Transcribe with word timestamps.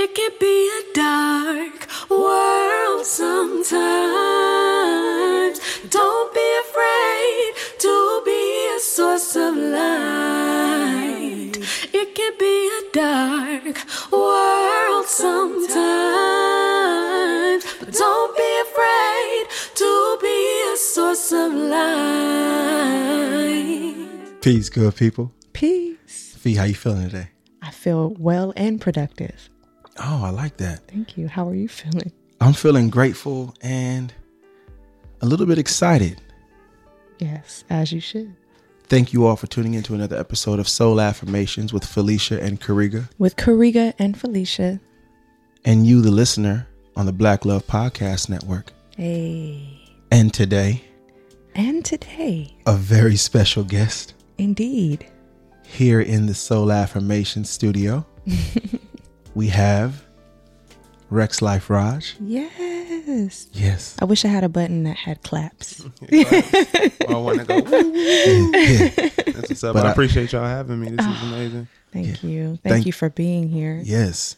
It 0.00 0.14
can 0.14 0.30
be 0.38 0.70
a 0.80 0.82
dark 0.94 1.88
world 2.08 3.04
sometimes. 3.04 3.74
Don't 5.90 6.32
be 6.32 6.60
afraid 6.64 7.52
to 7.80 8.22
be 8.24 8.68
a 8.76 8.78
source 8.78 9.34
of 9.34 9.56
light. 9.56 11.58
It 11.92 12.14
can 12.14 12.32
be 12.38 12.68
a 12.78 12.82
dark 12.92 13.76
world 14.12 15.06
sometimes. 15.06 15.66
But 17.80 17.92
don't 17.92 18.36
be 18.36 18.60
afraid 18.66 19.48
to 19.74 20.18
be 20.22 20.62
a 20.74 20.76
source 20.76 21.32
of 21.32 21.52
light. 21.52 21.88
Peace, 24.42 24.68
good 24.68 24.94
people. 24.94 25.32
Peace. 25.52 26.36
Fee, 26.38 26.54
how 26.54 26.66
you 26.66 26.76
feeling 26.76 27.10
today? 27.10 27.30
I 27.60 27.72
feel 27.72 28.14
well 28.16 28.52
and 28.56 28.80
productive. 28.80 29.50
Oh, 30.00 30.22
I 30.24 30.30
like 30.30 30.56
that. 30.58 30.86
Thank 30.88 31.16
you. 31.16 31.28
How 31.28 31.48
are 31.48 31.54
you 31.54 31.68
feeling? 31.68 32.12
I'm 32.40 32.52
feeling 32.52 32.88
grateful 32.88 33.54
and 33.62 34.12
a 35.20 35.26
little 35.26 35.46
bit 35.46 35.58
excited. 35.58 36.20
Yes, 37.18 37.64
as 37.68 37.92
you 37.92 38.00
should. 38.00 38.34
Thank 38.84 39.12
you 39.12 39.26
all 39.26 39.36
for 39.36 39.48
tuning 39.48 39.74
in 39.74 39.82
to 39.84 39.94
another 39.94 40.16
episode 40.18 40.58
of 40.60 40.68
Soul 40.68 41.00
Affirmations 41.00 41.72
with 41.72 41.84
Felicia 41.84 42.40
and 42.42 42.60
Kariga, 42.60 43.08
With 43.18 43.36
Kariga 43.36 43.92
and 43.98 44.18
Felicia. 44.18 44.80
and 45.64 45.86
you, 45.86 46.00
the 46.00 46.10
listener, 46.12 46.66
on 46.96 47.04
the 47.06 47.12
Black 47.12 47.44
Love 47.44 47.66
Podcast 47.66 48.28
Network. 48.28 48.72
Hey. 48.96 49.80
And 50.10 50.32
today, 50.32 50.82
And 51.54 51.84
today, 51.84 52.56
a 52.66 52.74
very 52.76 53.16
special 53.16 53.64
guest 53.64 54.14
indeed, 54.38 55.06
here 55.64 56.00
in 56.00 56.26
the 56.26 56.34
Soul 56.34 56.70
Affirmation 56.72 57.44
studio. 57.44 58.06
we 59.38 59.46
have 59.48 60.04
Rex 61.10 61.40
Life 61.40 61.70
Raj. 61.70 62.16
yes. 62.20 63.46
Yes. 63.52 63.96
I 64.02 64.04
wish 64.04 64.24
I 64.24 64.28
had 64.28 64.42
a 64.42 64.48
button 64.48 64.82
that 64.82 64.96
had 64.96 65.22
claps. 65.22 65.82
I 66.12 66.98
want 67.14 67.38
to 67.38 67.44
go. 67.46 67.60
"Woo." 67.60 67.92
Yeah. 67.94 68.88
That's 69.26 69.48
what's 69.48 69.64
up. 69.64 69.74
But 69.74 69.86
I 69.86 69.90
I- 69.90 69.92
appreciate 69.92 70.32
y'all 70.32 70.44
having 70.44 70.80
me. 70.80 70.90
This 70.90 71.06
is 71.06 71.22
amazing. 71.22 71.68
Thank 71.92 72.22
you. 72.24 72.46
Thank, 72.48 72.62
Thank- 72.62 72.86
you 72.86 72.92
for 72.92 73.08
being 73.10 73.48
here. 73.48 73.80
yes. 73.84 74.36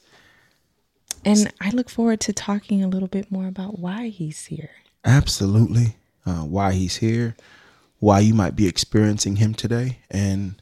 And 1.24 1.52
I 1.60 1.70
look 1.70 1.90
forward 1.90 2.20
to 2.20 2.32
talking 2.32 2.82
a 2.84 2.88
little 2.88 3.08
bit 3.08 3.30
more 3.32 3.46
about 3.46 3.78
why 3.78 4.08
he's 4.08 4.46
here. 4.46 4.70
Absolutely. 5.04 5.96
Uh, 6.26 6.44
why 6.44 6.72
he's 6.72 6.96
here, 6.96 7.34
why 7.98 8.20
you 8.20 8.34
might 8.34 8.54
be 8.56 8.66
experiencing 8.66 9.36
him 9.36 9.52
today, 9.54 9.98
and 10.10 10.60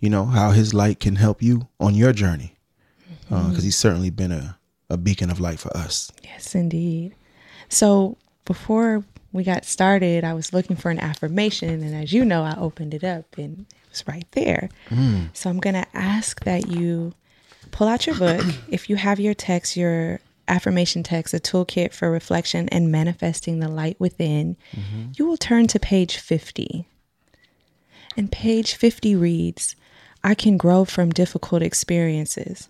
you 0.00 0.08
know 0.10 0.24
how 0.24 0.50
his 0.52 0.72
light 0.72 0.98
can 1.00 1.16
help 1.16 1.42
you 1.42 1.68
on 1.80 1.94
your 1.94 2.12
journey. 2.12 2.54
Uh, 3.30 3.48
because 3.48 3.64
he's 3.64 3.76
certainly 3.76 4.10
been 4.10 4.32
a, 4.32 4.58
a 4.90 4.96
beacon 4.96 5.30
of 5.30 5.40
light 5.40 5.58
for 5.58 5.76
us. 5.76 6.10
Yes, 6.22 6.54
indeed. 6.54 7.14
So 7.68 8.16
before 8.44 9.04
we 9.32 9.44
got 9.44 9.64
started, 9.64 10.24
I 10.24 10.34
was 10.34 10.52
looking 10.52 10.76
for 10.76 10.90
an 10.90 10.98
affirmation, 10.98 11.82
and 11.82 11.94
as 11.94 12.12
you 12.12 12.24
know, 12.24 12.42
I 12.42 12.56
opened 12.56 12.94
it 12.94 13.04
up 13.04 13.36
and 13.36 13.66
it 13.70 13.90
was 13.90 14.04
right 14.06 14.26
there. 14.32 14.70
Hmm. 14.88 15.24
So 15.34 15.50
I'm 15.50 15.60
going 15.60 15.74
to 15.74 15.86
ask 15.94 16.42
that 16.44 16.68
you 16.68 17.12
pull 17.70 17.88
out 17.88 18.06
your 18.06 18.16
book. 18.16 18.44
if 18.68 18.88
you 18.88 18.96
have 18.96 19.20
your 19.20 19.34
text, 19.34 19.76
your 19.76 20.20
affirmation 20.48 21.02
text, 21.02 21.34
a 21.34 21.38
toolkit 21.38 21.92
for 21.92 22.10
reflection 22.10 22.68
and 22.70 22.90
manifesting 22.90 23.60
the 23.60 23.68
light 23.68 24.00
within, 24.00 24.56
mm-hmm. 24.72 25.10
you 25.16 25.26
will 25.26 25.36
turn 25.36 25.66
to 25.68 25.78
page 25.78 26.16
50. 26.16 26.86
And 28.16 28.32
page 28.32 28.74
50 28.74 29.14
reads 29.14 29.76
I 30.24 30.34
can 30.34 30.56
grow 30.56 30.84
from 30.84 31.10
difficult 31.10 31.62
experiences. 31.62 32.68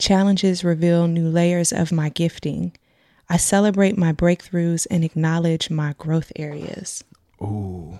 Challenges 0.00 0.64
reveal 0.64 1.06
new 1.06 1.28
layers 1.28 1.72
of 1.72 1.92
my 1.92 2.08
gifting. 2.08 2.72
I 3.28 3.36
celebrate 3.36 3.98
my 3.98 4.14
breakthroughs 4.14 4.86
and 4.90 5.04
acknowledge 5.04 5.68
my 5.68 5.94
growth 5.98 6.32
areas. 6.36 7.04
Ooh. 7.42 7.98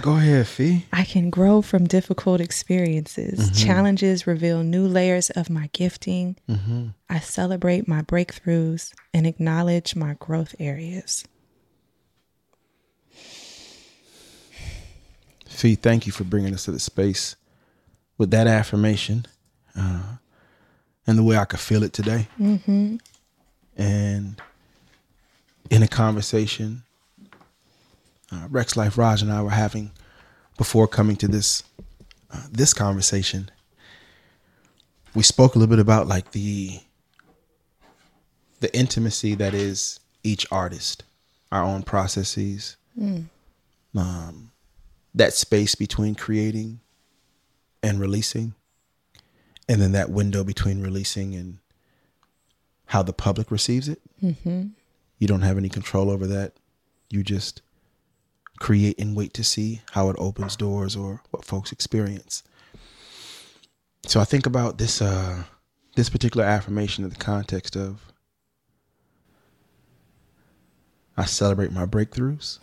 Go 0.00 0.16
ahead, 0.16 0.46
Fee. 0.48 0.86
I 0.94 1.04
can 1.04 1.28
grow 1.28 1.60
from 1.60 1.86
difficult 1.86 2.40
experiences. 2.40 3.38
Mm-hmm. 3.38 3.66
Challenges 3.66 4.26
reveal 4.26 4.62
new 4.62 4.86
layers 4.86 5.28
of 5.28 5.50
my 5.50 5.68
gifting. 5.74 6.36
Mm-hmm. 6.48 6.88
I 7.10 7.20
celebrate 7.20 7.86
my 7.86 8.00
breakthroughs 8.00 8.94
and 9.12 9.26
acknowledge 9.26 9.94
my 9.94 10.14
growth 10.14 10.54
areas. 10.58 11.26
Fee, 15.46 15.74
thank 15.74 16.06
you 16.06 16.12
for 16.12 16.24
bringing 16.24 16.54
us 16.54 16.64
to 16.64 16.72
the 16.72 16.80
space 16.80 17.36
with 18.22 18.30
that 18.30 18.46
affirmation 18.46 19.26
uh, 19.76 20.14
and 21.08 21.18
the 21.18 21.24
way 21.24 21.36
I 21.36 21.44
could 21.44 21.58
feel 21.58 21.82
it 21.82 21.92
today. 21.92 22.28
Mm-hmm. 22.40 22.98
And 23.76 24.40
in 25.70 25.82
a 25.82 25.88
conversation, 25.88 26.84
uh, 28.30 28.46
Rex 28.48 28.76
Life 28.76 28.96
Raj 28.96 29.22
and 29.22 29.32
I 29.32 29.42
were 29.42 29.50
having 29.50 29.90
before 30.56 30.86
coming 30.86 31.16
to 31.16 31.26
this 31.26 31.64
uh, 32.32 32.44
this 32.48 32.72
conversation. 32.72 33.50
We 35.16 35.24
spoke 35.24 35.56
a 35.56 35.58
little 35.58 35.74
bit 35.74 35.80
about 35.80 36.06
like 36.06 36.30
the 36.30 36.78
the 38.60 38.72
intimacy 38.72 39.34
that 39.34 39.52
is 39.52 39.98
each 40.22 40.46
artist, 40.52 41.02
our 41.50 41.64
own 41.64 41.82
processes, 41.82 42.76
um, 43.96 44.52
that 45.12 45.32
space 45.32 45.74
between 45.74 46.14
creating 46.14 46.78
and 47.82 48.00
releasing, 48.00 48.54
and 49.68 49.80
then 49.80 49.92
that 49.92 50.10
window 50.10 50.44
between 50.44 50.80
releasing 50.80 51.34
and 51.34 51.58
how 52.86 53.02
the 53.02 53.12
public 53.12 53.50
receives 53.50 53.88
it. 53.88 54.00
Mm-hmm. 54.22 54.66
You 55.18 55.28
don't 55.28 55.42
have 55.42 55.56
any 55.56 55.68
control 55.68 56.10
over 56.10 56.26
that. 56.26 56.54
You 57.10 57.22
just 57.22 57.62
create 58.58 58.98
and 58.98 59.16
wait 59.16 59.34
to 59.34 59.44
see 59.44 59.80
how 59.92 60.08
it 60.08 60.16
opens 60.18 60.56
doors 60.56 60.94
or 60.94 61.22
what 61.30 61.44
folks 61.44 61.72
experience. 61.72 62.42
So 64.06 64.20
I 64.20 64.24
think 64.24 64.46
about 64.46 64.78
this 64.78 65.00
uh, 65.00 65.44
this 65.96 66.08
particular 66.08 66.44
affirmation 66.44 67.04
in 67.04 67.10
the 67.10 67.16
context 67.16 67.76
of 67.76 68.12
I 71.16 71.24
celebrate 71.24 71.72
my 71.72 71.86
breakthroughs 71.86 72.58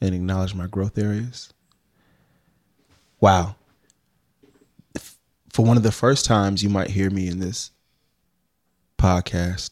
and 0.00 0.14
acknowledge 0.14 0.54
my 0.54 0.66
growth 0.66 0.98
areas. 0.98 1.52
Wow. 3.20 3.56
For 5.50 5.64
one 5.64 5.76
of 5.76 5.82
the 5.82 5.92
first 5.92 6.24
times 6.24 6.62
you 6.62 6.68
might 6.68 6.90
hear 6.90 7.10
me 7.10 7.28
in 7.28 7.40
this 7.40 7.70
podcast, 8.98 9.70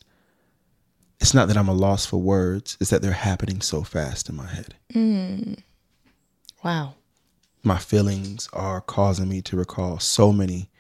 it's 1.21 1.35
not 1.35 1.49
that 1.49 1.57
I'm 1.57 1.69
a 1.69 1.75
loss 1.75 2.07
for 2.07 2.21
words, 2.21 2.77
it's 2.81 2.91
that 2.91 3.03
they're 3.03 3.13
happening 3.13 3.61
so 3.61 3.83
fast 3.83 4.29
in 4.29 4.37
my 4.37 4.47
head. 4.47 4.75
Mm. 4.93 5.61
Wow. 6.65 6.95
My 7.63 7.79
feelings 7.79 8.49
are 8.53 8.81
causing 8.81 9.29
me 9.29 9.43
to 9.43 9.57
recall 9.57 9.99
so 9.99 10.33
many 10.33 10.71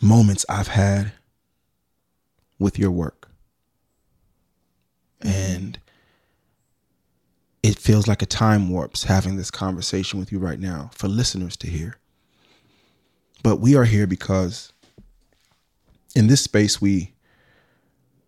moments 0.00 0.46
I've 0.48 0.68
had 0.68 1.12
with 2.58 2.78
your 2.78 2.90
work. 2.90 3.28
Mm-hmm. 5.22 5.54
And 5.54 5.78
it 7.62 7.78
feels 7.78 8.06
like 8.06 8.22
a 8.22 8.26
time 8.26 8.70
warps 8.70 9.04
having 9.04 9.36
this 9.36 9.50
conversation 9.50 10.18
with 10.18 10.32
you 10.32 10.38
right 10.38 10.58
now 10.58 10.90
for 10.94 11.08
listeners 11.08 11.56
to 11.58 11.66
hear. 11.66 11.96
But 13.42 13.56
we 13.56 13.76
are 13.76 13.84
here 13.84 14.06
because 14.06 14.72
in 16.14 16.26
this 16.26 16.42
space 16.42 16.80
we 16.80 17.12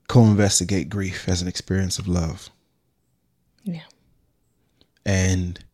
co-investigate 0.08 0.88
grief 0.88 1.28
as 1.28 1.42
an 1.42 1.48
experience 1.48 1.98
of 1.98 2.08
love. 2.08 2.50
Yeah. 3.64 3.82
and 5.06 5.64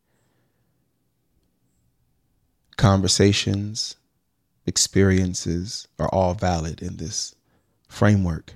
conversations, 2.76 3.97
experiences 4.66 5.88
are 5.99 6.09
all 6.09 6.34
valid 6.34 6.81
in 6.81 6.96
this 6.96 7.35
framework. 7.88 8.55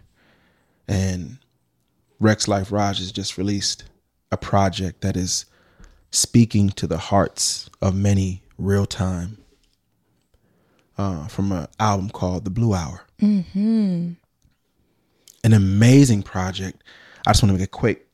And 0.89 1.39
Rex 2.21 2.49
Life 2.49 2.73
Raj 2.73 2.99
has 2.99 3.13
just 3.13 3.37
released 3.37 3.85
a 4.31 4.37
project 4.37 5.01
that 5.01 5.17
is 5.17 5.45
speaking 6.11 6.71
to 6.71 6.87
the 6.87 6.99
hearts 6.99 7.69
of 7.81 7.95
many 7.95 8.43
real 8.59 8.87
time 8.87 9.42
uh, 11.03 11.27
from 11.27 11.51
an 11.51 11.67
album 11.81 12.09
called 12.11 12.45
The 12.45 12.51
Blue 12.51 12.75
Hour. 12.75 13.03
An 15.45 15.53
amazing 15.53 16.23
project. 16.23 16.83
I 17.27 17.31
just 17.31 17.43
want 17.43 17.51
to 17.51 17.59
make 17.59 17.67
a 17.67 17.71
quick 17.71 18.07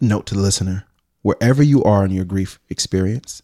note 0.00 0.26
to 0.26 0.34
the 0.34 0.40
listener 0.40 0.84
wherever 1.22 1.62
you 1.62 1.82
are 1.84 2.04
in 2.04 2.10
your 2.10 2.24
grief 2.24 2.58
experience 2.68 3.42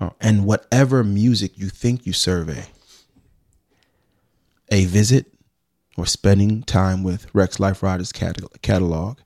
uh, 0.00 0.10
and 0.20 0.44
whatever 0.44 1.02
music 1.02 1.56
you 1.56 1.68
think 1.68 2.04
you 2.04 2.12
survey, 2.12 2.66
a 4.70 4.84
visit 4.84 5.26
or 5.96 6.04
spending 6.04 6.62
time 6.62 7.02
with 7.02 7.34
Rex 7.34 7.58
Life 7.58 7.82
Raj's 7.82 8.12
catalog, 8.12 9.18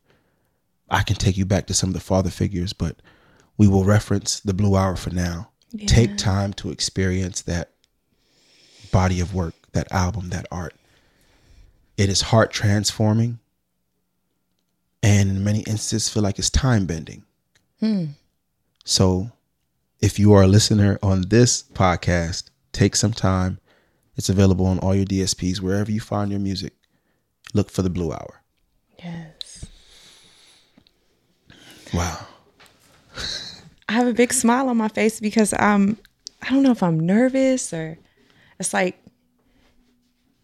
I 0.89 1.03
can 1.03 1.17
take 1.17 1.37
you 1.37 1.45
back 1.45 1.67
to 1.67 1.75
some 1.75 1.91
of 1.91 1.95
the 1.95 2.01
father 2.01 2.31
figures, 2.31 2.73
but 2.73 2.97
we 3.57 3.67
will 3.67 3.85
reference 3.85 4.39
the 4.41 4.55
Blue 4.55 4.77
Hour 4.77 4.95
for 4.95 5.11
now. 5.11 5.51
Take 5.87 6.17
time 6.17 6.53
to 6.55 6.71
experience 6.71 7.43
that 7.43 7.73
body 8.91 9.21
of 9.21 9.35
work, 9.35 9.55
that 9.73 9.91
album, 9.93 10.31
that 10.31 10.47
art. 10.51 10.75
It 11.97 12.09
is 12.09 12.21
heart 12.21 12.51
transforming, 12.53 13.39
and 15.03 15.31
in 15.31 15.45
many 15.45 15.61
instances, 15.61 16.09
feel 16.09 16.23
like 16.23 16.39
it's 16.39 16.51
time 16.51 16.87
bending. 16.87 17.25
Hmm. 17.81 18.05
So, 18.85 19.31
if 20.01 20.19
you 20.19 20.33
are 20.33 20.43
a 20.43 20.49
listener 20.49 20.99
on 21.03 21.23
this 21.29 21.63
podcast, 21.63 22.45
take 22.73 22.97
some 22.97 23.13
time. 23.13 23.59
It's 24.17 24.29
available 24.29 24.67
on 24.67 24.79
all 24.79 24.95
your 24.95 25.07
DSPs, 25.07 25.61
wherever 25.61 25.91
you 25.91 26.01
find 26.01 26.31
your 26.31 26.41
music. 26.41 26.75
Look 27.55 27.71
for 27.71 27.83
the 27.83 27.91
Blue 27.91 28.13
Hour. 28.13 28.43
Yes. 28.99 29.67
Wow. 31.93 32.27
I 33.89 33.93
have 33.95 34.07
a 34.07 34.15
big 34.15 34.33
smile 34.33 34.69
on 34.69 34.77
my 34.77 34.89
face 34.89 35.19
because 35.21 35.53
I'm 35.59 35.99
I 36.43 36.51
don't 36.51 36.63
know 36.63 36.71
if 36.71 36.83
I'm 36.83 37.01
nervous 37.01 37.73
or 37.73 37.99
it's 38.61 38.73
like 38.73 39.03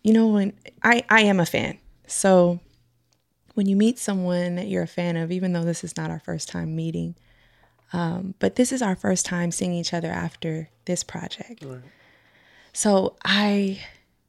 you 0.02 0.12
know 0.12 0.28
when 0.28 0.54
I 0.82 1.04
I 1.08 1.22
am 1.22 1.38
a 1.38 1.46
fan. 1.46 1.78
So 2.08 2.60
when 3.54 3.66
you 3.66 3.76
meet 3.76 3.98
someone 3.98 4.56
that 4.56 4.68
you're 4.68 4.82
a 4.82 4.88
fan 4.88 5.16
of, 5.16 5.32
even 5.32 5.52
though 5.52 5.64
this 5.64 5.84
is 5.84 5.96
not 5.96 6.10
our 6.10 6.20
first 6.20 6.48
time 6.48 6.76
meeting, 6.76 7.14
um, 7.92 8.34
but 8.38 8.56
this 8.56 8.72
is 8.72 8.82
our 8.82 8.96
first 8.96 9.24
time 9.24 9.50
seeing 9.50 9.72
each 9.72 9.94
other 9.94 10.08
after 10.10 10.68
this 10.84 11.02
project. 11.02 11.64
Right. 11.64 11.80
So 12.72 13.16
I 13.24 13.80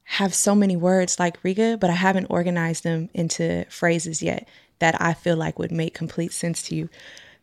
have 0.04 0.34
so 0.34 0.56
many 0.56 0.78
words 0.78 1.20
like 1.20 1.44
Riga, 1.44 1.78
but 1.78 1.90
I 1.90 1.94
haven't 1.94 2.28
organized 2.28 2.84
them 2.86 3.10
into 3.14 3.66
phrases 3.70 4.22
yet 4.22 4.48
that 4.80 5.00
I 5.02 5.14
feel 5.14 5.36
like 5.36 5.60
would 5.60 5.72
make 5.72 5.94
complete 5.94 6.32
sense 6.32 6.64
to 6.64 6.76
you. 6.76 6.90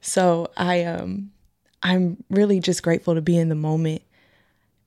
So 0.01 0.51
I 0.57 0.85
um 0.85 1.31
I'm 1.83 2.25
really 2.31 2.61
just 2.61 2.83
grateful 2.83 3.15
to 3.15 3.21
be 3.21 3.37
in 3.37 3.51
the 3.51 3.55
moment. 3.55 4.03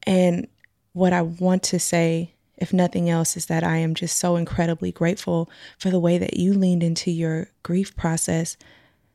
And 0.04 0.48
what 0.98 1.14
I 1.14 1.22
want 1.22 1.64
to 1.64 1.80
say, 1.80 2.34
if 2.58 2.74
nothing 2.74 3.10
else, 3.10 3.38
is 3.38 3.46
that 3.46 3.64
I 3.64 3.78
am 3.78 3.94
just 3.94 4.18
so 4.18 4.36
incredibly 4.36 4.92
grateful 4.92 5.50
for 5.78 5.90
the 5.90 6.00
way 6.00 6.18
that 6.18 6.38
you 6.38 6.54
leaned 6.54 6.84
into 6.84 7.12
your 7.12 7.50
grief 7.64 7.96
process 7.96 8.58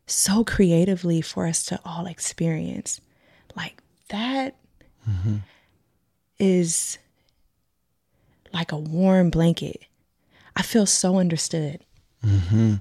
so 0.06 0.44
creatively 0.44 1.20
for 1.20 1.46
us 1.46 1.64
to 1.64 1.80
all 1.84 2.06
experience. 2.06 3.00
Like 3.56 3.82
that 4.08 4.56
mm-hmm. 5.08 5.38
is 6.38 6.98
like 8.52 8.70
a 8.70 8.78
warm 8.78 9.30
blanket. 9.30 9.82
I 10.54 10.62
feel 10.62 10.86
so 10.86 11.18
understood. 11.18 11.80
Mm-hmm. 12.24 12.74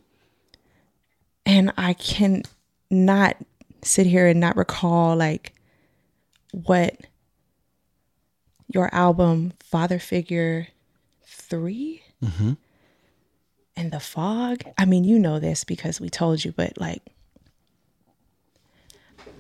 And 1.45 1.73
I 1.77 1.93
can 1.93 2.43
not 2.91 3.37
sit 3.81 4.05
here 4.05 4.27
and 4.27 4.39
not 4.39 4.57
recall 4.57 5.15
like 5.15 5.53
what 6.51 6.95
your 8.73 8.93
album 8.93 9.53
Father 9.59 9.99
Figure 9.99 10.67
3 11.25 12.01
and 13.75 13.91
The 13.91 13.99
Fog. 13.99 14.63
I 14.77 14.85
mean, 14.85 15.03
you 15.03 15.17
know 15.19 15.39
this 15.39 15.63
because 15.63 15.99
we 16.01 16.09
told 16.09 16.43
you, 16.45 16.51
but 16.51 16.77
like 16.79 17.01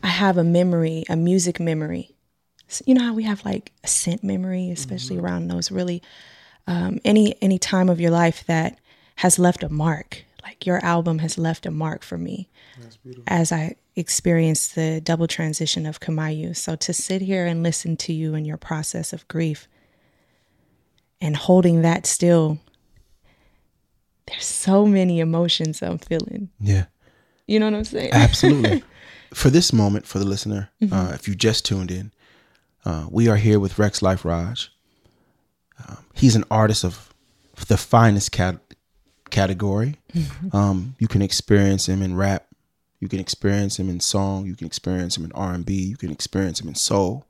I 0.03 0.07
have 0.07 0.37
a 0.37 0.43
memory, 0.43 1.03
a 1.09 1.15
music 1.15 1.59
memory. 1.59 2.15
S- 2.69 2.81
You 2.85 2.93
know 2.95 3.03
how 3.03 3.13
we 3.13 3.23
have 3.23 3.45
like 3.45 3.71
a 3.83 3.87
scent 3.87 4.23
memory, 4.23 4.69
especially 4.71 5.17
around 5.17 5.47
those 5.47 5.71
really 5.71 6.01
um, 6.67 6.99
any 7.03 7.35
any 7.41 7.59
time 7.59 7.89
of 7.89 7.99
your 7.99 8.11
life 8.11 8.45
that 8.47 8.79
has 9.17 9.37
left 9.39 9.63
a 9.63 9.69
mark. 9.69 10.23
Like 10.43 10.65
your 10.65 10.83
album 10.83 11.19
has 11.19 11.37
left 11.37 11.65
a 11.65 11.71
mark 11.71 12.03
for 12.03 12.17
me 12.17 12.49
as 13.27 13.51
I 13.51 13.75
experienced 13.95 14.75
the 14.75 15.01
double 15.01 15.27
transition 15.27 15.85
of 15.85 15.99
Kamayu. 15.99 16.55
So 16.55 16.75
to 16.75 16.93
sit 16.93 17.21
here 17.21 17.45
and 17.45 17.63
listen 17.63 17.97
to 17.97 18.13
you 18.13 18.35
in 18.35 18.45
your 18.45 18.57
process 18.57 19.13
of 19.13 19.27
grief 19.27 19.67
and 21.19 21.35
holding 21.35 21.81
that 21.81 22.05
still, 22.05 22.59
there's 24.27 24.45
so 24.45 24.85
many 24.85 25.19
emotions 25.19 25.81
I'm 25.81 25.97
feeling. 25.97 26.49
Yeah. 26.59 26.85
You 27.47 27.59
know 27.59 27.65
what 27.65 27.75
I'm 27.75 27.83
saying? 27.83 28.13
Absolutely. 28.13 28.83
for 29.33 29.49
this 29.49 29.73
moment, 29.73 30.05
for 30.05 30.19
the 30.19 30.25
listener, 30.25 30.69
uh, 30.91 31.11
if 31.13 31.27
you 31.27 31.35
just 31.35 31.65
tuned 31.65 31.91
in, 31.91 32.11
uh, 32.85 33.07
we 33.09 33.27
are 33.27 33.35
here 33.35 33.59
with 33.59 33.77
Rex 33.77 34.01
Life 34.01 34.23
Raj. 34.25 34.71
Um, 35.87 35.97
he's 36.13 36.35
an 36.35 36.45
artist 36.49 36.83
of 36.83 37.13
the 37.67 37.77
finest 37.77 38.31
cat- 38.31 38.59
category. 39.29 39.97
Um, 40.53 40.95
you 40.99 41.07
can 41.07 41.21
experience 41.21 41.87
him 41.87 42.01
in 42.01 42.15
rap. 42.15 42.47
You 43.01 43.09
can 43.09 43.19
experience 43.19 43.77
him 43.77 43.89
in 43.89 43.99
song. 43.99 44.45
You 44.45 44.55
can 44.55 44.67
experience 44.67 45.17
him 45.17 45.25
in 45.25 45.31
R 45.33 45.53
and 45.53 45.65
B. 45.65 45.73
You 45.73 45.97
can 45.97 46.11
experience 46.11 46.61
him 46.61 46.69
in 46.69 46.75
soul. 46.75 47.25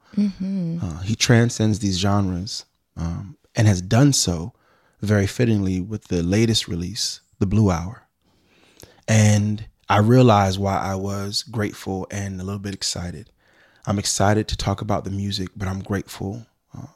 Uh, 0.84 1.00
he 1.00 1.16
transcends 1.16 1.80
these 1.80 1.98
genres 1.98 2.66
um, 2.98 3.38
and 3.56 3.68
has 3.68 3.82
done 3.82 4.12
so 4.14 4.54
very 5.02 5.26
fittingly 5.26 5.80
with 5.80 6.10
the 6.10 6.22
latest 6.22 6.68
release, 6.68 7.22
The 7.40 7.46
Blue 7.48 7.72
Hour. 7.72 8.04
And 9.08 9.66
I 9.90 10.00
realized 10.00 10.60
why 10.60 10.78
I 10.78 10.96
was 10.96 11.44
grateful 11.44 12.06
and 12.12 12.40
a 12.40 12.44
little 12.44 12.60
bit 12.60 12.74
excited. 12.74 13.32
I'm 13.88 13.98
excited 13.98 14.48
to 14.50 14.58
talk 14.58 14.82
about 14.82 15.06
the 15.06 15.10
music, 15.10 15.50
but 15.56 15.68
I'm 15.68 15.80
grateful 15.82 16.46
uh, 16.78 16.88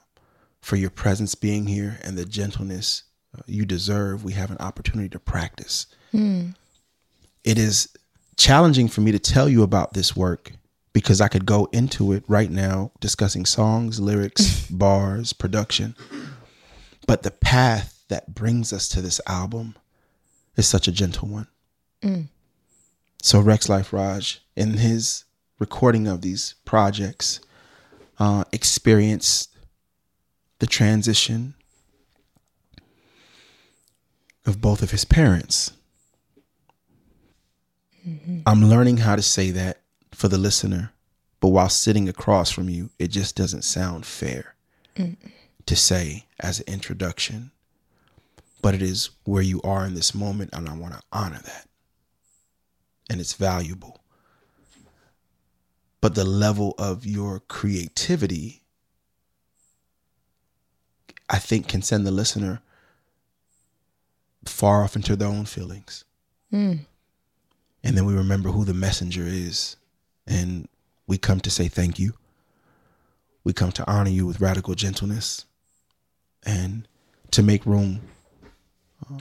for 0.62 0.76
your 0.76 0.90
presence 0.92 1.34
being 1.34 1.68
here 1.68 1.98
and 2.04 2.18
the 2.18 2.26
gentleness 2.26 3.04
uh, 3.38 3.42
you 3.48 3.66
deserve. 3.66 4.24
We 4.24 4.34
have 4.34 4.52
an 4.52 4.58
opportunity 4.60 5.10
to 5.10 5.20
practice. 5.20 5.88
It 7.44 7.58
is 7.58 7.90
challenging 8.38 8.88
for 8.88 9.02
me 9.02 9.12
to 9.12 9.20
tell 9.20 9.48
you 9.50 9.64
about 9.64 9.94
this 9.94 10.16
work 10.16 10.52
because 10.94 11.20
I 11.20 11.28
could 11.28 11.46
go 11.46 11.68
into 11.72 12.14
it 12.14 12.24
right 12.28 12.50
now 12.50 12.92
discussing 13.00 13.46
songs, 13.46 14.00
lyrics, 14.00 14.68
bars, 14.72 15.34
production. 15.34 15.96
But 17.08 17.24
the 17.24 17.32
path 17.32 18.04
that 18.08 18.34
brings 18.34 18.72
us 18.72 18.88
to 18.90 19.02
this 19.02 19.20
album 19.28 19.76
is 20.56 20.68
such 20.68 20.88
a 20.88 20.92
gentle 20.92 21.28
one. 21.28 21.48
So 23.22 23.40
Rex 23.40 23.68
Life 23.68 23.92
Raj, 23.92 24.42
in 24.56 24.78
his 24.78 25.26
recording 25.60 26.08
of 26.08 26.22
these 26.22 26.56
projects, 26.64 27.40
uh, 28.20 28.44
experienced 28.52 29.50
the 30.60 30.68
transition 30.68 31.56
of 34.46 34.62
both 34.62 34.82
of 34.82 34.92
his 34.92 35.06
parents. 35.06 35.74
Mm-hmm. 38.08 38.40
I'm 38.46 38.70
learning 38.70 38.98
how 38.98 39.16
to 39.16 39.22
say 39.22 39.52
that 39.52 39.82
for 40.12 40.28
the 40.28 40.38
listener, 40.38 40.92
but 41.40 41.50
while 41.50 41.70
sitting 41.70 42.08
across 42.08 42.52
from 42.52 42.70
you, 42.70 42.90
it 43.00 43.10
just 43.10 43.36
doesn't 43.36 43.64
sound 43.64 44.06
fair 44.06 44.56
to 45.66 45.76
say 45.76 46.26
as 46.40 46.60
an 46.60 46.74
introduction. 46.74 47.52
But 48.62 48.74
it 48.74 48.82
is 48.82 49.12
where 49.26 49.44
you 49.44 49.62
are 49.64 49.86
in 49.86 49.94
this 49.94 50.16
moment, 50.16 50.52
and 50.54 50.68
I 50.68 50.74
want 50.74 50.94
to 50.94 51.02
honor 51.12 51.42
that. 51.44 51.68
And 53.10 53.20
it's 53.20 53.34
valuable. 53.34 54.02
But 56.02 56.16
the 56.16 56.24
level 56.24 56.74
of 56.78 57.06
your 57.06 57.42
creativity, 57.42 58.64
I 61.30 61.38
think, 61.38 61.68
can 61.68 61.82
send 61.82 62.08
the 62.08 62.12
listener 62.12 62.62
far 64.46 64.84
off 64.84 64.96
into 64.96 65.16
their 65.16 65.28
own 65.28 65.46
feelings. 65.46 66.06
Mm. 66.52 66.80
And 67.86 67.96
then 67.96 68.06
we 68.06 68.16
remember 68.16 68.50
who 68.50 68.66
the 68.66 68.74
messenger 68.74 69.24
is. 69.24 69.78
And 70.28 70.68
we 71.08 71.20
come 71.20 71.40
to 71.42 71.52
say 71.52 71.68
thank 71.68 72.00
you. 72.00 72.14
We 73.44 73.54
come 73.54 73.72
to 73.74 73.90
honor 73.90 74.10
you 74.10 74.26
with 74.26 74.42
radical 74.42 74.74
gentleness 74.74 75.46
and 76.44 76.88
to 77.32 77.44
make 77.44 77.64
room 77.66 78.02
uh, 79.08 79.20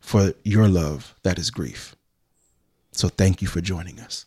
for 0.00 0.34
your 0.42 0.66
love 0.66 1.14
that 1.22 1.38
is 1.38 1.50
grief. 1.50 1.94
So 2.90 3.08
thank 3.08 3.40
you 3.40 3.48
for 3.48 3.60
joining 3.60 4.00
us. 4.00 4.26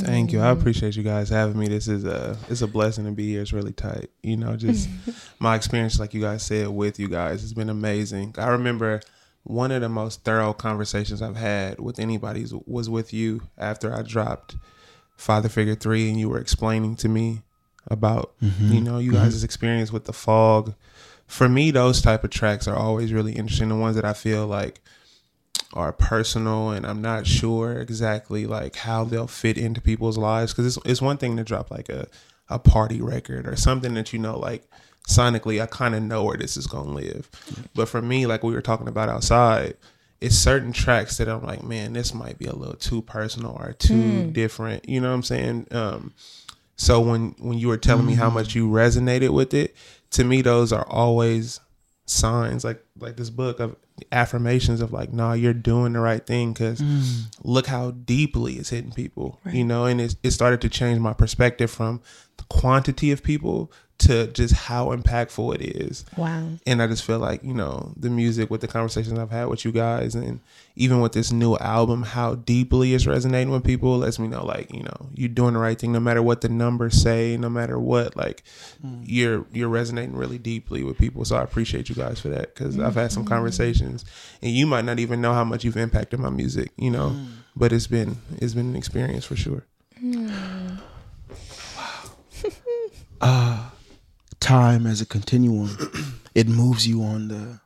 Thank 0.00 0.32
you. 0.32 0.40
I 0.40 0.50
appreciate 0.50 0.96
you 0.96 1.04
guys 1.04 1.28
having 1.28 1.58
me. 1.58 1.68
This 1.68 1.86
is 1.86 2.04
a 2.04 2.36
it's 2.48 2.62
a 2.62 2.66
blessing 2.66 3.04
to 3.04 3.12
be 3.12 3.28
here. 3.28 3.42
It's 3.42 3.52
really 3.52 3.72
tight. 3.72 4.10
You 4.22 4.36
know, 4.36 4.56
just 4.56 4.88
my 5.38 5.54
experience, 5.54 6.00
like 6.00 6.12
you 6.12 6.20
guys 6.20 6.42
said, 6.42 6.68
with 6.68 6.98
you 6.98 7.08
guys 7.08 7.42
has 7.42 7.52
been 7.52 7.68
amazing. 7.68 8.34
I 8.36 8.48
remember 8.48 9.00
one 9.44 9.70
of 9.70 9.82
the 9.82 9.88
most 9.88 10.24
thorough 10.24 10.52
conversations 10.52 11.22
I've 11.22 11.36
had 11.36 11.78
with 11.78 11.98
anybody 11.98 12.46
was 12.66 12.90
with 12.90 13.12
you 13.12 13.42
after 13.56 13.94
I 13.94 14.02
dropped 14.02 14.56
Father 15.16 15.48
Figure 15.48 15.74
Three, 15.74 16.08
and 16.08 16.18
you 16.18 16.28
were 16.28 16.38
explaining 16.38 16.96
to 16.96 17.08
me 17.08 17.42
about 17.86 18.32
mm-hmm. 18.42 18.72
you 18.72 18.80
know 18.80 18.98
you 18.98 19.12
mm-hmm. 19.12 19.22
guys' 19.22 19.44
experience 19.44 19.92
with 19.92 20.06
the 20.06 20.12
fog. 20.12 20.74
For 21.26 21.48
me, 21.48 21.70
those 21.70 22.02
type 22.02 22.24
of 22.24 22.30
tracks 22.30 22.66
are 22.66 22.76
always 22.76 23.12
really 23.12 23.32
interesting. 23.32 23.68
The 23.68 23.76
ones 23.76 23.96
that 23.96 24.04
I 24.04 24.12
feel 24.12 24.46
like 24.46 24.80
are 25.72 25.92
personal 25.92 26.70
and 26.70 26.86
I'm 26.86 27.02
not 27.02 27.26
sure 27.26 27.80
exactly 27.80 28.46
like 28.46 28.76
how 28.76 29.04
they'll 29.04 29.26
fit 29.26 29.58
into 29.58 29.80
people's 29.80 30.16
lives 30.16 30.52
because 30.52 30.76
it's, 30.76 30.86
it's 30.86 31.02
one 31.02 31.16
thing 31.16 31.36
to 31.36 31.44
drop 31.44 31.70
like 31.70 31.88
a, 31.88 32.06
a 32.48 32.58
party 32.58 33.00
record 33.02 33.46
or 33.46 33.56
something 33.56 33.94
that 33.94 34.12
you 34.12 34.18
know 34.20 34.38
like 34.38 34.68
sonically 35.08 35.62
I 35.62 35.66
kind 35.66 35.94
of 35.94 36.02
know 36.02 36.24
where 36.24 36.36
this 36.36 36.56
is 36.56 36.66
going 36.66 36.86
to 36.86 36.92
live. 36.92 37.30
But 37.74 37.88
for 37.88 38.02
me 38.02 38.26
like 38.26 38.42
we 38.42 38.54
were 38.54 38.62
talking 38.62 38.88
about 38.88 39.08
outside 39.08 39.76
it's 40.20 40.36
certain 40.36 40.72
tracks 40.72 41.18
that 41.18 41.28
I'm 41.28 41.44
like 41.44 41.62
man 41.62 41.92
this 41.92 42.14
might 42.14 42.38
be 42.38 42.46
a 42.46 42.54
little 42.54 42.76
too 42.76 43.02
personal 43.02 43.52
or 43.52 43.72
too 43.72 43.94
hmm. 44.24 44.32
different 44.32 44.88
you 44.88 45.00
know 45.00 45.08
what 45.08 45.16
I'm 45.16 45.22
saying? 45.22 45.68
Um 45.70 46.14
so 46.76 47.00
when 47.00 47.34
when 47.38 47.58
you 47.58 47.68
were 47.68 47.76
telling 47.76 48.06
me 48.06 48.14
how 48.14 48.26
mm-hmm. 48.26 48.34
much 48.34 48.54
you 48.54 48.68
resonated 48.68 49.30
with 49.30 49.54
it 49.54 49.76
to 50.10 50.24
me 50.24 50.42
those 50.42 50.72
are 50.72 50.86
always 50.88 51.60
signs 52.06 52.64
like 52.64 52.84
like 52.98 53.16
this 53.16 53.30
book 53.30 53.60
of 53.60 53.76
affirmations 54.12 54.80
of 54.80 54.92
like 54.92 55.12
nah 55.12 55.32
you're 55.32 55.54
doing 55.54 55.92
the 55.92 56.00
right 56.00 56.26
thing 56.26 56.52
because 56.52 56.80
mm. 56.80 57.26
look 57.44 57.66
how 57.66 57.92
deeply 57.92 58.54
it's 58.54 58.70
hitting 58.70 58.92
people 58.92 59.38
you 59.50 59.64
know? 59.64 59.84
And 59.84 60.00
it, 60.00 60.16
it 60.22 60.30
started 60.32 60.60
to 60.62 60.68
change 60.68 60.98
my 60.98 61.12
perspective 61.12 61.70
from 61.70 62.02
quantity 62.48 63.10
of 63.10 63.22
people 63.22 63.70
to 63.96 64.26
just 64.28 64.54
how 64.54 64.94
impactful 64.94 65.54
it 65.54 65.62
is 65.62 66.04
Wow. 66.16 66.48
and 66.66 66.82
I 66.82 66.88
just 66.88 67.04
feel 67.04 67.20
like 67.20 67.44
you 67.44 67.54
know 67.54 67.92
the 67.96 68.10
music 68.10 68.50
with 68.50 68.60
the 68.60 68.66
conversations 68.66 69.18
I've 69.18 69.30
had 69.30 69.46
with 69.46 69.64
you 69.64 69.70
guys, 69.72 70.14
and 70.14 70.40
even 70.74 71.00
with 71.00 71.12
this 71.12 71.30
new 71.30 71.56
album, 71.56 72.02
how 72.02 72.34
deeply 72.34 72.94
it's 72.94 73.06
resonating 73.06 73.50
with 73.50 73.62
people 73.62 73.98
lets 73.98 74.18
me 74.18 74.26
know 74.26 74.44
like 74.44 74.72
you 74.74 74.82
know 74.82 75.08
you're 75.14 75.28
doing 75.28 75.54
the 75.54 75.60
right 75.60 75.78
thing, 75.78 75.92
no 75.92 76.00
matter 76.00 76.22
what 76.22 76.40
the 76.40 76.48
numbers 76.48 77.00
say, 77.00 77.36
no 77.36 77.48
matter 77.48 77.78
what, 77.78 78.16
like 78.16 78.42
mm. 78.84 79.02
you're 79.06 79.46
you're 79.52 79.68
resonating 79.68 80.16
really 80.16 80.38
deeply 80.38 80.82
with 80.82 80.98
people. 80.98 81.24
So 81.24 81.36
I 81.36 81.42
appreciate 81.42 81.88
you 81.88 81.94
guys 81.94 82.18
for 82.20 82.28
that 82.30 82.54
because 82.54 82.78
I've 82.78 82.96
had 82.96 83.12
some 83.12 83.22
mm-hmm. 83.22 83.32
conversations, 83.32 84.04
and 84.42 84.50
you 84.50 84.66
might 84.66 84.84
not 84.84 84.98
even 84.98 85.20
know 85.20 85.34
how 85.34 85.44
much 85.44 85.62
you've 85.64 85.76
impacted 85.76 86.18
my 86.18 86.30
music, 86.30 86.72
you 86.76 86.90
know, 86.90 87.10
mm. 87.10 87.28
but 87.54 87.72
it's 87.72 87.86
been 87.86 88.16
it's 88.38 88.54
been 88.54 88.70
an 88.70 88.76
experience 88.76 89.24
for 89.24 89.36
sure. 89.36 89.64
Mm. 90.02 90.73
Time 94.40 94.86
as 94.86 95.00
a 95.00 95.06
continuum, 95.06 95.76
it 96.34 96.46
moves 96.48 96.86
you 96.86 97.02
on 97.02 97.28
the, 97.28 97.60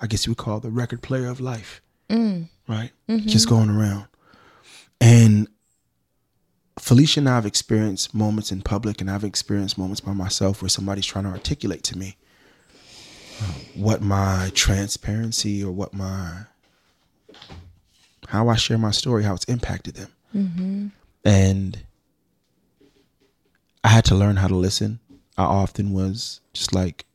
I 0.00 0.06
guess 0.06 0.26
you 0.26 0.32
would 0.32 0.38
call 0.38 0.60
the 0.60 0.70
record 0.70 1.02
player 1.02 1.28
of 1.28 1.40
life, 1.40 1.80
mm. 2.10 2.48
right? 2.68 2.90
Mm-hmm. 3.08 3.28
Just 3.28 3.48
going 3.48 3.70
around. 3.70 4.06
And 5.00 5.48
Felicia 6.78 7.20
and 7.20 7.28
I 7.28 7.36
have 7.36 7.46
experienced 7.46 8.14
moments 8.14 8.52
in 8.52 8.62
public, 8.62 9.00
and 9.00 9.10
I've 9.10 9.24
experienced 9.24 9.78
moments 9.78 10.00
by 10.00 10.12
myself 10.12 10.60
where 10.60 10.68
somebody's 10.68 11.06
trying 11.06 11.24
to 11.24 11.30
articulate 11.30 11.82
to 11.84 11.98
me 11.98 12.16
uh, 13.40 13.52
what 13.74 14.02
my 14.02 14.50
transparency 14.54 15.62
or 15.62 15.72
what 15.72 15.94
my 15.94 16.42
how 18.28 18.48
I 18.48 18.56
share 18.56 18.78
my 18.78 18.90
story, 18.90 19.22
how 19.22 19.34
it's 19.34 19.44
impacted 19.44 19.94
them, 19.94 20.12
mm-hmm. 20.34 20.86
and 21.24 21.85
I 23.86 23.90
had 23.90 24.04
to 24.06 24.16
learn 24.16 24.34
how 24.34 24.48
to 24.48 24.56
listen. 24.56 24.98
I 25.38 25.44
often 25.44 25.92
was 25.92 26.40
just 26.52 26.74
like 26.74 27.06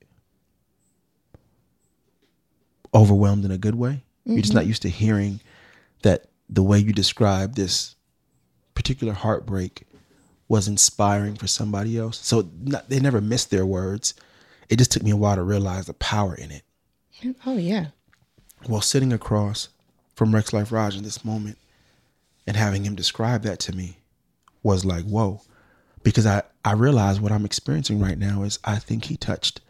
overwhelmed 2.94 3.44
in 3.44 3.52
a 3.52 3.58
good 3.58 3.76
way. 3.76 4.04
You're 4.24 4.40
just 4.40 4.54
not 4.54 4.62
mm-hmm. 4.62 4.70
used 4.70 4.82
to 4.84 4.90
hearing 4.90 5.42
that 6.04 6.28
the 6.50 6.64
way 6.64 6.80
you 6.80 6.94
describe 6.94 7.56
this 7.56 7.98
particular 8.74 9.12
heartbreak 9.12 9.84
was 10.48 10.70
inspiring 10.70 11.36
for 11.36 11.46
somebody 11.46 11.98
else. 11.98 12.20
So 12.20 12.50
not, 12.64 12.88
they 12.88 13.02
never 13.02 13.20
missed 13.20 13.52
their 13.52 13.66
words. 13.66 14.14
It 14.70 14.78
just 14.78 14.94
took 14.94 15.04
me 15.04 15.12
a 15.12 15.18
while 15.18 15.36
to 15.36 15.44
realize 15.44 15.88
the 15.88 15.94
power 15.96 16.36
in 16.36 16.52
it. 16.52 16.64
Oh 17.46 17.58
yeah. 17.58 17.88
While 18.66 18.80
sitting 18.80 19.12
across 19.12 19.68
from 20.16 20.34
Rex 20.34 20.54
Life 20.54 20.72
Raj 20.72 20.96
in 20.96 21.04
this 21.04 21.26
moment 21.26 21.58
and 22.48 22.56
having 22.56 22.86
him 22.86 22.96
describe 22.96 23.44
that 23.44 23.60
to 23.60 23.76
me 23.76 23.98
was 24.64 24.86
like, 24.86 25.04
whoa. 25.04 25.42
Because 26.04 26.26
I, 26.26 26.44
I 26.66 26.74
realized 26.74 27.22
what 27.22 27.32
I'm 27.32 27.46
experiencing 27.46 28.00
right 28.00 28.18
now 28.18 28.44
is 28.44 28.60
I 28.64 28.78
think 28.78 29.06
he 29.06 29.18
touched 29.18 29.62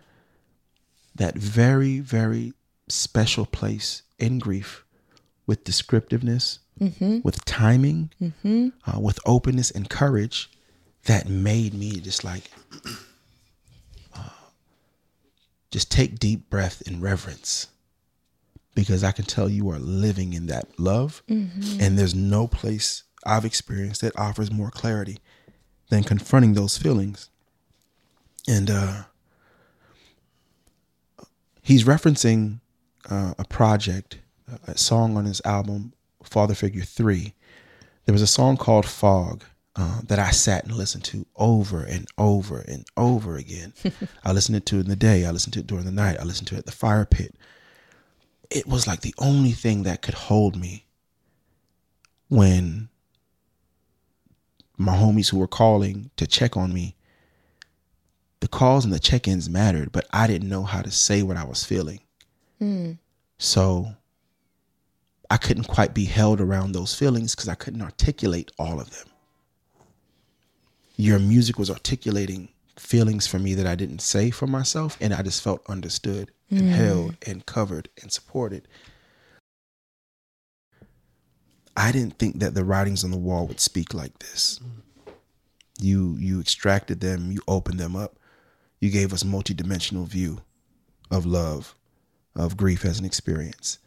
that 1.15 1.35
very, 1.35 1.99
very 1.99 2.53
special 2.87 3.45
place 3.45 4.03
in 4.17 4.39
grief 4.39 4.85
with 5.45 5.63
descriptiveness, 5.63 6.59
with 7.23 7.43
timing, 7.45 8.09
uh, 8.87 8.99
with 8.99 9.19
openness 9.25 9.71
and 9.71 9.89
courage 9.89 10.49
that 11.05 11.27
made 11.29 11.73
me 11.73 11.99
just 11.99 12.23
like, 12.23 12.49
uh, 14.15 14.29
just 15.71 15.91
take 15.91 16.17
deep 16.19 16.49
breath 16.49 16.81
in 16.87 17.01
reverence 17.01 17.67
because 18.73 19.03
I 19.03 19.11
can 19.11 19.25
tell 19.25 19.49
you 19.49 19.69
are 19.69 19.79
living 19.79 20.33
in 20.33 20.45
that 20.47 20.79
love. 20.79 21.21
And 21.81 21.99
there's 21.99 22.15
no 22.15 22.47
place 22.47 23.03
I've 23.25 23.45
experienced 23.45 24.01
that 24.01 24.17
offers 24.17 24.49
more 24.51 24.71
clarity 24.71 25.17
than 25.91 26.03
confronting 26.03 26.53
those 26.53 26.77
feelings. 26.77 27.29
And 28.47 28.71
uh, 28.71 29.03
he's 31.61 31.83
referencing 31.83 32.61
uh, 33.09 33.35
a 33.37 33.45
project, 33.45 34.17
a 34.65 34.77
song 34.77 35.15
on 35.15 35.25
his 35.25 35.41
album, 35.45 35.93
Father 36.23 36.55
Figure 36.55 36.81
3. 36.81 37.33
There 38.05 38.13
was 38.13 38.23
a 38.23 38.27
song 38.27 38.57
called 38.57 38.87
Fog 38.87 39.43
uh, 39.75 40.01
that 40.07 40.17
I 40.17 40.31
sat 40.31 40.63
and 40.65 40.73
listened 40.73 41.03
to 41.05 41.27
over 41.35 41.83
and 41.83 42.07
over 42.17 42.61
and 42.61 42.85
over 42.97 43.35
again. 43.35 43.73
I 44.23 44.31
listened 44.31 44.65
to 44.65 44.77
it 44.77 44.81
in 44.81 44.89
the 44.89 44.95
day, 44.95 45.25
I 45.25 45.31
listened 45.31 45.53
to 45.53 45.59
it 45.59 45.67
during 45.67 45.85
the 45.85 45.91
night, 45.91 46.19
I 46.19 46.23
listened 46.23 46.47
to 46.47 46.55
it 46.55 46.59
at 46.59 46.65
the 46.65 46.71
fire 46.71 47.05
pit 47.05 47.35
it 48.51 48.67
was 48.67 48.85
like 48.85 49.01
the 49.01 49.15
only 49.17 49.53
thing 49.53 49.83
that 49.83 50.01
could 50.01 50.13
hold 50.13 50.59
me 50.59 50.85
when 52.27 52.89
my 54.81 54.95
homies 54.95 55.29
who 55.29 55.37
were 55.37 55.47
calling 55.47 56.09
to 56.17 56.27
check 56.27 56.57
on 56.57 56.73
me. 56.73 56.95
The 58.39 58.47
calls 58.47 58.83
and 58.83 58.93
the 58.93 58.99
check-ins 58.99 59.49
mattered 59.49 59.91
but 59.91 60.07
i 60.11 60.25
didn't 60.27 60.49
know 60.49 60.63
how 60.63 60.81
to 60.81 60.91
say 60.91 61.21
what 61.23 61.37
i 61.37 61.43
was 61.43 61.63
feeling. 61.63 61.99
Hmm. 62.59 62.93
So 63.37 63.93
i 65.29 65.37
couldn't 65.37 65.65
quite 65.65 65.93
be 65.93 66.05
held 66.05 66.41
around 66.41 66.71
those 66.71 66.95
feelings 66.95 67.35
because 67.35 67.49
i 67.49 67.55
couldn't 67.55 67.81
articulate 67.81 68.51
all 68.57 68.79
of 68.79 68.89
them. 68.89 69.07
Your 70.95 71.19
music 71.19 71.57
was 71.57 71.69
articulating 71.69 72.49
feelings 72.77 73.27
for 73.27 73.37
me 73.37 73.53
that 73.53 73.67
i 73.67 73.75
didn't 73.75 74.01
say 74.01 74.31
for 74.31 74.47
myself 74.47 74.97
and 74.99 75.13
i 75.13 75.21
just 75.21 75.43
felt 75.43 75.61
understood 75.69 76.31
and 76.49 76.61
hmm. 76.61 76.69
held 76.69 77.15
and 77.27 77.45
covered 77.45 77.89
and 78.01 78.11
supported 78.11 78.67
I 81.75 81.91
didn't 81.91 82.17
think 82.17 82.39
that 82.39 82.53
the 82.53 82.63
writings 82.65 83.03
on 83.03 83.11
the 83.11 83.17
wall 83.17 83.47
would 83.47 83.59
speak 83.59 83.93
like 83.93 84.19
this. 84.19 84.59
You 85.79 86.15
you 86.19 86.39
extracted 86.39 86.99
them, 86.99 87.31
you 87.31 87.41
opened 87.47 87.79
them 87.79 87.95
up, 87.95 88.17
you 88.79 88.89
gave 88.89 89.13
us 89.13 89.23
multidimensional 89.23 90.07
view 90.07 90.39
of 91.09 91.25
love, 91.25 91.75
of 92.35 92.57
grief 92.57 92.85
as 92.85 92.99
an 92.99 93.05
experience. 93.05 93.79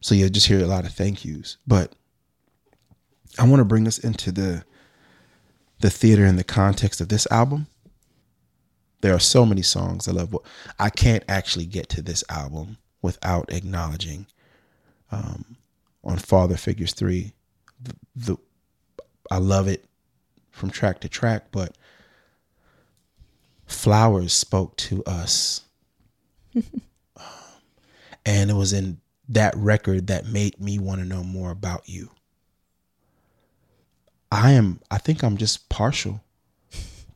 So 0.00 0.14
you'll 0.14 0.28
just 0.28 0.46
hear 0.46 0.62
a 0.62 0.66
lot 0.66 0.84
of 0.84 0.92
thank 0.92 1.24
yous. 1.24 1.56
But 1.66 1.94
I 3.38 3.46
want 3.46 3.60
to 3.60 3.64
bring 3.64 3.86
us 3.86 3.98
into 3.98 4.32
the 4.32 4.64
the 5.80 5.90
theater 5.90 6.24
in 6.24 6.36
the 6.36 6.44
context 6.44 7.00
of 7.00 7.08
this 7.08 7.26
album. 7.30 7.66
There 9.02 9.14
are 9.14 9.20
so 9.20 9.44
many 9.44 9.62
songs 9.62 10.08
I 10.08 10.12
love. 10.12 10.34
I 10.78 10.90
can't 10.90 11.24
actually 11.28 11.66
get 11.66 11.88
to 11.90 12.02
this 12.02 12.24
album 12.30 12.78
without 13.02 13.52
acknowledging 13.52 14.26
um, 15.12 15.56
on 16.06 16.16
Father 16.16 16.56
Figures 16.56 16.94
Three. 16.94 17.34
The, 17.82 17.94
the 18.14 18.36
I 19.30 19.38
love 19.38 19.68
it 19.68 19.84
from 20.50 20.70
track 20.70 21.00
to 21.00 21.08
track, 21.08 21.48
but 21.50 21.76
Flowers 23.66 24.32
spoke 24.32 24.76
to 24.76 25.04
us, 25.04 25.62
Um, 27.18 27.22
and 28.24 28.50
it 28.50 28.54
was 28.54 28.72
in 28.72 28.98
that 29.28 29.54
record 29.56 30.06
that 30.08 30.26
made 30.26 30.60
me 30.60 30.78
want 30.78 31.00
to 31.00 31.06
know 31.06 31.22
more 31.22 31.50
about 31.50 31.88
you. 31.88 32.10
I 34.30 34.52
am. 34.52 34.80
I 34.90 34.98
think 34.98 35.22
I'm 35.22 35.36
just 35.36 35.68
partial 35.68 36.22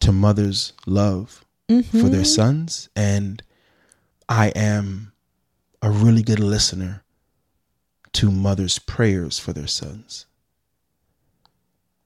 to 0.00 0.12
mothers' 0.12 0.72
love 0.86 1.44
for 1.68 2.08
their 2.08 2.24
sons, 2.24 2.88
and 2.96 3.42
I 4.28 4.48
am 4.48 5.12
a 5.82 5.90
really 5.90 6.22
good 6.22 6.40
listener 6.40 6.99
to 8.12 8.30
mothers' 8.30 8.78
prayers 8.78 9.38
for 9.38 9.52
their 9.52 9.66
sons. 9.66 10.26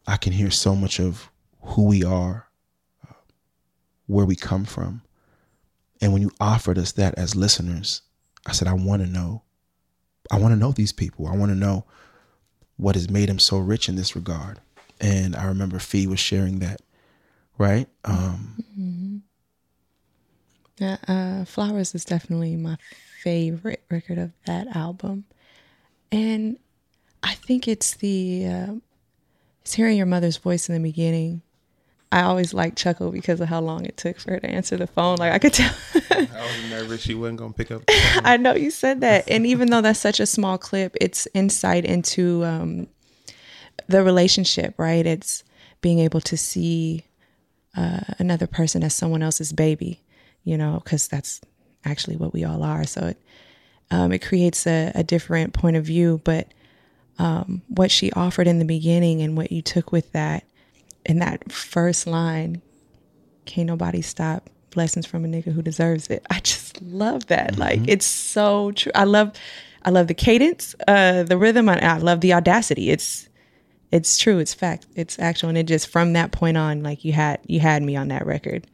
I 0.07 0.17
can 0.17 0.33
hear 0.33 0.51
so 0.51 0.75
much 0.75 1.01
of 1.01 1.31
who 1.63 1.85
we 1.87 2.05
are, 2.05 2.47
uh, 3.09 3.15
where 4.07 4.27
we 4.27 4.37
come 4.37 4.65
from. 4.65 5.03
And 6.01 6.13
when 6.13 6.21
you 6.21 6.31
offered 6.39 6.77
us 6.77 6.93
that 6.93 7.15
as 7.17 7.35
listeners, 7.35 8.03
I 8.47 8.53
said, 8.53 8.69
I 8.69 8.75
want 8.75 9.03
to 9.03 9.09
know. 9.09 9.43
I 10.31 10.39
want 10.39 10.53
to 10.53 10.59
know 10.59 10.73
these 10.73 10.93
people. 10.93 11.27
I 11.27 11.37
want 11.37 11.51
to 11.51 11.57
know 11.57 11.87
what 12.77 12.95
has 12.95 13.09
made 13.09 13.29
them 13.29 13.39
so 13.39 13.59
rich 13.59 13.89
in 13.89 13.97
this 13.97 14.15
regard. 14.15 14.61
And 15.01 15.35
I 15.35 15.47
remember 15.47 15.79
Fee 15.79 16.07
was 16.07 16.21
sharing 16.21 16.59
that, 16.59 16.81
right? 17.57 17.89
Um, 18.05 19.23
Yeah, 20.79 20.97
uh, 21.07 21.45
Flowers 21.45 21.95
is 21.95 22.05
definitely 22.05 22.57
my 22.57 22.77
favorite 23.23 23.85
record 23.91 24.19
of 24.19 24.33
that 24.47 24.75
album, 24.77 25.25
and 26.15 26.59
I 27.23 27.35
think 27.35 27.67
it's 27.67 27.95
the 27.95 28.47
uh, 28.47 28.75
it's 29.63 29.75
hearing 29.75 29.97
your 29.97 30.07
mother's 30.07 30.37
voice 30.37 30.69
in 30.69 30.75
the 30.75 30.81
beginning. 30.81 31.43
I 32.13 32.23
always 32.23 32.55
like 32.55 32.77
chuckle 32.77 33.11
because 33.11 33.41
of 33.41 33.49
how 33.49 33.61
long 33.61 33.85
it 33.85 33.97
took 33.97 34.21
for 34.21 34.33
her 34.33 34.39
to 34.39 34.49
answer 34.49 34.77
the 34.77 34.87
phone. 34.87 35.17
Like 35.17 35.33
I 35.33 35.41
could 35.41 35.53
tell. 35.53 35.75
I 35.95 36.21
was 36.21 36.71
nervous 36.71 37.03
she 37.03 37.15
wasn't 37.15 37.41
gonna 37.41 37.53
pick 37.53 37.73
up. 37.73 37.83
I 37.89 38.37
know 38.37 38.55
you 38.55 38.71
said 38.71 39.01
that, 39.01 39.29
and 39.29 39.45
even 39.45 39.71
though 39.71 39.81
that's 39.81 39.99
such 39.99 40.21
a 40.21 40.27
small 40.27 40.57
clip, 40.57 40.97
it's 41.01 41.27
insight 41.35 41.85
into 41.85 42.45
um, 42.45 42.87
the 43.89 44.05
relationship, 44.05 44.75
right? 44.79 45.05
It's 45.05 45.43
being 45.81 45.99
able 45.99 46.21
to 46.21 46.37
see 46.37 47.05
uh, 47.77 48.01
another 48.19 48.47
person 48.47 48.85
as 48.85 48.95
someone 48.95 49.23
else's 49.23 49.53
baby, 49.53 50.01
you 50.45 50.57
know, 50.57 50.81
because 50.85 51.09
that's 51.09 51.41
actually 51.85 52.17
what 52.17 52.33
we 52.33 52.45
all 52.45 52.63
are. 52.63 52.85
So 52.85 53.09
it 53.09 53.19
um, 53.91 54.13
it 54.13 54.21
creates 54.21 54.67
a, 54.67 54.93
a 54.95 55.03
different 55.03 55.53
point 55.53 55.77
of 55.77 55.85
view. 55.85 56.21
But 56.25 56.49
um, 57.19 57.63
what 57.69 57.91
she 57.91 58.11
offered 58.13 58.47
in 58.47 58.59
the 58.59 58.65
beginning 58.65 59.23
and 59.23 59.37
what 59.37 59.53
you 59.53 59.63
took 59.63 59.93
with 59.93 60.13
that 60.13 60.45
in 61.05 61.19
that 61.19 61.53
first 61.53 62.07
line, 62.07 62.63
can't 63.45 63.67
nobody 63.67 64.03
stop 64.03 64.51
blessings 64.71 65.07
from 65.07 65.25
a 65.25 65.29
nigga 65.29 65.53
who 65.53 65.63
deserves 65.63 66.09
it. 66.09 66.27
I 66.31 66.41
just 66.41 66.83
love 66.83 67.27
that. 67.27 67.59
Like 67.59 67.87
it's 67.87 68.07
so 68.07 68.73
true. 68.73 68.93
I 68.95 69.05
love 69.05 69.33
I 69.85 69.91
love 69.91 70.07
the 70.09 70.15
cadence, 70.15 70.75
uh, 70.89 71.23
the 71.25 71.37
rhythm. 71.37 71.69
I, 71.69 71.79
I 71.79 71.99
love 71.99 72.21
the 72.21 72.33
audacity. 72.33 72.91
It's 72.91 73.29
it's 73.93 74.19
true. 74.19 74.39
It's 74.39 74.55
fact. 74.55 74.87
It's 74.97 75.19
actual. 75.19 75.51
And 75.51 75.59
it 75.59 75.65
just 75.65 75.89
from 75.89 76.15
that 76.15 76.33
point 76.33 76.57
on, 76.57 76.83
like 76.83 77.05
you 77.05 77.13
had 77.13 77.41
you 77.47 77.61
had 77.61 77.83
me 77.83 77.97
on 77.97 78.09
that 78.09 78.27
record. 78.27 78.67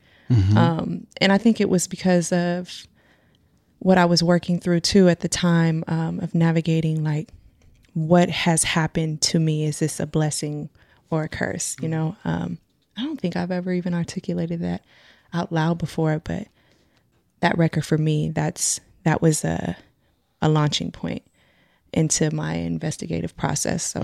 Um, 0.56 1.06
and 1.20 1.32
I 1.32 1.38
think 1.38 1.60
it 1.60 1.68
was 1.68 1.88
because 1.88 2.32
of 2.32 2.86
what 3.80 3.98
I 3.98 4.04
was 4.04 4.22
working 4.22 4.60
through 4.60 4.80
too 4.80 5.08
at 5.08 5.20
the 5.20 5.28
time 5.28 5.84
um, 5.88 6.20
of 6.20 6.34
navigating 6.34 7.02
like 7.02 7.28
what 7.94 8.30
has 8.30 8.62
happened 8.62 9.20
to 9.22 9.40
me. 9.40 9.64
Is 9.64 9.80
this 9.80 9.98
a 9.98 10.06
blessing 10.06 10.68
or 11.10 11.24
a 11.24 11.28
curse? 11.28 11.76
You 11.80 11.88
know, 11.88 12.16
um, 12.24 12.58
I 12.96 13.02
don't 13.02 13.20
think 13.20 13.36
I've 13.36 13.50
ever 13.50 13.72
even 13.72 13.94
articulated 13.94 14.60
that 14.60 14.84
out 15.32 15.50
loud 15.50 15.78
before, 15.78 16.20
but 16.22 16.46
that 17.40 17.58
record 17.58 17.84
for 17.84 17.98
me, 17.98 18.30
that's 18.30 18.80
that 19.04 19.20
was 19.20 19.44
a 19.44 19.76
a 20.42 20.48
launching 20.48 20.90
point 20.92 21.22
into 21.92 22.32
my 22.34 22.54
investigative 22.54 23.36
process. 23.36 23.82
So 23.82 24.00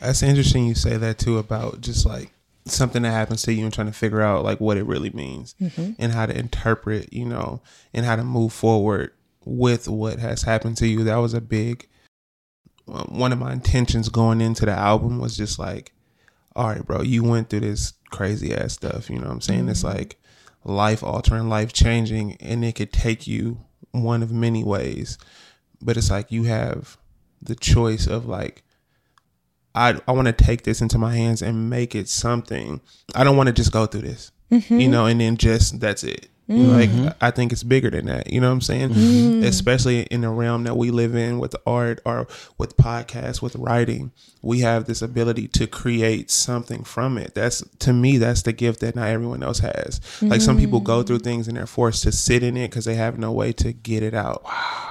That's 0.00 0.22
interesting 0.22 0.66
you 0.66 0.74
say 0.74 0.96
that 0.96 1.18
too 1.18 1.38
about 1.38 1.80
just 1.80 2.04
like 2.04 2.32
something 2.66 3.02
that 3.02 3.12
happens 3.12 3.42
to 3.42 3.52
you 3.52 3.64
and 3.64 3.72
trying 3.72 3.86
to 3.86 3.92
figure 3.92 4.20
out 4.20 4.44
like 4.44 4.60
what 4.60 4.76
it 4.76 4.84
really 4.84 5.10
means 5.10 5.54
and 5.98 6.12
how 6.12 6.26
to 6.26 6.36
interpret, 6.36 7.12
you 7.12 7.24
know, 7.24 7.62
and 7.94 8.04
how 8.04 8.16
to 8.16 8.22
move 8.24 8.52
forward 8.52 9.12
with 9.44 9.88
what 9.88 10.18
has 10.18 10.42
happened 10.42 10.76
to 10.78 10.86
you. 10.86 11.04
That 11.04 11.16
was 11.16 11.34
a 11.34 11.40
big 11.40 11.86
um, 12.88 13.18
one 13.18 13.32
of 13.32 13.38
my 13.38 13.52
intentions 13.52 14.08
going 14.08 14.40
into 14.40 14.66
the 14.66 14.72
album 14.72 15.18
was 15.18 15.36
just 15.36 15.58
like, 15.58 15.92
all 16.56 16.68
right, 16.68 16.84
bro, 16.84 17.02
you 17.02 17.22
went 17.22 17.48
through 17.48 17.60
this 17.60 17.92
crazy 18.10 18.54
ass 18.54 18.72
stuff. 18.74 19.08
You 19.08 19.16
know 19.16 19.26
what 19.26 19.32
I'm 19.32 19.40
saying? 19.40 19.68
It's 19.68 19.84
like 19.84 20.18
life 20.64 21.02
altering, 21.02 21.48
life 21.48 21.72
changing, 21.72 22.36
and 22.40 22.64
it 22.64 22.74
could 22.74 22.92
take 22.92 23.26
you 23.26 23.58
one 23.92 24.22
of 24.22 24.32
many 24.32 24.64
ways. 24.64 25.18
But 25.80 25.96
it's 25.96 26.10
like 26.10 26.32
you 26.32 26.44
have 26.44 26.96
the 27.40 27.54
choice 27.54 28.06
of 28.06 28.26
like, 28.26 28.64
I 29.74 30.00
I 30.08 30.12
want 30.12 30.26
to 30.26 30.32
take 30.32 30.64
this 30.64 30.80
into 30.82 30.98
my 30.98 31.14
hands 31.14 31.42
and 31.42 31.70
make 31.70 31.94
it 31.94 32.08
something. 32.08 32.80
I 33.14 33.22
don't 33.22 33.36
want 33.36 33.46
to 33.46 33.52
just 33.52 33.72
go 33.72 33.86
through 33.86 34.02
this, 34.02 34.32
you 34.80 34.88
know, 34.88 35.06
and 35.06 35.20
then 35.20 35.36
just 35.36 35.78
that's 35.78 36.02
it. 36.02 36.28
You 36.50 36.64
know, 36.64 36.72
Like 36.72 37.16
I 37.20 37.30
think 37.30 37.52
it's 37.52 37.62
bigger 37.62 37.90
than 37.90 38.06
that. 38.06 38.32
You 38.32 38.40
know 38.40 38.48
what 38.48 38.54
I'm 38.54 38.60
saying? 38.60 38.90
Mm-hmm. 38.90 39.44
Especially 39.44 40.02
in 40.02 40.22
the 40.22 40.30
realm 40.30 40.64
that 40.64 40.76
we 40.76 40.90
live 40.90 41.14
in 41.14 41.38
with 41.38 41.54
art 41.64 42.00
or 42.04 42.26
with 42.58 42.76
podcasts, 42.76 43.40
with 43.40 43.54
writing, 43.54 44.10
we 44.42 44.60
have 44.60 44.86
this 44.86 45.00
ability 45.00 45.46
to 45.48 45.66
create 45.66 46.30
something 46.30 46.82
from 46.82 47.18
it. 47.18 47.34
That's 47.34 47.62
to 47.80 47.92
me, 47.92 48.18
that's 48.18 48.42
the 48.42 48.52
gift 48.52 48.80
that 48.80 48.96
not 48.96 49.08
everyone 49.08 49.42
else 49.42 49.60
has. 49.60 50.00
Like 50.20 50.40
some 50.40 50.58
people 50.58 50.80
go 50.80 51.02
through 51.02 51.18
mm-hmm. 51.18 51.24
things 51.24 51.48
and 51.48 51.56
they're 51.56 51.66
forced 51.66 52.02
to 52.02 52.12
sit 52.12 52.42
in 52.42 52.56
it 52.56 52.70
because 52.70 52.84
they 52.84 52.96
have 52.96 53.18
no 53.18 53.30
way 53.30 53.52
to 53.52 53.72
get 53.72 54.02
it 54.02 54.14
out. 54.14 54.44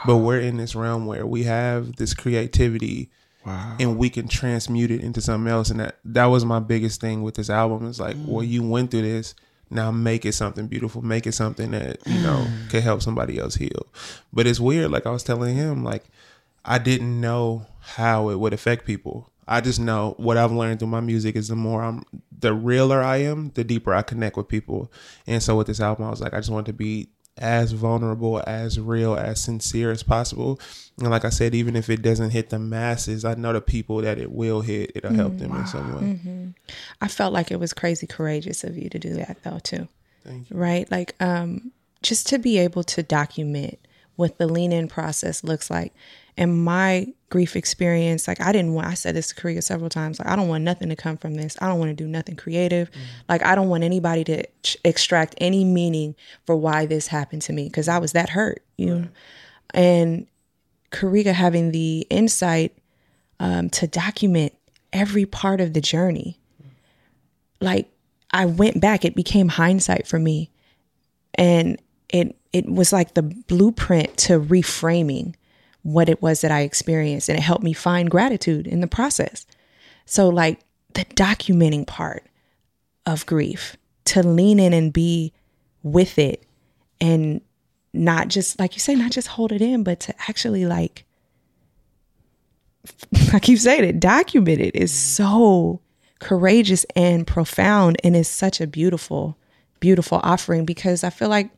But 0.05 0.17
we're 0.17 0.39
in 0.39 0.57
this 0.57 0.75
realm 0.75 1.05
where 1.05 1.25
we 1.25 1.43
have 1.43 1.97
this 1.97 2.13
creativity 2.13 3.09
Wow. 3.45 3.77
and 3.79 3.97
we 3.97 4.09
can 4.09 4.27
transmute 4.27 4.91
it 4.91 5.01
into 5.01 5.21
something 5.21 5.49
else. 5.49 5.69
And 5.69 5.79
that 5.79 5.97
that 6.05 6.25
was 6.25 6.43
my 6.43 6.59
biggest 6.59 6.99
thing 7.01 7.23
with 7.23 7.35
this 7.35 7.49
album. 7.49 7.87
Is 7.87 7.99
like, 7.99 8.17
well, 8.25 8.45
mm. 8.45 8.49
you 8.49 8.63
went 8.63 8.91
through 8.91 9.03
this. 9.03 9.33
Now 9.69 9.91
make 9.91 10.25
it 10.25 10.33
something 10.33 10.67
beautiful. 10.67 11.01
Make 11.01 11.27
it 11.27 11.33
something 11.33 11.71
that 11.71 11.99
you 12.05 12.21
know 12.21 12.45
mm. 12.47 12.69
could 12.69 12.83
help 12.83 13.01
somebody 13.01 13.37
else 13.37 13.55
heal. 13.55 13.87
But 14.33 14.47
it's 14.47 14.59
weird. 14.59 14.91
Like 14.91 15.05
I 15.05 15.11
was 15.11 15.23
telling 15.23 15.55
him, 15.55 15.83
like 15.83 16.05
I 16.65 16.77
didn't 16.77 17.19
know 17.19 17.65
how 17.79 18.29
it 18.29 18.39
would 18.39 18.53
affect 18.53 18.85
people. 18.85 19.31
I 19.47 19.61
just 19.61 19.79
know 19.79 20.13
what 20.17 20.37
I've 20.37 20.51
learned 20.51 20.79
through 20.79 20.89
my 20.89 20.99
music 20.99 21.35
is 21.35 21.47
the 21.47 21.55
more 21.55 21.81
I'm, 21.83 22.03
the 22.37 22.53
realer 22.53 23.01
I 23.01 23.17
am, 23.17 23.51
the 23.55 23.63
deeper 23.63 23.95
I 23.95 24.03
connect 24.03 24.37
with 24.37 24.47
people. 24.47 24.91
And 25.25 25.41
so 25.41 25.57
with 25.57 25.65
this 25.65 25.79
album, 25.79 26.05
I 26.05 26.11
was 26.11 26.21
like, 26.21 26.35
I 26.35 26.37
just 26.37 26.51
want 26.51 26.67
to 26.67 26.73
be 26.73 27.09
as 27.37 27.71
vulnerable, 27.71 28.43
as 28.45 28.79
real, 28.79 29.15
as 29.15 29.41
sincere 29.41 29.91
as 29.91 30.03
possible. 30.03 30.59
And 30.99 31.09
like 31.09 31.25
I 31.25 31.29
said, 31.29 31.55
even 31.55 31.75
if 31.75 31.89
it 31.89 32.01
doesn't 32.01 32.31
hit 32.31 32.49
the 32.49 32.59
masses, 32.59 33.23
I 33.23 33.35
know 33.35 33.53
the 33.53 33.61
people 33.61 33.97
that 34.01 34.17
it 34.17 34.31
will 34.31 34.61
hit, 34.61 34.91
it'll 34.95 35.13
help 35.13 35.37
them 35.37 35.55
in 35.55 35.65
some 35.67 35.95
way. 35.95 36.53
I 37.01 37.07
felt 37.07 37.33
like 37.33 37.51
it 37.51 37.59
was 37.59 37.73
crazy 37.73 38.07
courageous 38.07 38.63
of 38.63 38.77
you 38.77 38.89
to 38.89 38.99
do 38.99 39.13
that 39.15 39.37
though 39.43 39.59
too. 39.59 39.87
Thank 40.23 40.49
you. 40.49 40.57
Right? 40.57 40.89
Like 40.91 41.15
um 41.19 41.71
just 42.01 42.27
to 42.27 42.39
be 42.39 42.57
able 42.57 42.83
to 42.83 43.03
document 43.03 43.79
what 44.15 44.37
the 44.37 44.47
lean 44.47 44.71
in 44.71 44.87
process 44.87 45.43
looks 45.43 45.69
like. 45.69 45.93
And 46.39 46.63
my 46.63 47.13
grief 47.27 47.57
experience, 47.57 48.25
like 48.25 48.39
I 48.39 48.53
didn't 48.53 48.73
want 48.73 48.87
I 48.87 48.93
said 48.93 49.13
this 49.13 49.27
to 49.27 49.35
Kariga 49.35 49.61
several 49.61 49.89
times, 49.89 50.19
like 50.19 50.29
I 50.29 50.37
don't 50.37 50.47
want 50.47 50.63
nothing 50.63 50.87
to 50.87 50.95
come 50.95 51.17
from 51.17 51.35
this. 51.35 51.57
I 51.61 51.67
don't 51.67 51.79
want 51.79 51.89
to 51.89 52.03
do 52.03 52.07
nothing 52.07 52.37
creative. 52.37 52.89
Like 53.27 53.45
I 53.45 53.55
don't 53.55 53.67
want 53.67 53.83
anybody 53.83 54.23
to 54.23 54.47
ch- 54.63 54.77
extract 54.85 55.35
any 55.39 55.65
meaning 55.65 56.15
for 56.45 56.55
why 56.55 56.85
this 56.85 57.07
happened 57.07 57.41
to 57.43 57.53
me 57.53 57.65
because 57.65 57.89
I 57.89 57.97
was 57.97 58.13
that 58.13 58.29
hurt, 58.29 58.63
you 58.77 58.85
know. 58.85 59.07
And 59.73 60.27
Kariga 60.91 61.33
having 61.33 61.71
the 61.73 62.07
insight 62.09 62.73
um, 63.41 63.69
to 63.71 63.85
document 63.85 64.53
every 64.93 65.25
part 65.25 65.59
of 65.59 65.73
the 65.73 65.81
journey. 65.81 66.39
Like 67.59 67.91
I 68.31 68.45
went 68.45 68.79
back, 68.79 69.03
it 69.03 69.13
became 69.13 69.49
hindsight 69.49 70.07
for 70.07 70.19
me, 70.19 70.51
and 71.35 71.81
it 72.07 72.37
it 72.53 72.65
was 72.65 72.93
like 72.93 73.15
the 73.15 73.23
blueprint 73.23 74.15
to 74.19 74.39
reframing 74.39 75.35
what 75.83 76.09
it 76.09 76.21
was 76.21 76.41
that 76.41 76.51
I 76.51 76.61
experienced, 76.61 77.29
and 77.29 77.37
it 77.37 77.41
helped 77.41 77.63
me 77.63 77.73
find 77.73 78.09
gratitude 78.09 78.67
in 78.67 78.81
the 78.81 78.87
process. 78.87 79.45
So 80.05 80.29
like 80.29 80.59
the 80.93 81.05
documenting 81.05 81.87
part 81.87 82.25
of 83.05 83.25
grief, 83.25 83.77
to 84.05 84.23
lean 84.23 84.59
in 84.59 84.73
and 84.73 84.91
be 84.91 85.33
with 85.83 86.17
it, 86.17 86.43
and 86.99 87.41
not 87.93 88.27
just 88.27 88.59
like 88.59 88.75
you 88.75 88.79
say, 88.79 88.95
not 88.95 89.11
just 89.11 89.27
hold 89.27 89.51
it 89.51 89.61
in, 89.61 89.83
but 89.83 89.99
to 90.01 90.15
actually 90.27 90.65
like 90.65 91.05
I 93.33 93.39
keep 93.39 93.59
saying 93.59 93.83
it, 93.83 93.99
document 93.99 94.61
it 94.61 94.75
is 94.75 94.91
mm-hmm. 94.91 95.23
so 95.23 95.81
courageous 96.19 96.85
and 96.95 97.25
profound 97.25 97.97
and 98.03 98.15
is 98.15 98.27
such 98.27 98.59
a 98.61 98.67
beautiful, 98.67 99.37
beautiful 99.79 100.19
offering 100.23 100.65
because 100.65 101.03
I 101.03 101.09
feel 101.09 101.29
like 101.29 101.49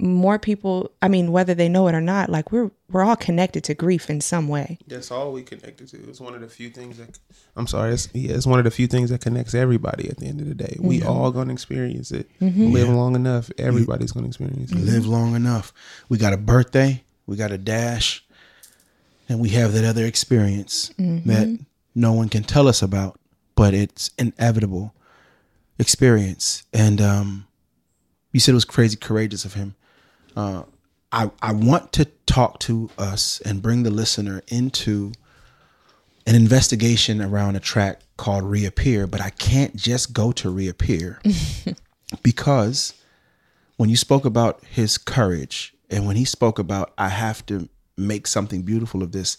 more 0.00 0.38
people, 0.38 0.92
I 1.02 1.08
mean, 1.08 1.32
whether 1.32 1.54
they 1.54 1.68
know 1.68 1.88
it 1.88 1.94
or 1.94 2.00
not, 2.00 2.30
like 2.30 2.52
we're 2.52 2.70
we're 2.90 3.04
all 3.04 3.16
connected 3.16 3.64
to 3.64 3.74
grief 3.74 4.08
in 4.08 4.20
some 4.20 4.48
way. 4.48 4.78
That's 4.86 5.10
all 5.10 5.32
we 5.32 5.42
connected 5.42 5.88
to. 5.88 6.08
It's 6.08 6.20
one 6.20 6.34
of 6.34 6.40
the 6.40 6.48
few 6.48 6.70
things 6.70 6.98
that 6.98 7.18
I'm 7.56 7.66
sorry. 7.66 7.92
It's, 7.92 8.08
yeah, 8.14 8.34
it's 8.34 8.46
one 8.46 8.60
of 8.60 8.64
the 8.64 8.70
few 8.70 8.86
things 8.86 9.10
that 9.10 9.20
connects 9.20 9.54
everybody. 9.54 10.08
At 10.08 10.18
the 10.18 10.26
end 10.26 10.40
of 10.40 10.48
the 10.48 10.54
day, 10.54 10.76
we 10.78 11.00
mm-hmm. 11.00 11.08
all 11.08 11.30
gonna 11.32 11.52
experience 11.52 12.12
it. 12.12 12.28
Mm-hmm. 12.40 12.72
Live 12.72 12.88
long 12.88 13.16
enough, 13.16 13.50
everybody's 13.58 14.12
gonna 14.12 14.28
experience 14.28 14.70
it. 14.70 14.78
Live 14.78 15.06
long 15.06 15.34
enough. 15.34 15.72
We 16.08 16.16
got 16.16 16.32
a 16.32 16.38
birthday. 16.38 17.02
We 17.26 17.36
got 17.36 17.50
a 17.50 17.58
dash. 17.58 18.24
And 19.28 19.40
we 19.40 19.50
have 19.50 19.72
that 19.74 19.84
other 19.84 20.06
experience 20.06 20.90
mm-hmm. 20.98 21.28
that 21.28 21.58
no 21.94 22.12
one 22.12 22.30
can 22.30 22.44
tell 22.44 22.66
us 22.66 22.80
about, 22.80 23.20
but 23.56 23.74
it's 23.74 24.10
inevitable 24.16 24.94
experience. 25.78 26.64
And 26.72 27.00
um, 27.00 27.46
you 28.32 28.40
said 28.40 28.52
it 28.52 28.54
was 28.54 28.64
crazy 28.64 28.96
courageous 28.96 29.44
of 29.44 29.54
him. 29.54 29.74
Uh, 30.38 30.62
I 31.10 31.32
I 31.42 31.52
want 31.52 31.92
to 31.94 32.04
talk 32.26 32.60
to 32.60 32.90
us 32.96 33.40
and 33.44 33.60
bring 33.60 33.82
the 33.82 33.90
listener 33.90 34.40
into 34.46 35.10
an 36.28 36.36
investigation 36.36 37.20
around 37.20 37.56
a 37.56 37.60
track 37.60 38.02
called 38.16 38.44
Reappear, 38.44 39.08
but 39.08 39.20
I 39.20 39.30
can't 39.30 39.74
just 39.74 40.12
go 40.12 40.30
to 40.32 40.48
Reappear 40.48 41.20
because 42.22 42.94
when 43.78 43.88
you 43.88 43.96
spoke 43.96 44.24
about 44.24 44.62
his 44.64 44.96
courage 44.96 45.74
and 45.90 46.06
when 46.06 46.14
he 46.14 46.24
spoke 46.24 46.60
about 46.60 46.92
I 46.96 47.08
have 47.08 47.44
to 47.46 47.68
make 47.96 48.28
something 48.28 48.62
beautiful 48.62 49.02
of 49.02 49.10
this, 49.10 49.38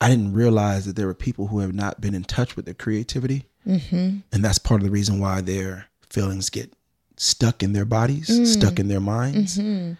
I 0.00 0.08
didn't 0.08 0.32
realize 0.32 0.84
that 0.86 0.96
there 0.96 1.06
were 1.06 1.14
people 1.14 1.46
who 1.46 1.60
have 1.60 1.74
not 1.74 2.00
been 2.00 2.16
in 2.16 2.24
touch 2.24 2.56
with 2.56 2.64
their 2.64 2.74
creativity, 2.74 3.46
mm-hmm. 3.64 4.18
and 4.32 4.44
that's 4.44 4.58
part 4.58 4.80
of 4.80 4.84
the 4.84 4.90
reason 4.90 5.20
why 5.20 5.42
their 5.42 5.86
feelings 6.10 6.50
get 6.50 6.72
stuck 7.16 7.62
in 7.62 7.72
their 7.72 7.84
bodies, 7.84 8.26
stuck 8.52 8.74
mm. 8.74 8.80
in 8.80 8.88
their 8.88 9.00
minds. 9.00 9.58
Mm-hmm. 9.58 9.92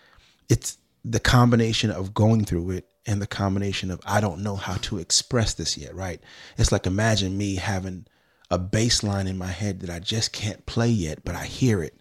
It's 0.49 0.79
the 1.05 1.21
combination 1.21 1.91
of 1.91 2.15
going 2.15 2.45
through 2.45 2.71
it 2.71 2.87
and 3.07 3.23
the 3.23 3.27
combination 3.27 3.91
of 3.91 4.01
I 4.05 4.21
don't 4.21 4.43
know 4.43 4.57
how 4.57 4.75
to 4.75 4.99
express 4.99 5.55
this 5.55 5.77
yet, 5.79 5.95
right? 5.95 6.21
It's 6.59 6.73
like 6.73 6.87
imagine 6.87 7.37
me 7.39 7.57
having 7.57 8.07
a 8.51 8.59
bass 8.59 9.03
line 9.03 9.27
in 9.27 9.39
my 9.39 9.47
head 9.47 9.81
that 9.81 9.91
I 9.91 9.99
just 9.99 10.33
can't 10.33 10.65
play 10.67 10.89
yet, 10.89 11.25
but 11.25 11.35
I 11.35 11.45
hear 11.45 11.83
it, 11.83 11.99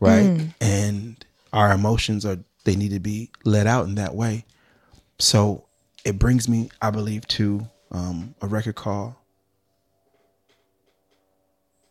right? 0.00 0.24
And 0.60 1.24
our 1.52 1.72
emotions 1.72 2.24
are 2.26 2.38
they 2.64 2.76
need 2.76 2.90
to 2.90 3.00
be 3.00 3.30
let 3.44 3.66
out 3.66 3.86
in 3.86 3.94
that 3.96 4.14
way. 4.14 4.44
So 5.18 5.66
it 6.04 6.18
brings 6.18 6.48
me, 6.48 6.70
I 6.80 6.90
believe, 6.90 7.26
to 7.28 7.68
um, 7.90 8.34
a 8.42 8.46
record 8.46 8.74
called 8.76 9.14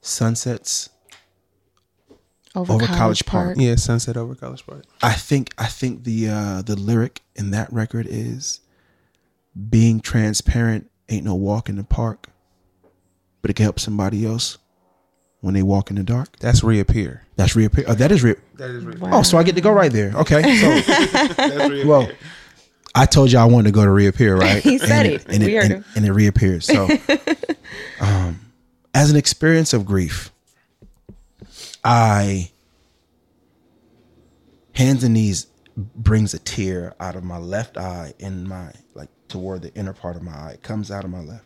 Sunsets 0.02 0.90
Over, 2.58 2.74
Over 2.74 2.86
College, 2.86 3.00
College 3.00 3.26
Park. 3.26 3.46
Park. 3.50 3.58
Yeah, 3.60 3.76
Sunset 3.76 4.18
over 4.18 4.36
College 4.36 4.66
Park. 4.66 4.84
I 5.02 5.14
think 5.14 5.54
I 5.58 5.68
think 5.68 6.04
the 6.04 6.30
uh 6.30 6.62
the 6.64 6.76
lyric 6.76 7.22
in 7.36 7.52
that 7.52 7.72
record 7.72 8.08
is 8.10 8.60
being 9.70 10.00
transparent 10.00 10.90
ain't 11.10 11.26
no 11.26 11.36
walk 11.36 11.70
in 11.70 11.76
the 11.78 11.84
park, 11.84 12.28
but 13.42 13.50
it 13.52 13.56
can 13.56 13.64
help 13.64 13.80
somebody 13.80 14.26
else 14.26 14.58
when 15.42 15.54
they 15.54 15.64
walk 15.64 15.90
in 15.90 15.96
the 15.96 16.04
dark. 16.04 16.38
That's 16.40 16.64
reappear. 16.64 17.24
That's 17.36 17.56
reappear. 17.56 17.86
Oh, 17.88 17.94
that 17.94 18.12
is 18.12 18.24
re- 18.24 18.36
That 18.56 18.72
is 18.72 18.84
reappear. 18.84 19.10
Wow. 19.10 19.20
Oh, 19.20 19.22
so 19.24 19.38
I 19.38 19.44
get 19.44 19.56
to 19.56 19.62
go 19.62 19.72
right 19.72 19.92
there. 19.92 20.12
Okay. 20.16 20.42
So 20.60 20.94
That's 21.34 21.86
well, 21.86 22.10
I 22.96 23.06
told 23.06 23.32
you 23.32 23.38
I 23.40 23.46
wanted 23.46 23.66
to 23.70 23.72
go 23.74 23.86
to 23.86 23.92
reappear, 23.92 24.36
right? 24.46 24.62
He 24.64 24.80
said 24.80 25.06
and 25.06 25.16
it. 25.16 25.26
and 25.30 25.44
We 25.44 25.56
it, 25.56 25.62
heard 25.62 25.72
and, 25.72 25.74
him. 25.84 25.86
and 25.96 26.06
it 26.06 26.12
reappears. 26.12 26.66
So, 26.66 26.88
um, 28.02 28.40
as 28.94 29.12
an 29.12 29.16
experience 29.18 29.74
of 29.74 29.86
grief, 29.86 30.32
I 31.88 32.52
hands 34.74 35.06
and 35.06 35.14
knees 35.14 35.48
brings 35.78 36.34
a 36.34 36.40
tear 36.40 36.94
out 37.00 37.16
of 37.16 37.24
my 37.24 37.38
left 37.38 37.78
eye 37.78 38.14
in 38.20 38.46
my 38.46 38.74
like 38.94 39.10
toward 39.30 39.62
the 39.62 39.74
inner 39.74 39.94
part 39.94 40.18
of 40.18 40.22
my 40.22 40.34
eye. 40.34 40.52
It 40.56 40.64
comes 40.64 40.92
out 40.92 41.06
of 41.06 41.12
my 41.12 41.22
left 41.22 41.46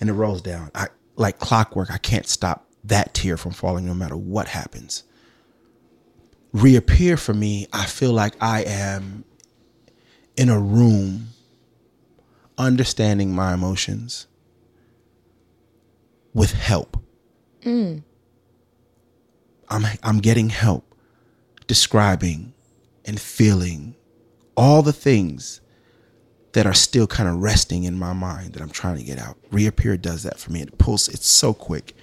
and 0.00 0.10
it 0.10 0.14
rolls 0.14 0.42
down. 0.42 0.72
I 0.74 0.88
like 1.14 1.38
clockwork. 1.38 1.92
I 1.92 1.98
can't 1.98 2.26
stop 2.26 2.66
that 2.84 3.14
tear 3.14 3.36
from 3.36 3.52
falling 3.52 3.86
no 3.86 3.94
matter 3.94 4.16
what 4.16 4.48
happens. 4.48 5.04
Reappear 6.52 7.16
for 7.16 7.34
me, 7.34 7.68
I 7.72 7.84
feel 7.84 8.12
like 8.12 8.34
I 8.40 8.62
am 8.62 9.24
in 10.36 10.48
a 10.48 10.58
room 10.58 11.28
understanding 12.56 13.32
my 13.32 13.54
emotions 13.54 14.26
with 16.34 16.52
help. 16.52 16.96
Mm. 17.62 18.02
I'm 19.70 19.84
I'm 20.02 20.18
getting 20.18 20.48
help 20.48 20.94
describing 21.66 22.54
and 23.04 23.20
feeling 23.20 23.94
all 24.56 24.82
the 24.82 24.92
things 24.92 25.60
that 26.52 26.66
are 26.66 26.74
still 26.74 27.06
kind 27.06 27.28
of 27.28 27.36
resting 27.36 27.84
in 27.84 27.98
my 27.98 28.12
mind 28.12 28.54
that 28.54 28.62
I'm 28.62 28.70
trying 28.70 28.96
to 28.96 29.04
get 29.04 29.18
out. 29.18 29.36
Reappear 29.50 29.96
does 29.96 30.22
that 30.24 30.38
for 30.38 30.50
me. 30.52 30.62
It 30.62 30.78
pulls 30.78 31.08
it's 31.08 31.26
so 31.26 31.52
quick. 31.52 31.94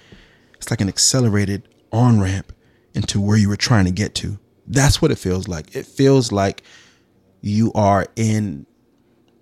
It's 0.56 0.70
like 0.70 0.82
an 0.82 0.88
accelerated 0.88 1.68
on 1.92 2.20
ramp 2.20 2.54
into 2.94 3.20
where 3.20 3.38
you 3.38 3.50
were 3.50 3.58
trying 3.58 3.86
to 3.86 3.92
get 3.92 4.16
to. 4.16 4.40
That's 4.68 5.02
what 5.02 5.12
it 5.12 5.18
feels 5.18 5.48
like. 5.48 5.76
It 5.76 5.86
feels 5.86 6.32
like 6.32 6.64
you 7.42 7.72
are 7.74 8.08
in 8.16 8.66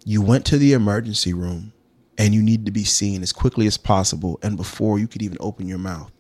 you 0.06 0.22
went 0.22 0.46
to 0.46 0.58
the 0.58 0.74
emergency 0.74 1.34
room 1.34 1.74
and 2.18 2.34
you 2.34 2.42
need 2.42 2.66
to 2.66 2.72
be 2.72 2.84
seen 2.84 3.22
as 3.22 3.32
quickly 3.32 3.68
as 3.68 3.78
possible 3.78 4.40
and 4.44 4.58
before 4.58 5.00
you 5.00 5.08
could 5.08 5.22
even 5.22 5.38
open 5.40 5.68
your 5.68 5.78
mouth 5.78 6.12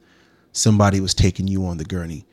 somebody 0.53 0.99
was 1.01 1.13
taking 1.13 1.47
you 1.47 1.65
on 1.65 1.77
the 1.77 1.83
gurney 1.83 2.25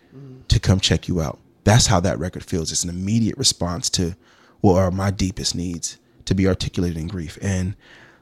to 0.49 0.61
come 0.61 0.79
check 0.79 1.09
you 1.09 1.21
out 1.21 1.39
that's 1.65 1.87
how 1.87 1.99
that 2.01 2.19
record 2.19 2.45
feels 2.45 2.71
it's 2.71 2.85
an 2.85 2.91
immediate 2.91 3.37
response 3.37 3.91
to 3.91 4.15
what 4.61 4.79
are 4.79 4.91
my 4.91 5.11
deepest 5.11 5.55
needs 5.55 5.99
to 6.25 6.35
be 6.35 6.47
articulated 6.47 6.97
in 6.99 7.09
grief 7.09 7.37
and 7.43 7.75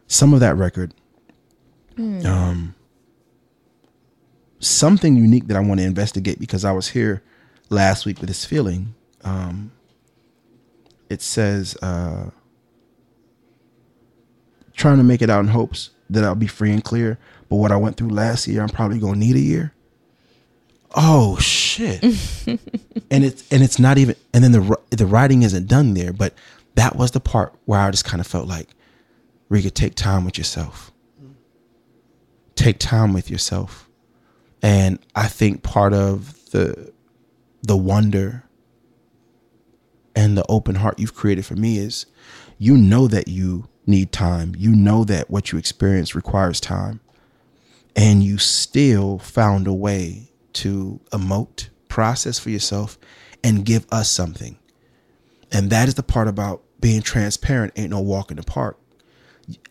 some 0.07 0.33
of 0.33 0.41
that 0.41 0.57
record 0.57 0.95
um 2.25 2.75
something 4.61 5.17
unique 5.17 5.47
that 5.49 5.57
i 5.57 5.61
want 5.61 5.79
to 5.81 5.87
investigate 5.87 6.39
because 6.39 6.65
i 6.65 6.73
was 6.73 6.89
here 6.89 7.23
last 7.71 8.07
week 8.07 8.21
with 8.21 8.29
this 8.29 8.45
feeling 8.45 8.95
um 9.25 9.71
it 11.11 11.21
says 11.21 11.77
uh 11.83 12.31
trying 14.79 14.97
to 14.99 15.05
make 15.05 15.21
it 15.21 15.29
out 15.29 15.41
in 15.41 15.49
hopes 15.49 15.91
that 16.09 16.25
I'll 16.25 16.35
be 16.35 16.47
free 16.47 16.71
and 16.71 16.83
clear. 16.83 17.19
But 17.49 17.57
what 17.57 17.73
I 17.73 17.77
went 17.77 17.97
through 17.97 18.11
last 18.11 18.47
year, 18.47 18.63
I'm 18.63 18.69
probably 18.69 18.99
gonna 18.99 19.19
need 19.19 19.37
a 19.37 19.41
year. 19.41 19.75
Oh 20.95 21.37
shit! 21.39 22.03
and 23.11 23.25
it's 23.25 23.51
and 23.53 23.63
it's 23.63 23.79
not 23.79 23.99
even. 23.99 24.17
And 24.33 24.43
then 24.43 24.53
the 24.53 24.79
the 24.91 25.07
writing 25.07 25.43
isn't 25.43 25.69
done 25.69 25.95
there. 25.95 26.13
But 26.13 26.35
that 26.75 26.97
was 26.97 27.11
the 27.11 27.21
part 27.21 27.55
where 27.67 27.81
I 27.81 27.91
just 27.91 28.05
kind 28.05 28.21
of 28.21 28.27
felt 28.27 28.47
like, 28.49 28.69
Rika, 29.49 29.71
take 29.71 29.95
time 29.95 30.25
with 30.25 30.39
yourself. 30.39 30.93
Take 32.55 32.79
time 32.79 33.13
with 33.13 33.31
yourself, 33.31 33.89
and 34.63 34.99
I 35.15 35.29
think 35.29 35.63
part 35.63 35.93
of 35.93 36.51
the 36.51 36.93
the 37.63 37.77
wonder 37.77 38.45
and 40.17 40.37
the 40.37 40.45
open 40.49 40.75
heart 40.77 40.99
you've 40.99 41.15
created 41.15 41.47
for 41.47 41.55
me 41.55 41.79
is 41.79 42.07
you 42.59 42.77
know 42.77 43.07
that 43.07 43.29
you 43.29 43.69
need 43.87 44.13
time. 44.13 44.55
You 44.57 44.75
know 44.75 45.05
that 45.05 45.31
what 45.31 45.53
you 45.53 45.59
experience 45.59 46.15
requires 46.15 46.61
time. 46.61 47.01
And 47.97 48.23
you 48.23 48.39
still 48.39 49.19
found 49.19 49.67
a 49.67 49.73
way 49.73 50.28
to 50.59 51.01
emote, 51.11 51.69
process 51.89 52.39
for 52.39 52.51
yourself, 52.51 52.99
and 53.43 53.65
give 53.65 53.87
us 53.91 54.11
something. 54.11 54.59
And 55.53 55.71
that 55.71 55.89
is 55.89 55.95
the 55.95 56.03
part 56.03 56.29
about 56.29 56.63
being 56.81 57.03
transparent 57.03 57.73
ain't 57.77 57.91
no 57.91 58.01
walk 58.01 58.31
in 58.31 58.37
the 58.37 58.43
park. 58.43 58.79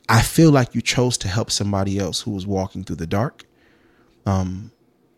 I 0.10 0.22
feel 0.22 0.52
like 0.52 0.74
you 0.74 0.82
chose 0.82 1.18
to 1.20 1.28
help 1.28 1.52
somebody 1.52 2.00
else 2.00 2.22
who 2.22 2.32
was 2.32 2.48
walking 2.48 2.84
through 2.84 2.96
the 2.96 3.08
dark, 3.08 3.46
um, 4.26 4.72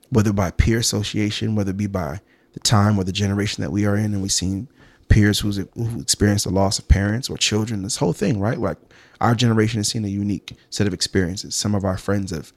whether 0.09 0.33
by 0.33 0.51
peer 0.51 0.79
association, 0.79 1.55
whether 1.55 1.71
it 1.71 1.77
be 1.77 1.87
by 1.87 2.19
the 2.53 2.59
time 2.59 2.97
or 2.97 3.03
the 3.03 3.11
generation 3.11 3.61
that 3.61 3.71
we 3.71 3.85
are 3.85 3.95
in, 3.95 4.13
and 4.13 4.21
we've 4.21 4.31
seen 4.31 4.67
peers 5.07 5.39
who's 5.39 5.57
who 5.57 5.99
experienced 5.99 6.45
the 6.45 6.51
loss 6.51 6.79
of 6.79 6.87
parents 6.87 7.29
or 7.29 7.37
children. 7.37 7.83
This 7.83 7.97
whole 7.97 8.13
thing, 8.13 8.39
right? 8.39 8.57
Like 8.57 8.77
our 9.21 9.35
generation 9.35 9.79
has 9.79 9.87
seen 9.87 10.05
a 10.05 10.09
unique 10.09 10.53
set 10.69 10.87
of 10.87 10.93
experiences. 10.93 11.55
Some 11.55 11.75
of 11.75 11.85
our 11.85 11.97
friends 11.97 12.31
have 12.31 12.51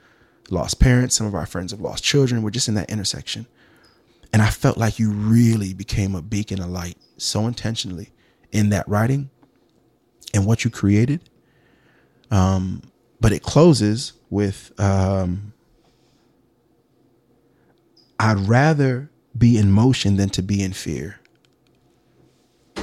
lost 0.53 0.79
parents. 0.79 1.17
Some 1.17 1.27
of 1.27 1.35
our 1.35 1.47
friends 1.47 1.73
have 1.73 1.81
lost 1.81 2.05
children. 2.05 2.43
We're 2.43 2.51
just 2.51 2.69
in 2.69 2.75
that 2.75 2.91
intersection, 2.91 3.47
and 4.33 4.43
I 4.43 4.51
felt 4.51 4.79
like 4.79 4.99
you 4.99 5.11
really 5.11 5.75
became 5.75 6.15
a 6.15 6.23
beacon 6.23 6.61
of 6.61 6.69
light 6.69 6.97
so 7.17 7.47
intentionally 7.47 8.11
in 8.53 8.69
that 8.71 8.87
writing 8.89 9.31
and 10.35 10.47
what 10.47 10.65
you 10.65 10.71
created. 10.71 11.29
Um, 12.31 12.83
but 13.21 13.33
it 13.33 13.43
closes 13.43 14.15
with 14.31 14.73
um, 14.81 15.53
I'd 18.19 18.39
rather 18.39 19.11
be 19.37 19.59
in 19.59 19.71
motion 19.71 20.17
than 20.17 20.29
to 20.31 20.43
be 20.43 20.63
in 20.63 20.73
fear. 20.73 21.19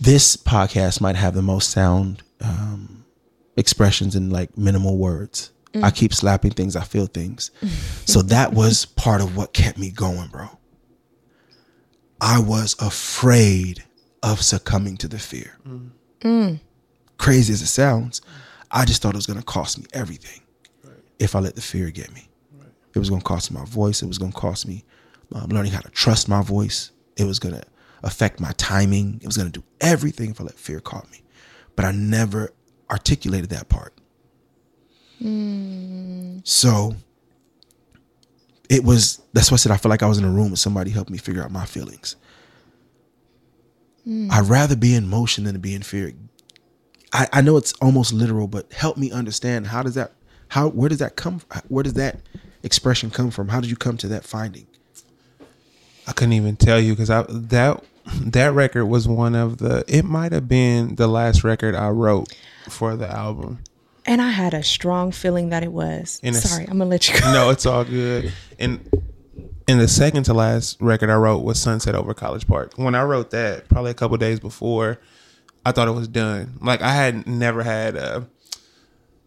this 0.00 0.36
podcast 0.36 1.00
might 1.00 1.16
have 1.16 1.34
the 1.34 1.42
most 1.42 1.70
sound 1.70 2.22
um, 2.40 2.97
expressions 3.58 4.14
in 4.16 4.30
like 4.30 4.56
minimal 4.56 4.96
words. 4.96 5.52
Mm. 5.74 5.84
I 5.84 5.90
keep 5.90 6.14
slapping 6.14 6.52
things, 6.52 6.76
I 6.76 6.84
feel 6.84 7.06
things. 7.06 7.50
so 8.06 8.22
that 8.22 8.54
was 8.54 8.86
part 8.86 9.20
of 9.20 9.36
what 9.36 9.52
kept 9.52 9.76
me 9.76 9.90
going, 9.90 10.28
bro. 10.28 10.48
I 12.20 12.40
was 12.40 12.74
afraid 12.80 13.84
of 14.22 14.42
succumbing 14.42 14.96
to 14.98 15.08
the 15.08 15.18
fear. 15.18 15.58
Mm. 15.66 15.90
Mm. 16.20 16.60
Crazy 17.18 17.52
as 17.52 17.62
it 17.62 17.66
sounds, 17.66 18.22
I 18.70 18.84
just 18.84 19.02
thought 19.02 19.14
it 19.14 19.16
was 19.16 19.26
going 19.26 19.38
to 19.38 19.44
cost 19.44 19.78
me 19.78 19.86
everything 19.92 20.40
if 21.18 21.34
I 21.34 21.40
let 21.40 21.54
the 21.54 21.60
fear 21.60 21.90
get 21.90 22.12
me. 22.14 22.28
It 22.94 22.98
was 22.98 23.10
going 23.10 23.20
to 23.20 23.26
cost 23.26 23.52
my 23.52 23.64
voice. 23.64 24.02
It 24.02 24.06
was 24.06 24.18
going 24.18 24.32
to 24.32 24.38
cost 24.38 24.66
me 24.66 24.84
um, 25.34 25.48
learning 25.50 25.72
how 25.72 25.80
to 25.80 25.90
trust 25.90 26.28
my 26.28 26.42
voice. 26.42 26.90
It 27.16 27.24
was 27.24 27.38
going 27.38 27.54
to 27.54 27.62
affect 28.02 28.40
my 28.40 28.52
timing. 28.52 29.20
It 29.22 29.26
was 29.26 29.36
going 29.36 29.50
to 29.50 29.60
do 29.60 29.64
everything 29.80 30.30
if 30.30 30.40
I 30.40 30.44
let 30.44 30.54
fear 30.54 30.80
caught 30.80 31.10
me. 31.10 31.22
But 31.76 31.84
I 31.84 31.92
never 31.92 32.52
articulated 32.90 33.50
that 33.50 33.68
part. 33.68 33.94
So 36.44 36.94
it 38.68 38.84
was, 38.84 39.20
that's 39.32 39.50
why 39.50 39.56
I 39.56 39.58
said 39.58 39.72
I 39.72 39.76
feel 39.76 39.90
like 39.90 40.02
I 40.02 40.06
was 40.06 40.18
in 40.18 40.24
a 40.24 40.30
room 40.30 40.50
with 40.50 40.60
somebody 40.60 40.90
helped 40.90 41.10
me 41.10 41.18
figure 41.18 41.42
out 41.42 41.50
my 41.50 41.64
feelings. 41.64 42.16
Hmm. 44.04 44.28
I'd 44.30 44.46
rather 44.46 44.76
be 44.76 44.94
in 44.94 45.08
motion 45.08 45.44
than 45.44 45.54
to 45.54 45.58
be 45.58 45.74
in 45.74 45.82
fear. 45.82 46.12
I, 47.12 47.28
I 47.32 47.40
know 47.40 47.56
it's 47.56 47.72
almost 47.74 48.12
literal, 48.12 48.46
but 48.46 48.72
help 48.72 48.96
me 48.96 49.10
understand 49.10 49.66
how 49.66 49.82
does 49.82 49.94
that, 49.94 50.12
how, 50.48 50.68
where 50.68 50.88
does 50.88 50.98
that 50.98 51.16
come, 51.16 51.40
where 51.68 51.82
does 51.82 51.94
that 51.94 52.20
expression 52.62 53.10
come 53.10 53.30
from? 53.30 53.48
How 53.48 53.60
did 53.60 53.70
you 53.70 53.76
come 53.76 53.96
to 53.98 54.08
that 54.08 54.24
finding? 54.24 54.66
I 56.06 56.12
couldn't 56.12 56.34
even 56.34 56.56
tell 56.56 56.80
you 56.80 56.92
because 56.92 57.10
I 57.10 57.24
that 57.28 57.84
that 58.14 58.52
record 58.52 58.86
was 58.86 59.06
one 59.08 59.34
of 59.34 59.58
the. 59.58 59.84
It 59.88 60.04
might 60.04 60.32
have 60.32 60.48
been 60.48 60.96
the 60.96 61.08
last 61.08 61.44
record 61.44 61.74
I 61.74 61.88
wrote 61.88 62.34
for 62.68 62.96
the 62.96 63.08
album. 63.08 63.62
And 64.06 64.22
I 64.22 64.30
had 64.30 64.54
a 64.54 64.62
strong 64.62 65.12
feeling 65.12 65.50
that 65.50 65.62
it 65.62 65.72
was. 65.72 66.18
And 66.22 66.34
Sorry, 66.34 66.64
I'm 66.64 66.78
gonna 66.78 66.86
let 66.86 67.08
you 67.08 67.20
go. 67.20 67.32
No, 67.32 67.50
it's 67.50 67.66
all 67.66 67.84
good. 67.84 68.32
And 68.58 68.88
and 69.68 69.78
the 69.78 69.88
second 69.88 70.24
to 70.24 70.34
last 70.34 70.80
record 70.80 71.10
I 71.10 71.16
wrote 71.16 71.44
was 71.44 71.60
Sunset 71.60 71.94
Over 71.94 72.14
College 72.14 72.46
Park. 72.46 72.72
When 72.76 72.94
I 72.94 73.02
wrote 73.02 73.30
that, 73.32 73.68
probably 73.68 73.90
a 73.90 73.94
couple 73.94 74.16
days 74.16 74.40
before, 74.40 74.98
I 75.66 75.72
thought 75.72 75.88
it 75.88 75.92
was 75.92 76.08
done. 76.08 76.58
Like 76.62 76.80
I 76.80 76.94
had 76.94 77.26
never 77.26 77.62
had 77.62 77.96
a, 77.96 78.26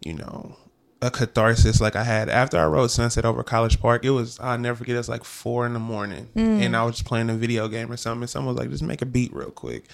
you 0.04 0.14
know, 0.14 0.56
a 1.02 1.10
catharsis 1.10 1.80
like 1.80 1.96
I 1.96 2.04
had 2.04 2.28
after 2.28 2.58
I 2.58 2.64
wrote 2.64 2.92
Sunset 2.92 3.24
Over 3.24 3.42
College 3.42 3.80
Park. 3.80 4.04
It 4.04 4.10
was 4.10 4.38
I'll 4.40 4.56
never 4.56 4.78
forget. 4.78 4.96
It's 4.96 5.08
like 5.08 5.24
four 5.24 5.66
in 5.66 5.72
the 5.72 5.80
morning, 5.80 6.28
mm. 6.34 6.62
and 6.62 6.76
I 6.76 6.84
was 6.84 6.94
just 6.94 7.06
playing 7.06 7.28
a 7.28 7.34
video 7.34 7.68
game 7.68 7.90
or 7.90 7.96
something. 7.96 8.22
And 8.22 8.30
someone 8.30 8.54
was 8.54 8.62
like, 8.62 8.70
"Just 8.70 8.84
make 8.84 9.02
a 9.02 9.06
beat 9.06 9.34
real 9.34 9.50
quick," 9.50 9.84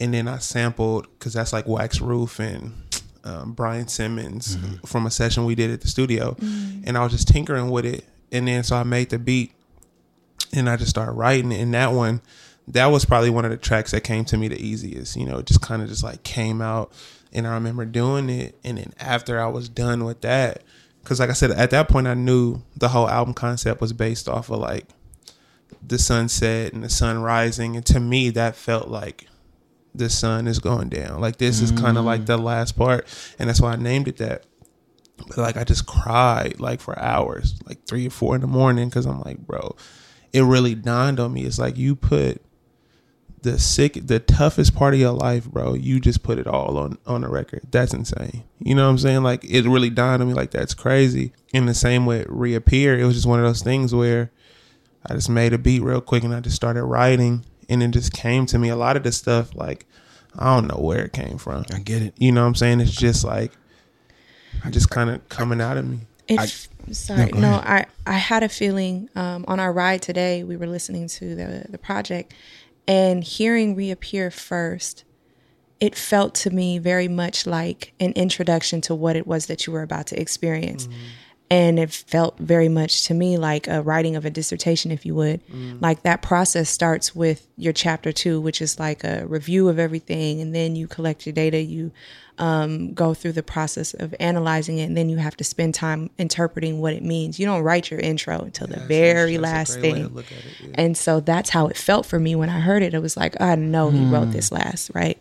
and 0.00 0.14
then 0.14 0.28
I 0.28 0.38
sampled 0.38 1.08
because 1.18 1.32
that's 1.32 1.52
like 1.52 1.66
Wax 1.66 2.00
Roof 2.00 2.38
and 2.38 2.72
um, 3.24 3.52
Brian 3.52 3.88
Simmons 3.88 4.56
mm-hmm. 4.56 4.86
from 4.86 5.04
a 5.04 5.10
session 5.10 5.44
we 5.44 5.56
did 5.56 5.72
at 5.72 5.80
the 5.80 5.88
studio, 5.88 6.36
mm. 6.38 6.86
and 6.86 6.96
I 6.96 7.02
was 7.02 7.12
just 7.12 7.28
tinkering 7.28 7.68
with 7.68 7.84
it. 7.84 8.04
and 8.30 8.46
then 8.46 8.62
so 8.62 8.76
I 8.76 8.84
made 8.84 9.10
the 9.10 9.18
beat, 9.18 9.52
and 10.54 10.70
I 10.70 10.76
just 10.76 10.90
started 10.90 11.12
writing. 11.12 11.52
And 11.52 11.74
that 11.74 11.92
one, 11.92 12.22
that 12.68 12.86
was 12.86 13.04
probably 13.04 13.30
one 13.30 13.44
of 13.44 13.50
the 13.50 13.56
tracks 13.56 13.90
that 13.90 14.02
came 14.02 14.24
to 14.26 14.36
me 14.36 14.46
the 14.46 14.64
easiest. 14.64 15.16
You 15.16 15.26
know, 15.26 15.38
it 15.38 15.46
just 15.46 15.60
kind 15.60 15.82
of 15.82 15.88
just 15.88 16.04
like 16.04 16.22
came 16.22 16.62
out, 16.62 16.92
and 17.36 17.46
I 17.46 17.54
remember 17.54 17.84
doing 17.84 18.30
it. 18.30 18.58
And 18.64 18.78
then 18.78 18.92
after 18.98 19.40
I 19.40 19.46
was 19.46 19.68
done 19.68 20.04
with 20.04 20.22
that, 20.22 20.62
because 21.02 21.20
like 21.20 21.30
I 21.30 21.34
said, 21.34 21.52
at 21.52 21.70
that 21.70 21.88
point 21.88 22.08
I 22.08 22.14
knew 22.14 22.62
the 22.74 22.88
whole 22.88 23.08
album 23.08 23.34
concept 23.34 23.80
was 23.80 23.92
based 23.92 24.28
off 24.28 24.50
of 24.50 24.58
like 24.58 24.86
the 25.86 25.98
sunset 25.98 26.72
and 26.72 26.82
the 26.82 26.88
sun 26.88 27.20
rising, 27.20 27.76
and 27.76 27.86
to 27.86 28.00
me 28.00 28.30
that 28.30 28.56
felt 28.56 28.88
like 28.88 29.28
the 29.94 30.10
sun 30.10 30.48
is 30.48 30.58
going 30.58 30.88
down. 30.88 31.20
Like 31.20 31.36
this 31.36 31.60
is 31.60 31.70
kind 31.70 31.96
of 31.96 32.04
like 32.04 32.22
mm. 32.22 32.26
the 32.26 32.38
last 32.38 32.76
part, 32.76 33.06
and 33.38 33.48
that's 33.48 33.60
why 33.60 33.72
I 33.72 33.76
named 33.76 34.08
it 34.08 34.16
that. 34.16 34.44
But 35.28 35.38
like 35.38 35.56
I 35.56 35.64
just 35.64 35.86
cried 35.86 36.58
like 36.58 36.80
for 36.80 36.98
hours, 36.98 37.54
like 37.66 37.84
three 37.86 38.06
or 38.06 38.10
four 38.10 38.34
in 38.34 38.40
the 38.40 38.46
morning, 38.46 38.88
because 38.88 39.06
I'm 39.06 39.20
like, 39.20 39.38
bro, 39.38 39.76
it 40.32 40.42
really 40.42 40.74
dawned 40.74 41.20
on 41.20 41.32
me. 41.32 41.44
It's 41.44 41.58
like 41.58 41.76
you 41.76 41.94
put 41.94 42.42
the 43.42 43.58
sick, 43.58 43.98
the 44.06 44.18
toughest 44.18 44.74
part 44.74 44.94
of 44.94 45.00
your 45.00 45.12
life, 45.12 45.46
bro. 45.46 45.74
You 45.74 46.00
just 46.00 46.22
put 46.22 46.38
it 46.38 46.46
all 46.46 46.78
on 46.78 46.98
on 47.06 47.20
the 47.20 47.28
record. 47.28 47.62
That's 47.70 47.94
insane. 47.94 48.44
You 48.58 48.74
know 48.74 48.84
what 48.84 48.90
I'm 48.90 48.98
saying? 48.98 49.22
Like 49.22 49.44
it 49.44 49.68
really 49.68 49.90
dawned 49.90 50.22
on 50.22 50.28
me. 50.28 50.34
Like 50.34 50.50
that's 50.50 50.74
crazy. 50.74 51.32
In 51.52 51.66
the 51.66 51.74
same 51.74 52.06
way, 52.06 52.20
it 52.20 52.30
reappear. 52.30 52.98
It 52.98 53.04
was 53.04 53.14
just 53.14 53.26
one 53.26 53.38
of 53.38 53.44
those 53.44 53.62
things 53.62 53.94
where 53.94 54.30
I 55.08 55.14
just 55.14 55.30
made 55.30 55.52
a 55.52 55.58
beat 55.58 55.82
real 55.82 56.00
quick 56.00 56.24
and 56.24 56.34
I 56.34 56.40
just 56.40 56.56
started 56.56 56.84
writing, 56.84 57.44
and 57.68 57.82
it 57.82 57.90
just 57.92 58.12
came 58.12 58.46
to 58.46 58.58
me. 58.58 58.68
A 58.68 58.76
lot 58.76 58.96
of 58.96 59.02
the 59.02 59.12
stuff, 59.12 59.54
like 59.54 59.86
I 60.38 60.54
don't 60.54 60.66
know 60.66 60.80
where 60.80 61.04
it 61.04 61.12
came 61.12 61.38
from. 61.38 61.64
I 61.72 61.78
get 61.78 62.02
it. 62.02 62.14
You 62.18 62.32
know 62.32 62.42
what 62.42 62.48
I'm 62.48 62.54
saying? 62.54 62.80
It's 62.80 62.94
just 62.94 63.24
like 63.24 63.52
I 64.64 64.70
just 64.70 64.90
kind 64.90 65.10
of 65.10 65.28
coming 65.28 65.60
out 65.60 65.76
of 65.76 65.86
me. 65.86 66.00
If, 66.28 66.68
sorry, 66.90 67.30
No, 67.32 67.40
no, 67.40 67.52
I 67.52 67.86
I 68.06 68.14
had 68.14 68.42
a 68.42 68.48
feeling 68.48 69.08
um, 69.14 69.44
on 69.46 69.60
our 69.60 69.72
ride 69.72 70.02
today. 70.02 70.42
We 70.42 70.56
were 70.56 70.66
listening 70.66 71.06
to 71.08 71.34
the 71.34 71.66
the 71.68 71.78
project 71.78 72.34
and 72.86 73.24
hearing 73.24 73.74
reappear 73.74 74.30
first. 74.30 75.04
It 75.78 75.94
felt 75.94 76.34
to 76.36 76.50
me 76.50 76.78
very 76.78 77.08
much 77.08 77.46
like 77.46 77.92
an 78.00 78.12
introduction 78.12 78.80
to 78.82 78.94
what 78.94 79.16
it 79.16 79.26
was 79.26 79.46
that 79.46 79.66
you 79.66 79.72
were 79.72 79.82
about 79.82 80.06
to 80.08 80.20
experience. 80.20 80.86
Mm. 80.86 80.92
And 81.48 81.78
it 81.78 81.92
felt 81.92 82.38
very 82.38 82.68
much 82.68 83.04
to 83.04 83.14
me 83.14 83.36
like 83.36 83.68
a 83.68 83.82
writing 83.82 84.16
of 84.16 84.24
a 84.24 84.30
dissertation, 84.30 84.90
if 84.90 85.06
you 85.06 85.14
would. 85.14 85.46
Mm. 85.46 85.80
Like 85.80 86.02
that 86.02 86.22
process 86.22 86.68
starts 86.70 87.14
with 87.14 87.46
your 87.56 87.72
chapter 87.72 88.10
two, 88.10 88.40
which 88.40 88.60
is 88.60 88.80
like 88.80 89.04
a 89.04 89.26
review 89.26 89.68
of 89.68 89.78
everything. 89.78 90.40
And 90.40 90.54
then 90.54 90.74
you 90.74 90.88
collect 90.88 91.26
your 91.26 91.34
data, 91.34 91.60
you 91.60 91.92
um, 92.38 92.92
go 92.92 93.14
through 93.14 93.32
the 93.32 93.42
process 93.42 93.94
of 93.94 94.14
analyzing 94.20 94.78
it, 94.78 94.84
and 94.84 94.96
then 94.96 95.08
you 95.08 95.16
have 95.16 95.36
to 95.38 95.44
spend 95.44 95.74
time 95.74 96.10
interpreting 96.18 96.80
what 96.80 96.92
it 96.92 97.02
means. 97.02 97.38
You 97.38 97.46
don't 97.46 97.62
write 97.62 97.90
your 97.90 98.00
intro 98.00 98.40
until 98.40 98.66
the 98.66 98.80
very 98.80 99.38
last 99.38 99.80
great 99.80 99.94
way 99.94 100.02
to 100.02 100.08
thing. 100.08 100.18
it, 100.18 100.26
yeah. 100.62 100.70
And 100.74 100.96
so 100.96 101.20
that's 101.20 101.50
how 101.50 101.66
it 101.68 101.76
felt 101.76 102.06
for 102.06 102.18
me 102.18 102.34
when 102.34 102.50
I 102.50 102.60
heard 102.60 102.82
it. 102.82 102.94
It 102.94 103.00
was 103.00 103.16
like, 103.16 103.40
I 103.40 103.54
know 103.54 103.90
he 103.90 104.04
wrote 104.04 104.32
this 104.32 104.52
last, 104.52 104.90
right? 104.94 105.18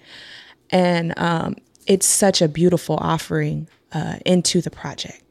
And 0.71 1.17
um, 1.17 1.55
it's 1.87 2.05
such 2.05 2.41
a 2.41 2.47
beautiful 2.47 2.97
offering 2.99 3.67
uh, 3.93 4.17
into 4.25 4.61
the 4.61 4.71
project. 4.71 5.21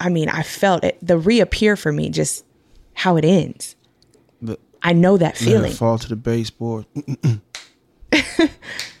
I 0.00 0.08
mean, 0.08 0.28
I 0.28 0.42
felt 0.42 0.84
it, 0.84 0.98
the 1.02 1.18
reappear 1.18 1.76
for 1.76 1.92
me, 1.92 2.10
just 2.10 2.44
how 2.94 3.16
it 3.16 3.24
ends. 3.24 3.76
But 4.40 4.60
I 4.82 4.92
know 4.92 5.16
that 5.16 5.36
feeling. 5.36 5.72
fall 5.72 5.98
to 5.98 6.08
the 6.08 6.16
baseboard. 6.16 6.86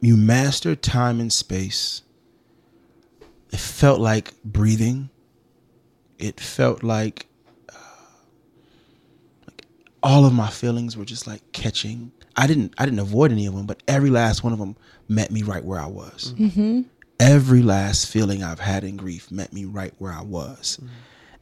you 0.00 0.16
master 0.16 0.74
time 0.74 1.20
and 1.20 1.32
space. 1.32 2.02
It 3.52 3.58
felt 3.60 4.00
like 4.00 4.32
breathing. 4.44 5.10
It 6.18 6.38
felt 6.40 6.82
like, 6.82 7.26
uh, 7.68 7.74
like 9.46 9.64
all 10.02 10.24
of 10.24 10.32
my 10.32 10.48
feelings 10.48 10.96
were 10.96 11.04
just 11.04 11.26
like 11.26 11.40
catching. 11.52 12.12
I 12.36 12.46
didn't. 12.46 12.74
I 12.78 12.84
didn't 12.84 13.00
avoid 13.00 13.32
any 13.32 13.46
of 13.46 13.54
them, 13.54 13.66
but 13.66 13.82
every 13.88 14.10
last 14.10 14.44
one 14.44 14.52
of 14.52 14.58
them 14.58 14.76
met 15.08 15.30
me 15.30 15.42
right 15.42 15.64
where 15.64 15.80
I 15.80 15.86
was. 15.86 16.32
Every 17.18 17.60
last 17.62 18.06
feeling 18.10 18.42
I've 18.42 18.60
had 18.60 18.82
in 18.84 18.96
grief 18.96 19.30
met 19.30 19.52
me 19.52 19.64
right 19.66 19.92
where 19.98 20.12
I 20.12 20.22
was, 20.22 20.78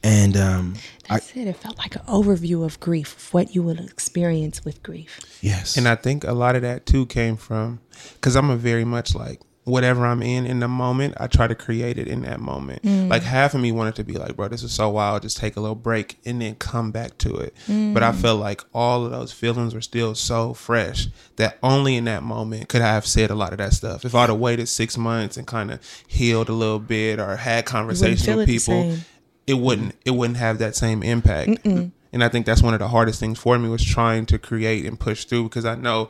and 0.02 0.37
um, 0.37 0.74
I 1.11 1.14
That's 1.14 1.37
it. 1.37 1.48
It 1.48 1.56
felt 1.56 1.78
like 1.78 1.96
an 1.96 2.02
overview 2.02 2.64
of 2.64 2.78
grief, 2.80 3.16
of 3.16 3.34
what 3.34 3.54
you 3.54 3.62
will 3.62 3.78
experience 3.78 4.64
with 4.64 4.82
grief. 4.82 5.38
yes, 5.42 5.76
And 5.76 5.88
I 5.88 5.96
think 5.96 6.24
a 6.24 6.32
lot 6.32 6.56
of 6.56 6.62
that 6.62 6.87
too 6.87 7.06
came 7.06 7.37
from 7.37 7.80
because 8.14 8.37
I'm 8.37 8.50
a 8.50 8.56
very 8.56 8.84
much 8.84 9.14
like 9.14 9.40
whatever 9.68 10.06
I'm 10.06 10.22
in 10.22 10.46
in 10.46 10.61
the 10.61 10.68
moment, 10.68 11.14
I 11.18 11.26
try 11.26 11.46
to 11.46 11.54
create 11.54 11.98
it 11.98 12.08
in 12.08 12.22
that 12.22 12.40
moment. 12.40 12.84
Like 12.84 13.22
half 13.22 13.54
of 13.54 13.61
me 13.61 13.70
wanted 13.70 13.96
to 13.96 14.04
be 14.04 14.14
like, 14.14 14.34
bro, 14.34 14.48
this 14.48 14.62
is 14.62 14.72
so 14.72 14.88
wild, 14.88 15.22
just 15.22 15.37
take 15.37 15.56
a 15.56 15.61
little 15.61 15.74
break 15.76 16.18
and 16.24 16.40
then 16.40 16.54
come 16.54 16.90
back 16.90 17.18
to 17.18 17.37
it. 17.37 17.54
But 17.66 18.02
I 18.02 18.12
felt 18.12 18.40
like 18.40 18.62
all 18.72 19.04
of 19.04 19.11
those 19.11 19.32
feelings 19.32 19.74
were 19.74 19.80
still 19.82 20.14
so 20.14 20.54
fresh 20.54 21.08
that 21.37 21.58
only 21.62 21.96
in 21.96 22.04
that 22.04 22.22
moment 22.22 22.68
could 22.68 22.80
I 22.80 22.94
have 22.94 23.06
said 23.06 23.30
a 23.30 23.34
lot 23.34 23.52
of 23.52 23.58
that 23.58 23.74
stuff. 23.74 24.04
If 24.04 24.14
I'd 24.14 24.30
have 24.30 24.38
waited 24.38 24.68
six 24.68 24.96
months 24.96 25.37
and 25.37 25.46
kind 25.46 25.70
of 25.70 25.80
healed 26.06 26.48
a 26.48 26.54
little 26.54 26.78
bit 26.78 27.20
or 27.20 27.37
had 27.37 27.66
conversations 27.66 28.26
with 28.26 28.38
it 28.40 28.46
the 28.46 28.52
people, 28.58 28.82
same. 28.92 29.04
It 29.48 29.54
wouldn't 29.54 29.94
it 30.04 30.12
wouldn't 30.12 30.37
have 30.38 30.58
that 30.58 30.76
same 30.76 31.02
impact. 31.02 31.66
And 32.11 32.24
I 32.24 32.28
think 32.28 32.46
that's 32.46 32.62
one 32.62 32.72
of 32.74 32.80
the 32.80 32.88
hardest 32.88 33.20
things 33.20 33.38
for 33.38 33.58
me 33.58 33.68
was 33.68 33.84
trying 33.84 34.24
to 34.26 34.38
create 34.38 34.87
and 34.87 34.98
push 34.98 35.24
through 35.24 35.44
because 35.44 35.66
I 35.66 35.74
know, 35.74 36.08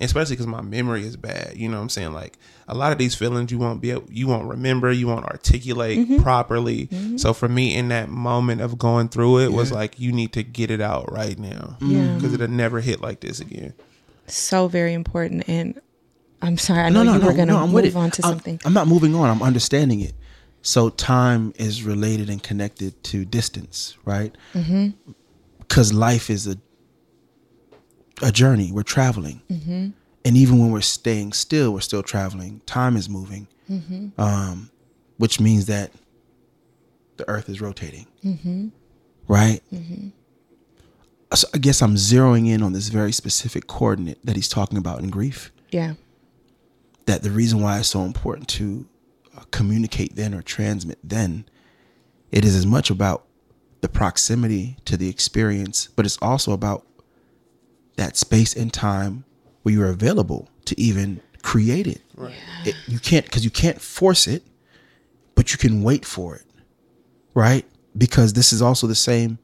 especially 0.00 0.34
because 0.34 0.48
my 0.48 0.60
memory 0.60 1.04
is 1.04 1.16
bad. 1.16 1.56
You 1.56 1.68
know 1.68 1.76
what 1.76 1.82
I'm 1.82 1.88
saying? 1.88 2.12
Like 2.14 2.36
a 2.66 2.74
lot 2.74 2.90
of 2.90 2.98
these 2.98 3.14
feelings 3.14 3.52
you 3.52 3.58
won't 3.58 3.80
be 3.80 3.92
able, 3.92 4.06
you 4.10 4.26
won't 4.26 4.48
remember, 4.48 4.90
you 4.90 5.06
won't 5.06 5.24
articulate 5.24 6.00
mm-hmm. 6.00 6.22
properly. 6.22 6.88
Mm-hmm. 6.88 7.18
So 7.18 7.32
for 7.32 7.48
me, 7.48 7.76
in 7.76 7.88
that 7.88 8.08
moment 8.08 8.60
of 8.60 8.76
going 8.76 9.08
through 9.08 9.38
it, 9.40 9.52
was 9.52 9.70
like 9.70 10.00
you 10.00 10.10
need 10.10 10.32
to 10.32 10.42
get 10.42 10.70
it 10.70 10.80
out 10.80 11.12
right 11.12 11.38
now 11.38 11.76
Yeah. 11.80 11.98
Mm-hmm. 11.98 12.16
because 12.16 12.32
it'll 12.34 12.48
never 12.48 12.80
hit 12.80 13.00
like 13.00 13.20
this 13.20 13.38
again. 13.38 13.72
So 14.26 14.66
very 14.66 14.94
important. 14.94 15.48
And 15.48 15.80
I'm 16.42 16.58
sorry, 16.58 16.80
I 16.80 16.88
know 16.88 17.02
you 17.02 17.20
were 17.20 17.32
going 17.32 17.48
to 17.48 17.54
I'm 17.54 17.72
with 17.72 17.84
move 17.84 17.96
on 17.96 18.10
to 18.10 18.24
I'm- 18.24 18.32
something. 18.32 18.60
I'm 18.64 18.72
not 18.72 18.88
moving 18.88 19.14
on. 19.14 19.30
I'm 19.30 19.42
understanding 19.42 20.00
it. 20.00 20.14
So 20.66 20.90
time 20.90 21.52
is 21.54 21.84
related 21.84 22.28
and 22.28 22.42
connected 22.42 23.00
to 23.04 23.24
distance, 23.24 23.96
right? 24.04 24.34
Mm-hmm. 24.52 25.12
Because 25.60 25.92
life 25.92 26.28
is 26.28 26.48
a 26.48 26.56
a 28.20 28.32
journey. 28.32 28.72
We're 28.72 28.82
traveling, 28.82 29.42
mm-hmm. 29.48 29.90
and 30.24 30.36
even 30.36 30.58
when 30.58 30.72
we're 30.72 30.80
staying 30.80 31.34
still, 31.34 31.72
we're 31.72 31.82
still 31.82 32.02
traveling. 32.02 32.62
Time 32.66 32.96
is 32.96 33.08
moving, 33.08 33.46
mm-hmm. 33.70 34.20
um, 34.20 34.72
which 35.18 35.38
means 35.38 35.66
that 35.66 35.92
the 37.16 37.28
Earth 37.28 37.48
is 37.48 37.60
rotating, 37.60 38.08
right? 39.28 39.60
So 41.32 41.46
I 41.54 41.58
guess 41.58 41.80
I'm 41.80 41.94
zeroing 41.94 42.48
in 42.48 42.64
on 42.64 42.72
this 42.72 42.88
very 42.88 43.12
specific 43.12 43.68
coordinate 43.68 44.18
that 44.26 44.34
he's 44.34 44.48
talking 44.48 44.78
about 44.78 44.98
in 44.98 45.10
grief 45.10 45.52
yeah. 45.70 45.94
that 47.04 47.22
the 47.22 47.30
reason 47.30 47.60
why 47.60 47.78
it's 47.78 47.88
so 47.88 48.02
important 48.02 48.48
to 48.48 48.86
communicate 49.56 50.16
then 50.16 50.34
or 50.34 50.42
transmit 50.42 50.98
then 51.02 51.44
it 52.30 52.44
is 52.44 52.54
as 52.54 52.66
much 52.66 52.90
about 52.90 53.24
the 53.80 53.88
proximity 53.88 54.76
to 54.84 54.96
the 54.96 55.08
experience 55.08 55.88
but 55.96 56.04
it's 56.04 56.18
also 56.20 56.52
about 56.52 56.84
that 57.96 58.16
space 58.16 58.54
and 58.54 58.72
time 58.72 59.24
where 59.62 59.74
you're 59.74 59.88
available 59.88 60.48
to 60.66 60.78
even 60.80 61.20
create 61.42 61.86
it, 61.86 62.02
It- 62.66 62.76
you 62.86 62.98
can't 62.98 63.24
because 63.24 63.44
you 63.44 63.50
can't 63.50 63.80
force 63.80 64.26
it 64.26 64.42
but 65.34 65.52
you 65.52 65.58
can 65.58 65.82
wait 65.82 66.04
for 66.04 66.36
it 66.36 66.42
right? 67.34 67.64
Because 67.96 68.32
this 68.32 68.52
is 68.52 68.60
also 68.62 68.86
the 68.86 68.94
same 68.94 69.38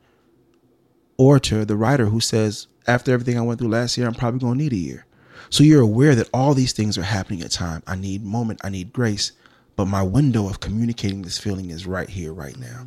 orator 1.19 1.65
the 1.65 1.77
writer 1.77 2.07
who 2.07 2.21
says 2.21 2.67
after 2.87 3.13
everything 3.13 3.39
i 3.39 3.43
went 3.43 3.59
through 3.61 3.69
last 3.69 3.97
year 3.97 4.07
i'm 4.07 4.15
probably 4.15 4.41
going 4.41 4.59
to 4.59 4.63
need 4.65 4.73
a 4.73 4.77
year. 4.77 5.07
So 5.51 5.63
you're 5.65 5.83
aware 5.83 6.15
that 6.15 6.29
all 6.33 6.55
these 6.55 6.73
things 6.73 6.97
are 6.97 7.03
happening 7.03 7.43
at 7.43 7.51
time. 7.51 7.83
I 7.87 7.95
need 7.95 8.25
moment, 8.25 8.61
I 8.65 8.71
need 8.71 8.93
grace, 8.93 9.33
but 9.77 9.87
my 9.87 10.03
window 10.03 10.49
of 10.49 10.61
communicating 10.61 11.23
this 11.23 11.39
feeling 11.39 11.71
is 11.71 11.87
right 11.87 12.09
here, 12.09 12.33
right 12.33 12.59
now. 12.59 12.87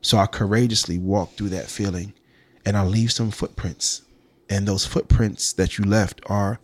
So 0.00 0.18
I 0.18 0.26
courageously 0.26 0.98
walk 0.98 1.32
through 1.34 1.50
that 1.50 1.68
feeling 1.68 2.12
and 2.64 2.76
I 2.76 2.84
leave 2.84 3.12
some 3.12 3.30
footprints. 3.30 4.02
And 4.48 4.66
those 4.66 4.84
footprints 4.84 5.52
that 5.54 5.78
you 5.78 5.84
left 5.84 6.20
are 6.26 6.60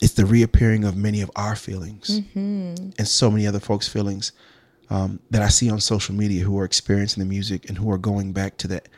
it's 0.00 0.14
the 0.14 0.26
reappearing 0.26 0.84
of 0.84 0.96
many 0.96 1.20
of 1.20 1.30
our 1.34 1.56
feelings 1.56 2.20
mm-hmm. 2.20 2.90
and 2.98 3.08
so 3.08 3.30
many 3.30 3.46
other 3.46 3.58
folks' 3.58 3.88
feelings 3.88 4.32
um, 4.90 5.18
that 5.30 5.42
I 5.42 5.48
see 5.48 5.70
on 5.70 5.80
social 5.80 6.14
media 6.14 6.44
who 6.44 6.58
are 6.58 6.64
experiencing 6.64 7.22
the 7.22 7.28
music 7.28 7.68
and 7.68 7.76
who 7.76 7.90
are 7.90 7.98
going 7.98 8.32
back 8.32 8.56
to 8.58 8.68
that 8.68 8.88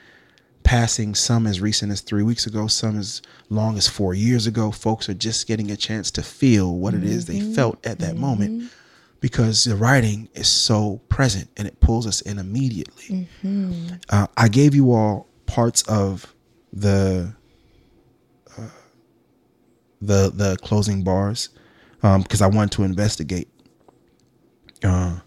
passing 0.63 1.15
some 1.15 1.47
as 1.47 1.61
recent 1.61 1.91
as 1.91 2.03
three 2.03 2.23
weeks 2.23 2.47
ago, 2.47 2.67
some 2.67 2.99
as 2.99 3.23
long 3.49 3.79
as 3.79 3.89
four 3.89 4.13
years 4.15 4.47
ago. 4.47 4.71
Folks 4.71 5.09
are 5.09 5.15
just 5.15 5.47
getting 5.47 5.71
a 5.71 5.77
chance 5.77 6.11
to 6.13 6.23
feel 6.23 6.77
what 6.77 6.95
it 6.95 7.03
is 7.03 7.27
they 7.27 7.39
mm-hmm. 7.39 7.55
felt 7.55 7.85
at 7.87 7.99
that 8.01 8.17
moment 8.17 8.59
mm-hmm. 8.59 8.67
Because 9.21 9.65
the 9.65 9.77
writing 9.77 10.29
is 10.35 10.49
so 10.49 11.01
present 11.09 11.49
and 11.57 11.69
it 11.69 11.79
pulls 11.81 12.07
us 12.07 12.21
in 12.23 12.39
immediately. 12.39 13.29
Uh, 14.09 14.27
I 14.37 14.49
gave 14.49 14.75
you 14.75 14.93
all 14.93 15.29
parts 15.47 15.83
of 15.83 16.35
the 16.73 17.35
uh, 18.59 18.63
the 20.01 20.31
the 20.35 20.57
closing 20.63 21.03
bars 21.03 21.51
because 22.01 22.41
I 22.41 22.47
wanted 22.47 22.73
to 22.73 22.85
investigate 22.85 23.49
uh, 24.85 25.19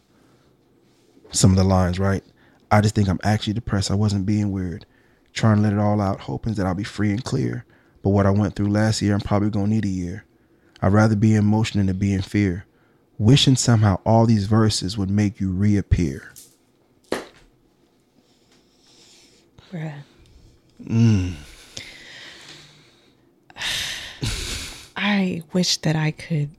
some 1.32 1.52
of 1.52 1.58
the 1.58 1.64
lines. 1.64 2.00
Right, 2.00 2.24
I 2.72 2.82
just 2.82 2.96
think 2.96 3.08
I'm 3.10 3.20
actually 3.24 3.54
depressed. 3.54 3.92
I 3.92 3.96
wasn't 3.96 4.26
being 4.26 4.52
weird. 4.52 4.86
Trying 5.34 5.58
to 5.58 5.62
let 5.64 5.74
it 5.74 5.80
all 5.80 6.00
out, 6.00 6.20
hoping 6.20 6.54
that 6.56 6.66
I'll 6.66 6.76
be 6.76 6.84
free 6.84 7.12
and 7.12 7.24
clear. 7.24 7.66
But 8.04 8.10
what 8.10 8.26
I 8.26 8.30
went 8.32 8.56
through 8.56 8.70
last 8.70 9.02
year, 9.02 9.14
I'm 9.14 9.22
probably 9.22 9.50
gonna 9.50 9.68
need 9.68 9.86
a 9.86 9.90
year. 9.90 10.26
I'd 10.82 10.94
rather 10.94 11.16
be 11.16 11.34
in 11.36 11.46
motion 11.46 11.80
than 11.80 11.88
to 11.88 11.94
be 11.94 12.14
in 12.14 12.22
fear. 12.22 12.66
Wishing 13.18 13.56
somehow 13.56 14.00
all 14.06 14.26
these 14.26 14.48
verses 14.48 14.98
would 14.98 15.10
make 15.10 15.40
you 15.40 15.52
reappear. 15.52 16.34
Bruh. 19.72 19.94
Mm. 20.84 21.34
I 24.96 25.44
wish 25.54 25.78
that 25.78 25.96
I 25.96 26.12
could 26.12 26.50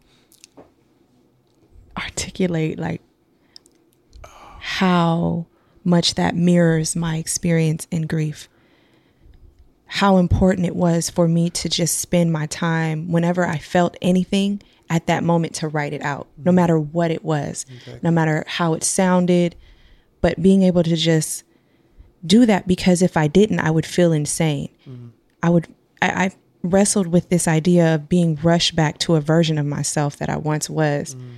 articulate 1.97 2.79
like 2.79 3.01
how 4.23 5.47
much 5.85 6.15
that 6.15 6.35
mirrors 6.35 6.97
my 6.97 7.17
experience 7.17 7.87
in 7.91 8.07
grief. 8.07 8.49
How 9.87 10.17
important 10.17 10.67
it 10.67 10.75
was 10.75 11.11
for 11.11 11.29
me 11.29 11.51
to 11.51 11.69
just 11.69 11.99
spend 11.99 12.33
my 12.33 12.47
time 12.47 13.13
whenever 13.13 13.47
I 13.47 13.59
felt 13.59 13.97
anything 14.01 14.63
at 14.95 15.09
that 15.09 15.25
moment 15.25 15.57
to 15.57 15.67
write 15.67 15.93
it 15.93 16.03
out, 16.03 16.29
no 16.39 16.51
mm-hmm. 16.51 16.55
matter 16.55 16.79
what 16.79 17.11
it 17.11 17.25
was, 17.25 17.67
no 18.03 18.13
matter 18.13 18.45
how 18.47 18.75
it 18.75 18.85
sounded, 18.85 19.57
but 20.21 20.41
being 20.41 20.63
able 20.63 20.85
to 20.85 20.95
just 20.95 21.43
do 22.25 22.47
that 22.47 22.69
because 22.69 23.03
if 23.03 23.17
I 23.17 23.27
didn't, 23.27 23.59
I 23.59 23.73
would 23.73 23.85
feel 23.85 24.13
insane. 24.13 24.69
Mm-hmm. 24.89 25.09
I 25.43 25.51
would, 25.51 25.67
I, 26.01 26.09
I 26.27 26.31
wrestled 26.63 27.09
with 27.09 27.29
this 27.29 27.49
idea 27.49 27.97
of 27.97 28.09
being 28.09 28.39
rushed 28.41 28.77
back 28.77 28.99
to 28.99 29.17
a 29.17 29.21
version 29.21 29.59
of 29.59 29.67
myself 29.67 30.17
that 30.19 30.31
I 30.31 30.37
once 30.37 30.71
was, 30.71 31.17
mm. 31.17 31.29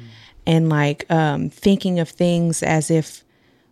and 0.46 0.68
like 0.68 1.10
um, 1.10 1.48
thinking 1.48 1.98
of 1.98 2.10
things 2.10 2.62
as 2.62 2.90
if 2.90 3.24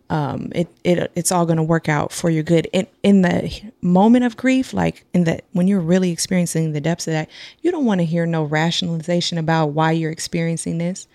um, 0.09 0.51
it, 0.53 0.67
it 0.83 1.11
it's 1.15 1.31
all 1.31 1.45
going 1.45 1.57
to 1.57 1.63
work 1.63 1.89
out 1.89 2.11
for 2.11 2.29
your 2.29 2.43
good. 2.43 2.67
In 2.71 2.87
in 3.01 3.21
the 3.21 3.71
moment 3.81 4.25
of 4.25 4.37
grief, 4.37 4.73
like 4.73 5.05
in 5.13 5.23
the 5.23 5.41
when 5.53 5.67
you're 5.67 5.79
really 5.79 6.11
experiencing 6.11 6.73
the 6.73 6.81
depths 6.81 7.07
of 7.07 7.13
that, 7.13 7.29
you 7.61 7.71
don't 7.71 7.85
want 7.85 8.01
to 8.01 8.05
hear 8.05 8.25
no 8.25 8.43
rationalization 8.43 9.37
about 9.37 9.67
why 9.67 9.91
you're 9.91 10.11
experiencing 10.11 10.77
this, 10.77 11.07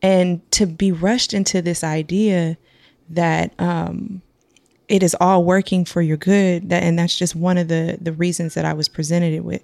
and 0.00 0.50
to 0.52 0.66
be 0.66 0.92
rushed 0.92 1.34
into 1.34 1.60
this 1.60 1.84
idea 1.84 2.56
that 3.10 3.52
um, 3.60 4.22
it 4.88 5.02
is 5.02 5.14
all 5.20 5.44
working 5.44 5.84
for 5.84 6.00
your 6.00 6.16
good 6.16 6.70
that 6.70 6.82
and 6.82 6.98
that's 6.98 7.18
just 7.18 7.36
one 7.36 7.58
of 7.58 7.68
the 7.68 7.98
the 8.00 8.12
reasons 8.12 8.54
that 8.54 8.64
I 8.64 8.72
was 8.72 8.88
presented 8.88 9.34
it 9.34 9.44
with. 9.44 9.62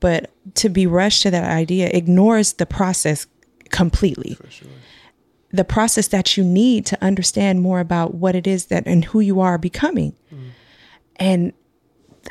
But 0.00 0.30
to 0.54 0.68
be 0.68 0.86
rushed 0.86 1.22
to 1.24 1.30
that 1.30 1.44
idea 1.44 1.90
ignores 1.92 2.54
the 2.54 2.66
process 2.66 3.26
completely 3.70 4.38
the 5.50 5.64
process 5.64 6.08
that 6.08 6.36
you 6.36 6.44
need 6.44 6.84
to 6.86 7.02
understand 7.02 7.60
more 7.60 7.80
about 7.80 8.14
what 8.14 8.34
it 8.34 8.46
is 8.46 8.66
that 8.66 8.86
and 8.86 9.04
who 9.06 9.20
you 9.20 9.40
are 9.40 9.58
becoming. 9.58 10.14
And 11.16 11.52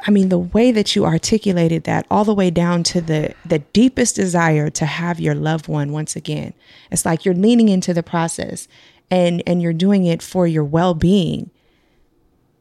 I 0.05 0.11
mean 0.11 0.29
the 0.29 0.37
way 0.37 0.71
that 0.71 0.95
you 0.95 1.05
articulated 1.05 1.85
that 1.85 2.05
all 2.11 2.23
the 2.23 2.33
way 2.33 2.51
down 2.51 2.83
to 2.83 3.01
the 3.01 3.33
the 3.45 3.59
deepest 3.59 4.15
desire 4.15 4.69
to 4.69 4.85
have 4.85 5.19
your 5.19 5.35
loved 5.35 5.67
one 5.67 5.91
once 5.91 6.15
again. 6.15 6.53
It's 6.91 7.05
like 7.05 7.25
you're 7.25 7.33
leaning 7.33 7.69
into 7.69 7.93
the 7.93 8.03
process 8.03 8.67
and 9.09 9.41
and 9.47 9.61
you're 9.61 9.73
doing 9.73 10.05
it 10.05 10.21
for 10.21 10.45
your 10.45 10.63
well-being. 10.63 11.49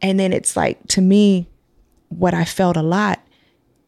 And 0.00 0.18
then 0.18 0.32
it's 0.32 0.56
like 0.56 0.86
to 0.88 1.00
me 1.00 1.48
what 2.08 2.34
i 2.34 2.44
felt 2.44 2.76
a 2.76 2.82
lot 2.82 3.20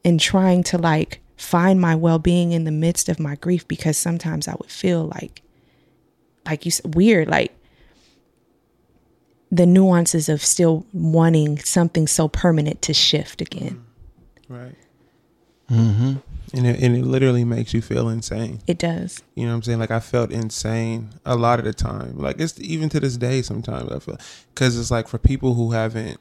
in 0.04 0.18
trying 0.18 0.62
to 0.64 0.78
like 0.78 1.20
find 1.36 1.80
my 1.80 1.94
well-being 1.94 2.52
in 2.52 2.64
the 2.64 2.72
midst 2.72 3.08
of 3.08 3.20
my 3.20 3.36
grief 3.36 3.66
because 3.68 3.96
sometimes 3.96 4.48
i 4.48 4.54
would 4.58 4.70
feel 4.70 5.04
like 5.04 5.42
like 6.48 6.64
you 6.64 6.70
said 6.70 6.94
weird 6.94 7.28
like 7.28 7.54
the 9.50 9.66
nuances 9.66 10.28
of 10.28 10.42
still 10.42 10.84
wanting 10.92 11.58
something 11.58 12.06
so 12.06 12.28
permanent 12.28 12.82
to 12.82 12.92
shift 12.92 13.40
again 13.40 13.84
Right. 14.48 14.74
Mm-hmm. 15.70 16.14
And 16.54 16.66
it, 16.66 16.80
and 16.82 16.96
it 16.96 17.04
literally 17.04 17.44
makes 17.44 17.74
you 17.74 17.82
feel 17.82 18.08
insane. 18.08 18.60
it 18.66 18.78
does 18.78 19.22
You 19.34 19.44
know 19.44 19.50
what 19.50 19.56
I'm 19.56 19.62
saying? 19.64 19.78
Like 19.78 19.90
I 19.90 20.00
felt 20.00 20.30
insane 20.30 21.10
a 21.26 21.36
lot 21.36 21.58
of 21.58 21.66
the 21.66 21.74
time. 21.74 22.18
Like 22.18 22.40
it's 22.40 22.58
even 22.58 22.88
to 22.90 23.00
this 23.00 23.18
day 23.18 23.42
sometimes 23.42 23.90
I 23.92 23.98
feel 23.98 24.16
because 24.54 24.78
it's 24.78 24.90
like 24.90 25.08
for 25.08 25.18
people 25.18 25.54
who 25.54 25.72
haven't 25.72 26.18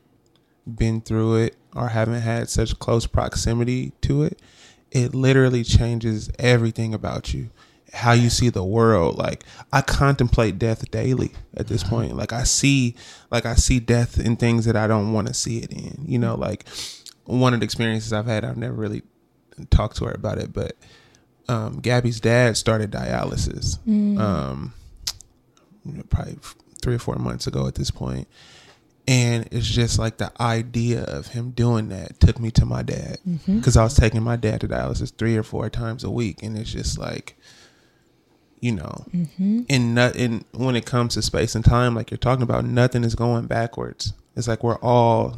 been 0.67 0.99
through 0.99 1.35
it 1.37 1.55
or 1.73 1.87
haven't 1.87 2.21
had 2.21 2.49
such 2.49 2.77
close 2.79 3.07
proximity 3.07 3.93
to 4.01 4.23
it, 4.23 4.41
it 4.91 5.15
literally 5.15 5.63
changes 5.63 6.29
everything 6.37 6.93
about 6.93 7.33
you. 7.33 7.49
How 7.93 8.11
you 8.11 8.29
see 8.29 8.49
the 8.49 8.63
world. 8.63 9.17
Like 9.17 9.43
I 9.71 9.81
contemplate 9.81 10.59
death 10.59 10.89
daily 10.91 11.31
at 11.55 11.67
this 11.67 11.83
point. 11.83 12.15
Like 12.15 12.33
I 12.33 12.43
see 12.43 12.95
like 13.31 13.45
I 13.45 13.55
see 13.55 13.79
death 13.79 14.19
in 14.19 14.35
things 14.35 14.65
that 14.65 14.75
I 14.75 14.87
don't 14.87 15.13
want 15.13 15.27
to 15.27 15.33
see 15.33 15.59
it 15.59 15.71
in. 15.71 16.03
You 16.05 16.19
know, 16.19 16.35
like 16.35 16.65
one 17.25 17.53
of 17.53 17.59
the 17.61 17.63
experiences 17.65 18.13
I've 18.13 18.25
had, 18.25 18.43
I've 18.45 18.57
never 18.57 18.73
really 18.73 19.03
talked 19.69 19.97
to 19.97 20.05
her 20.05 20.11
about 20.11 20.37
it, 20.37 20.53
but 20.53 20.73
um, 21.49 21.79
Gabby's 21.79 22.19
dad 22.19 22.57
started 22.57 22.91
dialysis 22.91 23.77
um, 24.19 24.73
probably 26.09 26.33
f- 26.33 26.55
three 26.81 26.95
or 26.95 26.99
four 26.99 27.15
months 27.15 27.47
ago 27.47 27.67
at 27.67 27.75
this 27.75 27.91
point. 27.91 28.27
And 29.07 29.47
it's 29.51 29.65
just 29.67 29.97
like 29.97 30.17
the 30.17 30.31
idea 30.41 31.03
of 31.05 31.27
him 31.27 31.51
doing 31.51 31.87
that 31.89 32.19
took 32.19 32.39
me 32.41 32.51
to 32.51 32.65
my 32.65 32.83
dad 32.83 33.19
because 33.47 33.77
I 33.77 33.83
was 33.83 33.95
taking 33.95 34.21
my 34.21 34.35
dad 34.35 34.59
to 34.61 34.67
dialysis 34.67 35.15
three 35.15 35.37
or 35.37 35.43
four 35.43 35.69
times 35.69 36.03
a 36.03 36.09
week, 36.11 36.43
and 36.43 36.57
it's 36.57 36.71
just 36.71 36.97
like, 36.97 37.37
you 38.59 38.71
know, 38.71 39.05
mm-hmm. 39.13 39.61
and 39.69 39.95
not, 39.95 40.15
and 40.15 40.43
when 40.51 40.75
it 40.75 40.85
comes 40.85 41.13
to 41.13 41.21
space 41.21 41.55
and 41.55 41.63
time, 41.63 41.95
like 41.95 42.09
you're 42.11 42.17
talking 42.17 42.43
about, 42.43 42.65
nothing 42.65 43.03
is 43.03 43.15
going 43.15 43.45
backwards. 43.45 44.13
It's 44.35 44.47
like 44.47 44.63
we're 44.63 44.79
all 44.79 45.37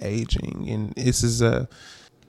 aging, 0.00 0.66
and 0.68 0.92
this 0.94 1.22
is 1.22 1.42
a 1.42 1.68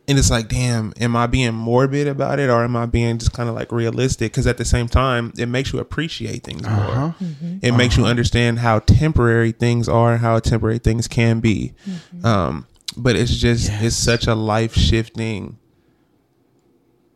and 0.08 0.20
it's 0.20 0.30
like 0.30 0.48
damn 0.48 0.94
am 1.00 1.16
i 1.16 1.28
being 1.28 1.54
morbid 1.54 2.08
about 2.08 2.40
it 2.40 2.50
or 2.50 2.64
am 2.64 2.76
i 2.76 2.86
being 2.86 3.18
just 3.18 3.34
kind 3.34 3.50
of 3.50 3.56
like 3.56 3.72
realistic? 3.72 4.32
Because 4.32 4.48
at 4.48 4.58
the 4.58 4.66
same 4.66 4.88
time 4.88 5.34
it 5.38 5.48
makes 5.48 5.72
you 5.72 5.80
appreciate 5.80 6.44
things 6.44 6.64
more. 6.64 6.72
Uh-huh. 6.72 7.12
Mm-hmm. 7.22 7.58
It 7.62 7.72
makes 7.74 7.96
you 7.98 8.04
uh-huh. 8.04 8.12
understand 8.12 8.60
how 8.60 8.80
temporary 8.80 9.52
things 9.52 9.88
are 9.88 10.14
and 10.14 10.22
how 10.22 10.40
temporary 10.40 10.80
things 10.80 11.08
can 11.08 11.40
be. 11.40 11.74
Mm-hmm. 11.88 12.26
Um 12.26 12.68
but 12.98 13.16
it's 13.16 13.36
just 13.36 13.72
it's 13.72 13.96
such 13.96 14.28
a 14.28 14.36
life 14.36 14.76
shifting 14.76 15.58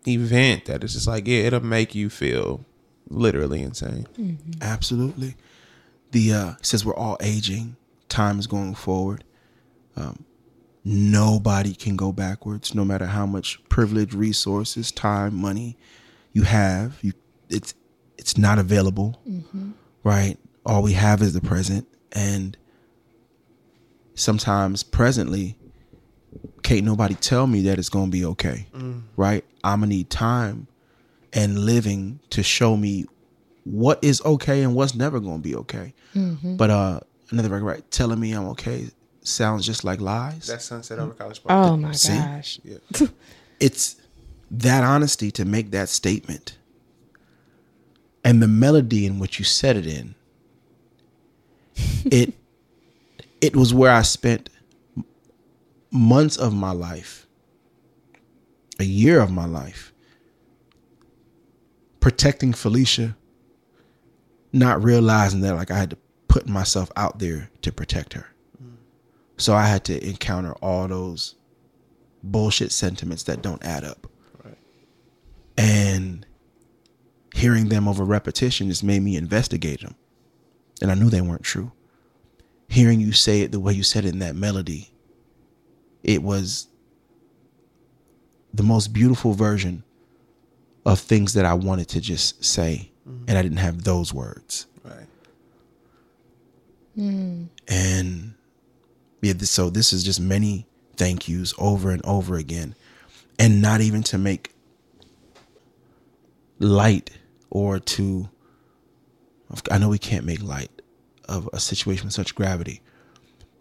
event 0.07 0.65
that 0.65 0.83
it's 0.83 0.93
just 0.93 1.07
like 1.07 1.27
yeah 1.27 1.39
it'll 1.39 1.59
make 1.59 1.93
you 1.93 2.09
feel 2.09 2.65
literally 3.09 3.61
insane 3.61 4.07
Absolutely. 4.61 5.35
The 6.11 6.33
uh 6.33 6.51
it 6.59 6.65
says 6.65 6.85
we're 6.85 6.95
all 6.95 7.17
aging. 7.21 7.75
Time 8.09 8.39
is 8.39 8.47
going 8.47 8.75
forward. 8.75 9.23
Um, 9.95 10.23
nobody 10.85 11.73
can 11.73 11.95
go 11.97 12.11
backwards, 12.13 12.73
no 12.73 12.85
matter 12.85 13.05
how 13.07 13.25
much 13.25 13.59
privilege, 13.67 14.13
resources, 14.13 14.91
time, 14.91 15.35
money 15.35 15.77
you 16.33 16.43
have. 16.43 16.97
You 17.01 17.13
it's 17.49 17.73
it's 18.17 18.37
not 18.37 18.59
available. 18.59 19.19
Right? 20.03 20.37
All 20.65 20.81
we 20.83 20.93
have 20.93 21.21
is 21.21 21.33
the 21.33 21.41
present. 21.41 21.87
And 22.13 22.57
sometimes 24.15 24.83
presently 24.83 25.57
can't 26.63 26.85
nobody 26.85 27.15
tell 27.15 27.47
me 27.47 27.61
that 27.63 27.79
it's 27.79 27.89
gonna 27.89 28.11
be 28.11 28.23
okay. 28.25 28.67
Right? 29.15 29.43
I'ma 29.63 29.85
need 29.85 30.09
time 30.09 30.67
and 31.33 31.59
living 31.59 32.19
to 32.31 32.41
show 32.43 32.75
me 32.77 33.05
what 33.65 34.03
is 34.03 34.21
okay 34.23 34.63
and 34.63 34.73
what's 34.75 34.95
never 34.95 35.19
going 35.19 35.37
to 35.37 35.43
be 35.43 35.55
okay. 35.55 35.93
But 36.43 36.69
uh 36.69 36.99
another 37.31 37.49
record, 37.49 37.65
right? 37.65 37.91
Telling 37.91 38.19
me 38.19 38.31
I'm 38.31 38.47
okay 38.49 38.87
sounds 39.21 39.65
just 39.65 39.83
like 39.83 39.99
lies. 39.99 40.47
that's 40.47 40.63
sunset 40.65 40.99
over 40.99 41.13
college 41.13 41.43
park 41.43 41.67
oh 41.67 41.75
my 41.75 41.91
See? 41.91 42.13
gosh 42.13 42.59
it's 43.59 43.97
that 44.49 44.85
honesty 44.85 45.31
to 45.31 45.43
make 45.43 45.71
that 45.71 45.89
statement 45.89 46.57
and 48.23 48.41
the 48.41 48.47
melody 48.47 49.05
in 49.05 49.19
which 49.19 49.37
you 49.39 49.43
said 49.45 49.75
it 49.75 49.85
in. 49.85 50.15
it 52.05 52.33
it 53.41 53.55
was 53.55 53.73
where 53.73 53.91
I 53.91 54.01
spent 54.01 54.49
months 55.91 56.37
of 56.37 56.53
my 56.53 56.71
life, 56.71 57.27
a 58.79 58.83
year 58.83 59.19
of 59.21 59.31
my 59.31 59.45
life, 59.45 59.93
protecting 62.07 62.53
Felicia, 62.53 63.17
not 64.53 64.81
realizing 64.81 65.41
that 65.41 65.55
like 65.55 65.69
I 65.69 65.77
had 65.77 65.89
to 65.89 65.97
put 66.29 66.47
myself 66.47 66.89
out 66.95 67.19
there 67.19 67.49
to 67.63 67.69
protect 67.69 68.13
her. 68.13 68.27
So 69.35 69.53
I 69.53 69.65
had 69.65 69.83
to 69.83 70.07
encounter 70.07 70.53
all 70.61 70.87
those 70.87 71.35
bullshit 72.23 72.71
sentiments 72.71 73.23
that 73.23 73.41
don't 73.41 73.61
add 73.61 73.83
up. 73.83 74.07
And 75.57 76.25
hearing 77.35 77.67
them 77.67 77.89
over 77.89 78.05
repetition 78.05 78.69
just 78.69 78.85
made 78.85 79.01
me 79.01 79.17
investigate 79.17 79.81
them. 79.81 79.95
And 80.81 80.89
I 80.89 80.93
knew 80.93 81.09
they 81.09 81.19
weren't 81.19 81.43
true. 81.43 81.73
Hearing 82.69 83.01
you 83.01 83.11
say 83.11 83.41
it 83.41 83.51
the 83.51 83.59
way 83.59 83.73
you 83.73 83.83
said 83.83 84.05
it 84.05 84.13
in 84.13 84.19
that 84.19 84.37
melody, 84.37 84.93
it 86.03 86.23
was 86.23 86.69
the 88.53 88.63
most 88.63 88.93
beautiful 88.93 89.33
version 89.33 89.83
of 90.87 90.99
things 90.99 91.33
that 91.33 91.45
I 91.45 91.53
wanted 91.53 91.89
to 91.89 92.01
just 92.01 92.43
say. 92.43 92.89
And 93.27 93.37
I 93.37 93.41
didn't 93.41 93.57
have 93.57 93.83
those 93.83 94.13
words. 94.13 94.67
right 94.83 95.07
hmm. 96.95 97.43
And 97.67 98.33
Yeah, 99.21 99.33
this, 99.33 99.51
so 99.51 99.69
this 99.69 99.93
is 99.93 100.03
just 100.03 100.19
many 100.19 100.65
thank 100.95 101.27
yous 101.27 101.53
over 101.57 101.91
and 101.91 102.03
over 102.05 102.35
again. 102.37 102.73
And 103.37 103.61
not 103.61 103.81
even 103.81 104.01
to 104.03 104.17
make 104.17 104.53
light 106.59 107.11
or 107.49 107.79
to, 107.79 108.29
I 109.69 109.77
know 109.77 109.89
we 109.89 109.99
can't 109.99 110.25
make 110.25 110.41
light 110.41 110.71
of 111.27 111.49
a 111.53 111.59
situation 111.59 112.05
with 112.05 112.13
such 112.13 112.33
gravity, 112.33 112.81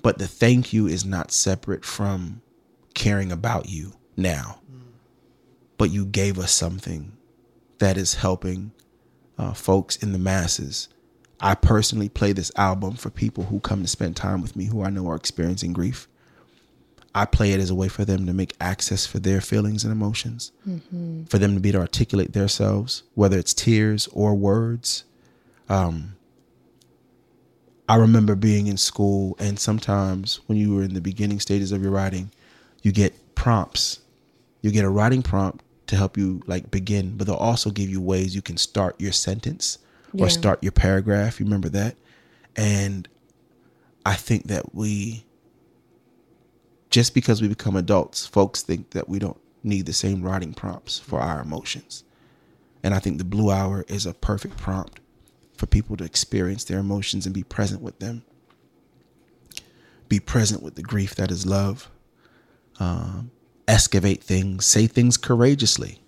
but 0.03 0.19
the 0.19 0.29
thank 0.29 0.73
you 0.73 0.87
is 0.87 1.05
not 1.05 1.33
separate 1.33 1.85
from 1.85 2.41
caring 2.95 3.33
about 3.33 3.69
you 3.69 3.95
now. 4.17 4.61
Hmm. 4.71 4.79
But 5.77 5.91
you 5.91 6.07
gave 6.07 6.39
us 6.39 6.53
something 6.53 7.16
that 7.79 7.97
is 7.97 8.15
helping 8.15 8.73
uh, 9.39 9.53
folks 9.53 9.97
in 9.97 10.13
the 10.13 10.19
masses. 10.19 10.89
I 11.41 11.55
personally 11.55 12.09
play 12.09 12.33
this 12.33 12.51
album 12.57 12.95
for 12.95 13.11
people 13.11 13.45
who 13.45 13.61
come 13.61 13.83
to 13.83 13.89
spend 13.89 14.17
time 14.17 14.41
with 14.41 14.57
me 14.57 14.67
who 14.67 14.83
I 14.83 14.91
know 14.91 15.09
are 15.09 15.17
experiencing 15.17 15.73
grief. 15.73 16.09
I 17.15 17.25
play 17.25 17.53
it 17.53 17.61
as 17.61 17.71
a 17.71 17.75
way 17.75 17.89
for 17.89 18.05
them 18.05 18.27
to 18.27 18.35
make 18.35 18.55
access 18.61 19.07
for 19.07 19.19
their 19.19 19.41
feelings 19.41 19.85
and 19.85 19.93
emotions, 19.93 20.53
for 21.29 21.39
them 21.39 21.55
to 21.55 21.61
be 21.61 21.73
to 21.73 21.79
articulate 21.79 22.33
themselves, 22.35 23.03
whether 23.15 23.39
it's 23.39 23.55
tears 23.55 24.07
or 24.13 24.35
words. 24.35 25.05
Um, 25.69 26.17
I 27.89 27.97
remember 27.97 28.35
being 28.35 28.67
in 28.67 28.77
school, 28.77 29.37
and 29.39 29.59
sometimes 29.59 30.41
when 30.47 30.59
you 30.59 30.75
were 30.75 30.83
in 30.83 30.93
the 30.95 31.01
beginning 31.01 31.41
stages 31.41 31.73
of 31.73 31.83
your 31.83 31.91
writing, 31.93 32.31
you 32.83 32.93
get 32.93 33.35
prompts. 33.35 34.01
You 34.61 34.71
get 34.71 34.85
a 34.85 34.91
writing 34.91 35.23
prompt 35.23 35.63
to 35.87 35.97
help 35.97 36.17
you 36.17 36.43
like 36.47 36.71
begin, 36.71 37.17
but 37.17 37.27
they'll 37.27 37.37
also 37.37 37.71
give 37.71 37.89
you 37.89 38.01
ways 38.01 38.35
you 38.35 38.43
can 38.43 38.57
start 38.57 39.01
your 39.01 39.13
sentence 39.13 39.79
or 40.19 40.29
start 40.29 40.63
your 40.63 40.73
paragraph. 40.73 41.39
You 41.39 41.47
remember 41.47 41.69
that? 41.71 41.97
And 42.57 43.09
I 44.05 44.15
think 44.15 44.47
that 44.49 44.75
we, 44.75 45.25
just 46.91 47.15
because 47.15 47.43
we 47.43 47.49
become 47.49 47.77
adults, 47.77 48.27
folks 48.27 48.63
think 48.63 48.91
that 48.91 49.09
we 49.09 49.19
don't 49.19 49.39
need 49.63 49.87
the 49.87 49.93
same 49.93 50.23
writing 50.23 50.55
prompts 50.55 50.99
for 50.99 51.21
our 51.21 51.41
emotions. 51.41 52.05
And 52.83 52.95
I 52.95 52.99
think 52.99 53.19
the 53.19 53.25
blue 53.25 53.51
hour 53.51 53.85
is 53.89 54.07
a 54.07 54.15
perfect 54.15 54.57
prompt 54.57 55.01
for 55.57 55.67
people 55.67 55.97
to 55.97 56.05
experience 56.05 56.65
their 56.65 56.79
emotions 56.79 57.27
and 57.27 57.35
be 57.35 57.43
present 57.43 57.83
with 57.83 57.99
them. 57.99 58.23
Be 60.09 60.21
present 60.21 60.63
with 60.63 60.77
the 60.77 60.83
grief 60.83 61.15
that 61.17 61.31
is 61.31 61.45
love. 61.45 61.91
Um, 62.79 63.31
excavate 63.69 64.23
things, 64.23 64.65
say 64.65 64.87
things 64.87 65.17
courageously. 65.17 66.01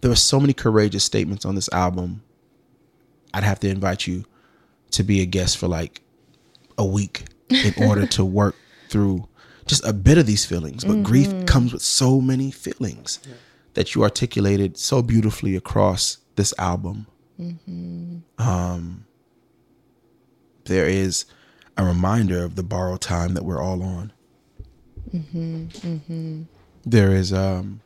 There 0.00 0.10
were 0.10 0.16
so 0.16 0.40
many 0.40 0.52
courageous 0.52 1.04
statements 1.04 1.44
on 1.44 1.54
this 1.54 1.68
album. 1.72 2.22
I'd 3.34 3.44
have 3.44 3.60
to 3.60 3.68
invite 3.68 4.06
you 4.06 4.24
to 4.92 5.02
be 5.02 5.20
a 5.20 5.26
guest 5.26 5.58
for 5.58 5.68
like 5.68 6.00
a 6.78 6.84
week 6.86 7.24
in 7.50 7.74
order 7.84 8.06
to 8.06 8.24
work 8.24 8.54
through 8.88 9.26
just 9.66 9.84
a 9.84 9.92
bit 9.92 10.16
of 10.16 10.26
these 10.26 10.44
feelings. 10.44 10.84
But 10.84 11.02
grief 11.02 11.32
comes 11.46 11.72
with 11.72 11.82
so 11.82 12.20
many 12.20 12.50
feelings 12.50 13.18
that 13.74 13.94
you 13.94 14.02
articulated 14.04 14.78
so 14.78 15.02
beautifully 15.02 15.56
across 15.56 16.18
this 16.36 16.54
album. 16.58 17.06
Um, 18.38 19.06
there 20.64 20.86
is 20.86 21.24
a 21.76 21.84
reminder 21.84 22.44
of 22.44 22.54
the 22.54 22.62
borrowed 22.62 23.00
time 23.00 23.34
that 23.34 23.44
we're 23.44 23.60
all 23.60 23.82
on. 23.82 24.12
Mm-hmm, 25.12 25.66
mm-hmm. 25.66 26.42
There 26.84 27.12
is 27.12 27.32
um, 27.32 27.80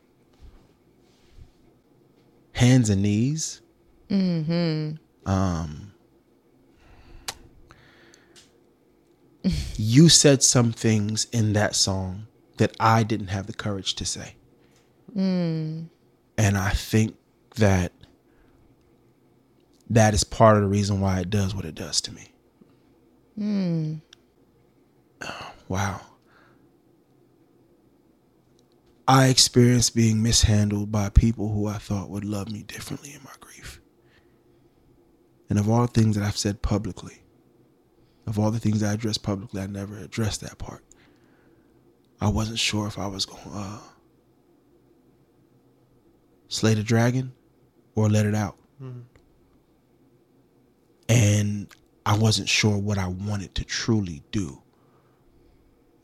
hands 2.52 2.90
and 2.90 3.02
knees. 3.02 3.60
Mm-hmm. 4.08 5.30
Um, 5.30 5.92
you 9.76 10.08
said 10.08 10.42
some 10.42 10.72
things 10.72 11.26
in 11.32 11.52
that 11.54 11.74
song 11.74 12.26
that 12.58 12.76
I 12.78 13.02
didn't 13.02 13.28
have 13.28 13.46
the 13.46 13.54
courage 13.54 13.94
to 13.94 14.04
say. 14.04 14.34
Mm. 15.16 15.88
And 16.36 16.58
I 16.58 16.70
think 16.70 17.16
that 17.56 17.92
that 19.88 20.14
is 20.14 20.24
part 20.24 20.56
of 20.56 20.62
the 20.62 20.68
reason 20.68 21.00
why 21.00 21.20
it 21.20 21.30
does 21.30 21.54
what 21.54 21.64
it 21.64 21.74
does 21.74 22.00
to 22.02 22.12
me. 22.12 22.32
Oh, 25.22 25.52
wow. 25.68 26.00
I 29.10 29.26
experienced 29.26 29.96
being 29.96 30.22
mishandled 30.22 30.92
by 30.92 31.08
people 31.08 31.52
who 31.52 31.66
I 31.66 31.78
thought 31.78 32.10
would 32.10 32.24
love 32.24 32.48
me 32.48 32.62
differently 32.62 33.12
in 33.12 33.20
my 33.24 33.32
grief. 33.40 33.80
And 35.48 35.58
of 35.58 35.68
all 35.68 35.80
the 35.80 35.88
things 35.88 36.14
that 36.14 36.24
I've 36.24 36.36
said 36.36 36.62
publicly, 36.62 37.20
of 38.28 38.38
all 38.38 38.52
the 38.52 38.60
things 38.60 38.84
I 38.84 38.92
addressed 38.92 39.24
publicly, 39.24 39.62
I 39.62 39.66
never 39.66 39.98
addressed 39.98 40.42
that 40.42 40.58
part. 40.58 40.84
I 42.20 42.28
wasn't 42.28 42.60
sure 42.60 42.86
if 42.86 43.00
I 43.00 43.08
was 43.08 43.26
going 43.26 43.42
to 43.42 43.50
uh, 43.52 43.78
slay 46.46 46.74
the 46.74 46.84
dragon 46.84 47.32
or 47.96 48.08
let 48.08 48.26
it 48.26 48.34
out. 48.36 48.58
And 51.08 51.66
I 52.06 52.16
wasn't 52.16 52.48
sure 52.48 52.78
what 52.78 52.96
I 52.96 53.08
wanted 53.08 53.56
to 53.56 53.64
truly 53.64 54.22
do. 54.30 54.59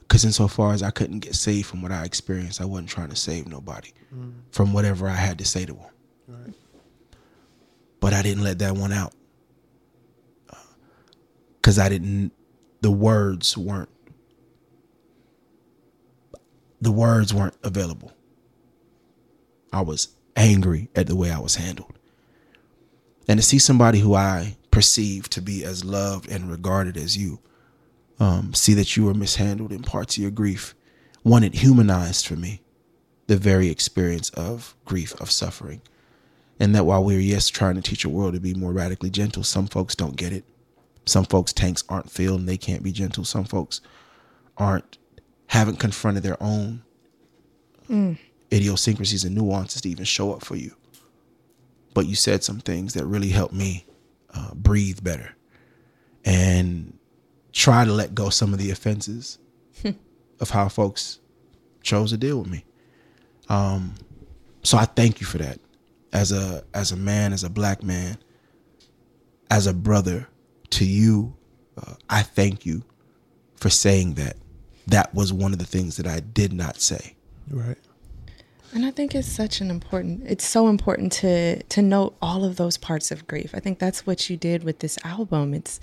Because 0.07 0.25
insofar 0.25 0.73
as 0.73 0.83
I 0.83 0.91
couldn't 0.91 1.21
get 1.21 1.35
saved 1.35 1.67
from 1.67 1.83
what 1.83 1.93
I 1.93 2.05
experienced, 2.05 2.61
I 2.61 2.65
wasn't 2.65 2.89
trying 2.89 3.09
to 3.09 3.17
save 3.17 3.49
nobody 3.49 3.93
mm. 4.15 4.33
from 4.51 4.73
whatever 4.73 5.09
I 5.09 5.15
had 5.15 5.39
to 5.39 5.45
say 5.45 5.67
to 5.67 5.73
them. 5.73 6.55
But 8.01 8.13
I 8.13 8.23
didn't 8.23 8.45
let 8.45 8.59
that 8.61 8.77
one 8.77 8.93
out. 8.93 9.13
Uh, 10.49 10.57
because 11.57 11.79
I 11.79 11.89
didn't, 11.89 12.33
the 12.83 12.91
words 12.91 13.57
weren't, 13.57 13.89
the 16.81 16.93
words 16.93 17.35
weren't 17.35 17.57
available. 17.65 18.13
I 19.73 19.81
was 19.81 20.09
angry 20.37 20.89
at 20.95 21.09
the 21.09 21.17
way 21.17 21.31
I 21.31 21.39
was 21.39 21.57
handled. 21.57 21.99
And 23.27 23.41
to 23.41 23.43
see 23.43 23.59
somebody 23.59 23.99
who 23.99 24.15
I 24.15 24.57
perceive 24.71 25.29
to 25.31 25.43
be 25.43 25.65
as 25.65 25.85
loved 25.85 26.31
and 26.31 26.49
regarded 26.51 26.97
as 26.97 27.17
you, 27.17 27.41
um, 28.19 28.55
see 28.55 28.75
that 28.75 28.97
you 28.97 29.05
were 29.05 29.15
mishandled 29.15 29.73
in 29.73 29.83
parts 29.83 30.17
of 30.17 30.23
your 30.23 30.31
grief, 30.31 30.75
one, 31.23 31.43
it 31.43 31.55
humanized 31.55 32.27
for 32.27 32.37
me 32.37 32.63
the 33.27 33.37
very 33.37 33.69
experience 33.69 34.31
of 34.31 34.75
grief, 34.85 35.15
of 35.21 35.31
suffering. 35.31 35.83
And 36.59 36.75
that 36.75 36.87
while 36.87 37.05
we're, 37.05 37.21
yes, 37.21 37.49
trying 37.49 37.75
to 37.75 37.83
teach 37.83 38.05
a 38.05 38.09
world 38.09 38.35
to 38.35 38.41
be 38.41 38.55
more 38.55 38.73
radically 38.73 39.11
gentle, 39.11 39.43
some 39.43 39.67
folks 39.67 39.95
don't 39.95 40.17
get 40.17 40.33
it. 40.33 40.45
Some 41.05 41.25
folks' 41.25 41.53
tanks 41.53 41.85
aren't 41.89 42.11
filled 42.11 42.41
and 42.41 42.49
they 42.49 42.57
can't 42.57 42.83
be 42.83 42.93
gentle. 42.93 43.25
Some 43.25 43.45
folks 43.45 43.81
aren't, 44.57 44.99
haven't 45.49 45.79
confronted 45.79 46.23
their 46.23 46.43
own 46.43 46.83
idiosyncrasies 48.53 49.25
and 49.25 49.35
nuances 49.35 49.83
to 49.83 49.91
even 49.91 50.05
show 50.05 50.33
up 50.33 50.45
for 50.45 50.57
you. 50.57 50.75
But 51.95 52.07
you 52.07 52.15
said 52.15 52.43
some 52.43 52.61
things 52.61 52.95
that 52.95 53.05
really 53.05 53.29
helped 53.29 53.55
me 53.55 53.87
uh, 54.35 54.55
breathe 54.55 55.03
better 55.03 55.35
and 56.25 56.96
try 57.57 57.87
to 57.87 57.93
let 57.93 58.15
go 58.15 58.29
some 58.29 58.53
of 58.53 58.59
the 58.59 58.71
offenses 58.71 59.39
of 60.41 60.51
how 60.51 60.69
folks 60.69 61.21
chose 61.83 62.11
to 62.11 62.19
deal 62.19 62.39
with 62.39 62.49
me. 62.49 62.65
Um, 63.49 63.95
so 64.63 64.77
I 64.77 64.85
thank 64.85 65.21
you 65.21 65.27
for 65.27 65.39
that. 65.39 65.59
As 66.13 66.33
a 66.33 66.65
as 66.75 66.93
a 66.93 66.97
man, 66.97 67.33
as 67.33 67.45
a 67.45 67.51
black 67.51 67.83
man, 67.83 68.19
as 69.51 69.67
a 69.67 69.73
brother 69.73 70.29
to 70.71 70.85
you, 70.85 71.35
uh, 71.79 71.95
I 72.11 72.23
thank 72.23 72.67
you 72.67 72.83
for 73.57 73.71
saying 73.71 74.15
that. 74.15 74.37
That 74.89 75.13
was 75.13 75.33
one 75.33 75.53
of 75.53 75.59
the 75.59 75.67
things 75.67 75.97
that 75.97 76.07
I 76.07 76.21
did 76.21 76.53
not 76.53 76.81
say. 76.81 77.17
Right. 77.51 77.79
And 78.73 78.87
I 78.87 78.93
think 78.93 79.17
it's 79.17 79.27
such 79.27 79.61
an 79.61 79.69
important 79.69 80.23
it's 80.27 80.47
so 80.47 80.69
important 80.69 81.11
to 81.15 81.63
to 81.63 81.83
note 81.83 82.17
all 82.23 82.45
of 82.45 82.57
those 82.57 82.77
parts 82.77 83.11
of 83.11 83.27
grief. 83.27 83.51
I 83.55 83.61
think 83.61 83.79
that's 83.79 84.07
what 84.07 84.31
you 84.31 84.37
did 84.37 84.63
with 84.63 84.79
this 84.81 84.99
album. 85.05 85.55
It's 85.55 85.81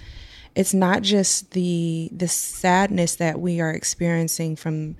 it's 0.56 0.74
not 0.74 1.02
just 1.02 1.52
the 1.52 2.10
the 2.12 2.28
sadness 2.28 3.16
that 3.16 3.40
we 3.40 3.60
are 3.60 3.72
experiencing 3.72 4.56
from 4.56 4.96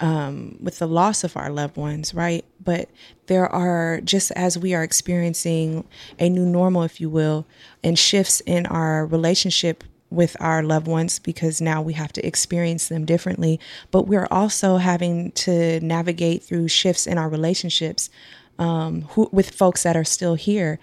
um, 0.00 0.56
with 0.60 0.78
the 0.78 0.88
loss 0.88 1.24
of 1.24 1.36
our 1.36 1.50
loved 1.50 1.76
ones, 1.76 2.14
right? 2.14 2.44
But 2.62 2.88
there 3.26 3.46
are 3.46 4.00
just 4.02 4.30
as 4.32 4.58
we 4.58 4.74
are 4.74 4.82
experiencing 4.82 5.86
a 6.18 6.28
new 6.28 6.46
normal, 6.46 6.84
if 6.84 7.00
you 7.00 7.10
will, 7.10 7.46
and 7.84 7.98
shifts 7.98 8.40
in 8.46 8.66
our 8.66 9.04
relationship 9.06 9.84
with 10.08 10.36
our 10.40 10.62
loved 10.62 10.88
ones 10.88 11.18
because 11.18 11.60
now 11.60 11.80
we 11.80 11.92
have 11.92 12.12
to 12.14 12.26
experience 12.26 12.88
them 12.88 13.04
differently. 13.04 13.60
But 13.90 14.06
we're 14.06 14.26
also 14.30 14.78
having 14.78 15.32
to 15.32 15.80
navigate 15.80 16.42
through 16.42 16.68
shifts 16.68 17.06
in 17.06 17.16
our 17.18 17.28
relationships 17.28 18.10
um, 18.58 19.02
who, 19.10 19.28
with 19.32 19.50
folks 19.50 19.82
that 19.84 19.96
are 19.96 20.04
still 20.04 20.34
here. 20.34 20.78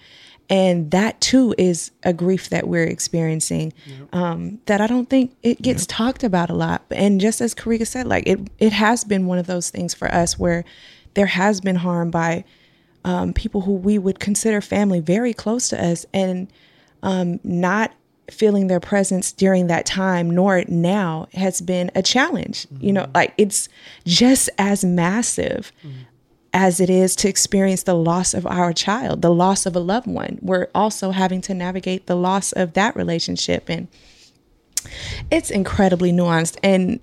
And 0.49 0.91
that 0.91 1.19
too 1.19 1.53
is 1.57 1.91
a 2.03 2.13
grief 2.13 2.49
that 2.49 2.67
we're 2.67 2.85
experiencing 2.85 3.73
um, 4.13 4.59
that 4.65 4.79
I 4.79 4.87
don't 4.87 5.09
think 5.09 5.35
it 5.43 5.61
gets 5.61 5.85
talked 5.85 6.23
about 6.23 6.49
a 6.49 6.53
lot. 6.53 6.83
And 6.91 7.19
just 7.19 7.41
as 7.41 7.53
Kariga 7.53 7.85
said, 7.85 8.07
like 8.07 8.25
it, 8.27 8.39
it 8.57 8.71
has 8.71 9.03
been 9.03 9.25
one 9.25 9.39
of 9.39 9.47
those 9.47 9.69
things 9.69 9.93
for 9.93 10.07
us 10.13 10.39
where 10.39 10.63
there 11.15 11.25
has 11.25 11.59
been 11.59 11.75
harm 11.75 12.11
by 12.11 12.45
um, 13.03 13.33
people 13.33 13.61
who 13.61 13.73
we 13.73 13.97
would 13.97 14.19
consider 14.19 14.61
family 14.61 14.99
very 15.01 15.33
close 15.33 15.69
to 15.69 15.83
us 15.83 16.05
and 16.13 16.47
um, 17.03 17.39
not 17.43 17.91
feeling 18.31 18.67
their 18.67 18.81
presence 18.81 19.31
during 19.31 19.67
that 19.67 19.85
time 19.85 20.29
nor 20.29 20.63
now 20.67 21.27
has 21.33 21.61
been 21.61 21.91
a 21.95 22.01
challenge. 22.01 22.67
You 22.79 22.93
know, 22.93 23.09
like 23.15 23.33
it's 23.37 23.67
just 24.05 24.49
as 24.57 24.83
massive 24.85 25.71
as 26.53 26.79
it 26.79 26.89
is 26.89 27.15
to 27.17 27.29
experience 27.29 27.83
the 27.83 27.95
loss 27.95 28.33
of 28.33 28.45
our 28.45 28.73
child, 28.73 29.21
the 29.21 29.33
loss 29.33 29.65
of 29.65 29.75
a 29.75 29.79
loved 29.79 30.07
one. 30.07 30.39
We're 30.41 30.67
also 30.73 31.11
having 31.11 31.41
to 31.41 31.53
navigate 31.53 32.07
the 32.07 32.15
loss 32.15 32.51
of 32.51 32.73
that 32.73 32.95
relationship. 32.95 33.69
And 33.69 33.87
it's 35.29 35.51
incredibly 35.51 36.11
nuanced. 36.11 36.57
And 36.63 36.99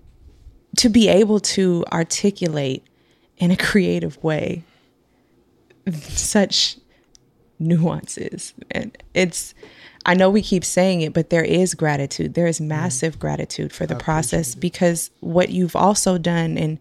to 0.77 0.89
be 0.89 1.09
able 1.09 1.41
to 1.41 1.85
articulate 1.93 2.85
in 3.37 3.51
a 3.51 3.57
creative 3.57 4.23
way 4.23 4.65
such 5.93 6.79
nuances. 7.59 8.55
And 8.71 8.97
it's, 9.13 9.55
I 10.07 10.15
know 10.15 10.31
we 10.31 10.43
keep 10.43 10.65
saying 10.65 11.03
it, 11.03 11.13
but 11.13 11.31
there 11.31 11.45
is 11.45 11.75
gratitude. 11.75 12.35
There 12.35 12.47
is 12.47 12.61
massive 12.61 13.19
gratitude 13.19 13.73
for 13.73 13.87
the 13.87 13.97
process 13.97 14.55
because 14.55 15.11
what 15.21 15.51
you've 15.51 15.77
also 15.77 16.19
done 16.19 16.59
and 16.59 16.79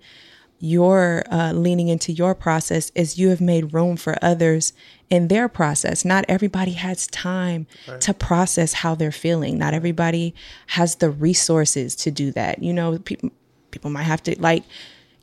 your 0.60 1.24
uh, 1.30 1.51
leaning 1.51 1.89
into 1.89 2.12
your 2.12 2.34
process 2.34 2.91
is 2.95 3.18
you 3.18 3.30
have 3.30 3.41
made 3.41 3.74
room 3.74 3.97
for 3.97 4.18
others 4.22 4.72
in 5.10 5.28
their 5.28 5.49
process. 5.49 6.06
Not 6.06 6.26
everybody 6.30 6.72
has 6.72 7.06
time 7.08 7.68
to 7.99 8.14
process 8.14 8.74
how 8.74 8.95
they're 8.95 9.12
feeling. 9.12 9.58
Not 9.58 9.74
everybody 9.74 10.34
has 10.68 10.95
the 10.95 11.10
resources 11.10 11.95
to 11.97 12.12
do 12.12 12.32
that. 12.32 12.64
You 12.64 12.74
know, 12.74 12.97
people 12.99 13.32
people 13.72 13.89
might 13.89 14.04
have 14.04 14.24
to 14.24 14.39
like 14.39 14.64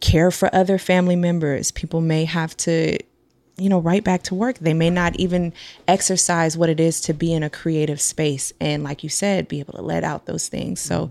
care 0.00 0.30
for 0.30 0.54
other 0.54 0.76
family 0.76 1.16
members. 1.16 1.70
People 1.70 2.00
may 2.00 2.24
have 2.24 2.56
to 2.58 2.98
you 3.56 3.68
know, 3.68 3.78
right 3.78 4.02
back 4.02 4.22
to 4.22 4.34
work. 4.34 4.58
They 4.58 4.72
may 4.72 4.88
not 4.88 5.16
even 5.16 5.52
exercise 5.86 6.56
what 6.56 6.70
it 6.70 6.80
is 6.80 6.98
to 7.02 7.12
be 7.12 7.34
in 7.34 7.42
a 7.42 7.50
creative 7.50 8.00
space 8.00 8.54
and 8.58 8.82
like 8.82 9.02
you 9.02 9.10
said, 9.10 9.48
be 9.48 9.60
able 9.60 9.74
to 9.74 9.82
let 9.82 10.02
out 10.02 10.26
those 10.26 10.48
things. 10.48 10.80
So 10.80 11.10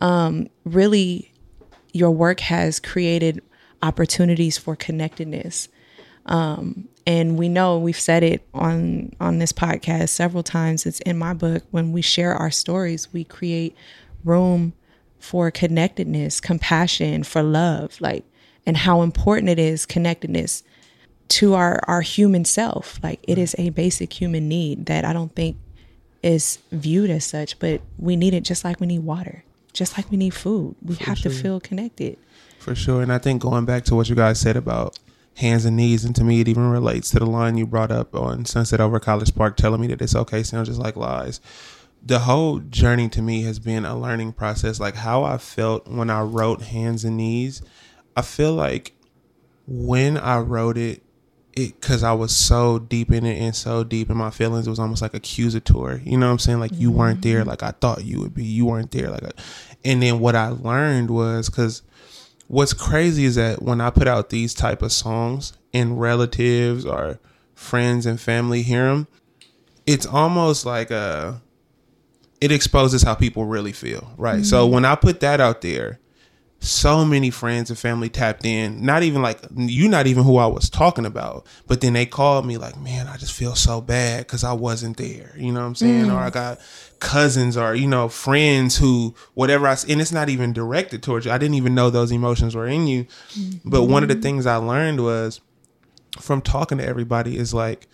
um 0.00 0.48
really 0.64 1.32
your 1.92 2.10
work 2.10 2.40
has 2.40 2.78
created 2.80 3.42
opportunities 3.82 4.58
for 4.58 4.76
connectedness. 4.76 5.68
Um 6.26 6.88
and 7.06 7.38
we 7.38 7.48
know 7.48 7.78
we've 7.78 7.98
said 7.98 8.22
it 8.22 8.46
on 8.54 9.12
on 9.20 9.38
this 9.38 9.52
podcast 9.52 10.10
several 10.10 10.42
times. 10.42 10.86
It's 10.86 11.00
in 11.00 11.18
my 11.18 11.34
book 11.34 11.64
when 11.70 11.92
we 11.92 12.02
share 12.02 12.34
our 12.34 12.50
stories, 12.50 13.12
we 13.12 13.24
create 13.24 13.74
room 14.24 14.74
for 15.18 15.50
connectedness, 15.50 16.40
compassion, 16.40 17.24
for 17.24 17.42
love, 17.42 18.00
like 18.00 18.24
and 18.66 18.76
how 18.76 19.02
important 19.02 19.48
it 19.48 19.58
is 19.58 19.86
connectedness 19.86 20.62
to 21.28 21.54
our 21.54 21.80
our 21.86 22.00
human 22.00 22.44
self 22.44 22.98
like 23.02 23.20
it 23.22 23.38
is 23.38 23.54
a 23.58 23.70
basic 23.70 24.12
human 24.12 24.48
need 24.48 24.86
that 24.86 25.04
i 25.04 25.12
don't 25.12 25.34
think 25.34 25.56
is 26.22 26.58
viewed 26.72 27.08
as 27.08 27.24
such 27.24 27.58
but 27.58 27.80
we 27.98 28.16
need 28.16 28.34
it 28.34 28.42
just 28.42 28.64
like 28.64 28.80
we 28.80 28.86
need 28.86 28.98
water 28.98 29.44
just 29.72 29.96
like 29.96 30.10
we 30.10 30.16
need 30.16 30.34
food 30.34 30.74
we 30.82 30.96
have 30.96 31.18
to 31.20 31.30
feel 31.30 31.60
connected 31.60 32.18
For 32.60 32.74
sure. 32.74 33.00
And 33.00 33.10
I 33.10 33.16
think 33.16 33.40
going 33.40 33.64
back 33.64 33.84
to 33.84 33.94
what 33.94 34.10
you 34.10 34.14
guys 34.14 34.38
said 34.38 34.54
about 34.54 34.98
hands 35.36 35.64
and 35.64 35.78
knees, 35.78 36.04
and 36.04 36.14
to 36.14 36.22
me, 36.22 36.42
it 36.42 36.48
even 36.48 36.68
relates 36.68 37.08
to 37.10 37.18
the 37.18 37.24
line 37.24 37.56
you 37.56 37.66
brought 37.66 37.90
up 37.90 38.14
on 38.14 38.44
Sunset 38.44 38.82
Over 38.82 39.00
College 39.00 39.34
Park 39.34 39.56
telling 39.56 39.80
me 39.80 39.86
that 39.86 40.02
it's 40.02 40.14
okay, 40.14 40.42
sounds 40.42 40.68
just 40.68 40.78
like 40.78 40.94
lies. 40.94 41.40
The 42.04 42.20
whole 42.20 42.58
journey 42.58 43.08
to 43.10 43.22
me 43.22 43.42
has 43.44 43.58
been 43.58 43.86
a 43.86 43.98
learning 43.98 44.34
process. 44.34 44.78
Like 44.78 44.94
how 44.94 45.24
I 45.24 45.38
felt 45.38 45.88
when 45.88 46.10
I 46.10 46.20
wrote 46.20 46.60
Hands 46.60 47.02
and 47.02 47.16
Knees, 47.16 47.62
I 48.14 48.20
feel 48.20 48.52
like 48.52 48.92
when 49.66 50.18
I 50.18 50.38
wrote 50.38 50.76
it, 50.76 51.02
it 51.54 51.80
because 51.80 52.02
I 52.02 52.12
was 52.12 52.36
so 52.36 52.78
deep 52.78 53.10
in 53.10 53.24
it 53.24 53.40
and 53.40 53.56
so 53.56 53.84
deep 53.84 54.10
in 54.10 54.18
my 54.18 54.30
feelings, 54.30 54.66
it 54.66 54.70
was 54.70 54.78
almost 54.78 55.00
like 55.00 55.14
accusatory. 55.14 56.02
You 56.04 56.18
know 56.18 56.26
what 56.26 56.32
I'm 56.32 56.38
saying? 56.38 56.60
Like 56.60 56.72
you 56.74 56.90
weren't 56.90 57.22
there, 57.22 57.40
mm-hmm. 57.40 57.48
like 57.48 57.62
I 57.62 57.70
thought 57.70 58.04
you 58.04 58.20
would 58.20 58.34
be. 58.34 58.44
You 58.44 58.66
weren't 58.66 58.90
there, 58.90 59.08
like. 59.08 59.24
I, 59.24 59.30
and 59.82 60.02
then 60.02 60.20
what 60.20 60.36
I 60.36 60.48
learned 60.48 61.10
was 61.10 61.48
because 61.48 61.82
what's 62.50 62.72
crazy 62.72 63.24
is 63.24 63.36
that 63.36 63.62
when 63.62 63.80
I 63.80 63.90
put 63.90 64.08
out 64.08 64.30
these 64.30 64.54
type 64.54 64.82
of 64.82 64.90
songs 64.90 65.52
and 65.72 66.00
relatives 66.00 66.84
or 66.84 67.20
friends 67.54 68.06
and 68.06 68.20
family 68.20 68.62
hear 68.62 68.86
them, 68.86 69.06
it's 69.86 70.04
almost 70.04 70.66
like 70.66 70.90
a 70.90 71.40
it 72.40 72.50
exposes 72.50 73.02
how 73.02 73.14
people 73.14 73.44
really 73.44 73.70
feel, 73.70 74.12
right? 74.16 74.44
So 74.44 74.64
mm-hmm. 74.64 74.74
when 74.74 74.84
I 74.84 74.96
put 74.96 75.20
that 75.20 75.40
out 75.40 75.60
there, 75.60 75.99
so 76.60 77.06
many 77.06 77.30
friends 77.30 77.70
and 77.70 77.78
family 77.78 78.10
tapped 78.10 78.44
in. 78.44 78.84
Not 78.84 79.02
even 79.02 79.22
like 79.22 79.40
you, 79.56 79.88
not 79.88 80.06
even 80.06 80.24
who 80.24 80.36
I 80.36 80.46
was 80.46 80.68
talking 80.68 81.06
about, 81.06 81.46
but 81.66 81.80
then 81.80 81.94
they 81.94 82.06
called 82.06 82.46
me 82.46 82.58
like, 82.58 82.78
"Man, 82.78 83.06
I 83.06 83.16
just 83.16 83.32
feel 83.32 83.54
so 83.54 83.80
bad 83.80 84.26
because 84.26 84.44
I 84.44 84.52
wasn't 84.52 84.98
there." 84.98 85.32
You 85.36 85.52
know 85.52 85.60
what 85.60 85.66
I'm 85.66 85.74
saying? 85.74 86.06
Mm. 86.06 86.14
Or 86.14 86.18
I 86.18 86.30
got 86.30 86.60
cousins 87.00 87.56
or 87.56 87.74
you 87.74 87.88
know 87.88 88.10
friends 88.10 88.76
who 88.76 89.14
whatever 89.32 89.66
i 89.66 89.74
and 89.88 90.02
it's 90.02 90.12
not 90.12 90.28
even 90.28 90.52
directed 90.52 91.02
towards 91.02 91.24
you. 91.24 91.32
I 91.32 91.38
didn't 91.38 91.54
even 91.54 91.74
know 91.74 91.88
those 91.88 92.12
emotions 92.12 92.54
were 92.54 92.66
in 92.66 92.86
you. 92.86 93.04
Mm-hmm. 93.04 93.70
But 93.70 93.84
one 93.84 94.02
of 94.02 94.10
the 94.10 94.16
things 94.16 94.44
I 94.44 94.56
learned 94.56 95.02
was 95.02 95.40
from 96.18 96.42
talking 96.42 96.78
to 96.78 96.86
everybody 96.86 97.38
is 97.38 97.54
like 97.54 97.88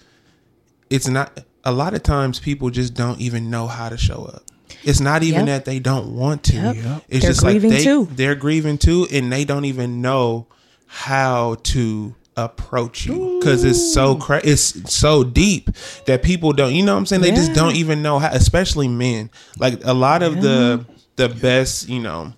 it's 0.91 1.09
not 1.09 1.39
a 1.64 1.73
lot 1.73 1.95
of 1.95 2.03
times 2.03 2.41
people 2.41 2.71
just 2.71 2.95
don't 2.95 3.21
even 3.21 3.49
know 3.49 3.69
how 3.69 3.89
to 3.89 3.97
show 3.97 4.25
up. 4.25 4.43
It's 4.85 5.01
not 5.01 5.23
even 5.23 5.47
Yep. 5.47 5.47
that 5.47 5.64
they 5.64 5.79
don't 5.79 6.14
want 6.14 6.43
to. 6.45 6.57
Yep. 6.57 6.77
It's 7.09 7.23
They're 7.23 7.31
just 7.33 7.43
like 7.43 7.61
they 7.61 7.83
too. 7.85 8.09
they're 8.12 8.35
grieving 8.35 8.79
too, 8.79 9.07
and 9.12 9.33
they 9.33 9.45
don't 9.45 9.64
even 9.64 10.01
know 10.01 10.47
how 10.87 11.57
to 11.64 12.14
approach 12.37 13.07
you 13.07 13.39
because 13.41 13.64
it's 13.64 13.93
so 13.95 14.14
cra- 14.14 14.43
it's 14.45 14.93
so 14.95 15.25
deep 15.25 15.71
that 16.07 16.23
people 16.23 16.53
don't. 16.53 16.75
You 16.75 16.85
know 16.85 16.93
what 16.95 16.99
I'm 16.99 17.07
saying? 17.07 17.23
They 17.23 17.31
just 17.31 17.55
don't 17.55 17.77
even 17.77 18.03
know 18.03 18.19
how. 18.19 18.29
Especially 18.33 18.89
men. 18.89 19.31
Like 19.59 19.81
a 19.85 19.95
lot 19.95 20.23
of 20.23 20.43
the 20.43 20.85
the 21.17 21.29
best, 21.31 21.89
you 21.89 21.99
know 22.01 22.33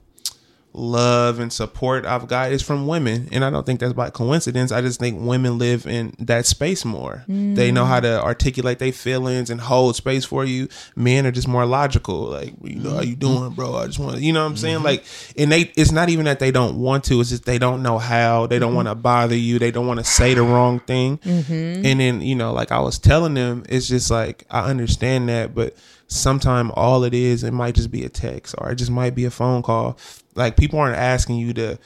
love 0.79 1.41
and 1.41 1.53
support 1.53 2.07
I've 2.07 2.29
got 2.29 2.53
is 2.53 2.62
from 2.62 2.87
women. 2.87 3.29
And 3.33 3.45
I 3.45 3.51
don't 3.51 3.66
think 3.66 3.81
that's 3.81 3.93
by 3.93 4.11
coincidence. 4.11 4.72
I 4.72 4.81
just 4.81 5.01
think 5.01 5.20
women 5.20 5.59
live 5.59 5.87
in 5.87 6.14
that 6.18 6.47
space 6.47 6.85
more. 6.85 7.24
They 7.29 7.72
know 7.72 7.85
how 7.85 8.01
to 8.01 8.22
articulate 8.22 8.79
their 8.79 8.93
feelings 8.93 9.51
and 9.51 9.61
hold 9.61 9.97
space 9.97 10.24
for 10.24 10.45
you. 10.45 10.68
Men 10.97 11.26
are 11.26 11.31
just 11.31 11.49
more 11.49 11.66
logical. 11.66 12.22
Like, 12.22 12.55
you 12.62 12.76
know, 12.76 12.91
how 12.91 13.01
you 13.03 13.16
mm-hmm. 13.16 13.39
doing, 13.39 13.53
bro? 13.55 13.76
I 13.76 13.87
just 13.87 13.99
want 13.99 14.16
to, 14.16 14.22
you 14.22 14.33
know 14.33 14.45
what 14.45 14.51
I'm 14.51 14.57
saying? 14.57 14.76
Mm-hmm. 14.76 14.85
Like, 14.85 15.05
and 15.37 15.53
they, 15.53 15.72
it's 15.76 15.93
not 15.93 16.09
even 16.09 16.24
that 16.26 16.39
they 16.39 16.51
don't 16.51 16.79
want 16.79 17.05
to, 17.05 17.20
it's 17.20 17.31
just 17.31 17.45
they 17.45 17.59
don't 17.59 17.83
know 17.83 17.99
how. 17.99 18.47
They 18.47 18.59
don't 18.59 18.68
mm-hmm. 18.68 18.76
want 18.76 18.89
to 18.89 18.95
bother 18.95 19.37
you. 19.37 19.59
They 19.59 19.70
don't 19.70 19.87
want 19.87 20.01
to 20.01 20.05
say 20.05 20.35
the 20.35 20.43
wrong 20.43 20.81
thing. 20.81 21.20
And 21.24 22.01
then, 22.01 22.20
you 22.20 22.35
know, 22.35 22.53
like 22.53 22.72
I 22.72 22.81
was 22.81 22.99
telling 22.99 23.35
them, 23.35 23.64
it's 23.68 23.89
just 23.89 24.11
like, 24.11 24.45
I 24.51 24.70
understand 24.70 25.29
that, 25.29 25.55
but 25.55 25.76
sometimes 26.09 26.72
all 26.74 27.05
it 27.05 27.14
is 27.14 27.45
it 27.45 27.53
might 27.53 27.74
just 27.74 27.91
be 27.91 28.05
a 28.05 28.09
text 28.09 28.55
or 28.59 28.70
it 28.70 28.76
just 28.76 28.91
might 28.91 29.14
be 29.14 29.26
a 29.26 29.31
phone 29.31 29.62
call 29.62 29.99
like 30.39 30.57
people 30.57 30.78
aren't 30.78 30.97
asking 30.97 31.36
you 31.36 31.53
to 31.53 31.78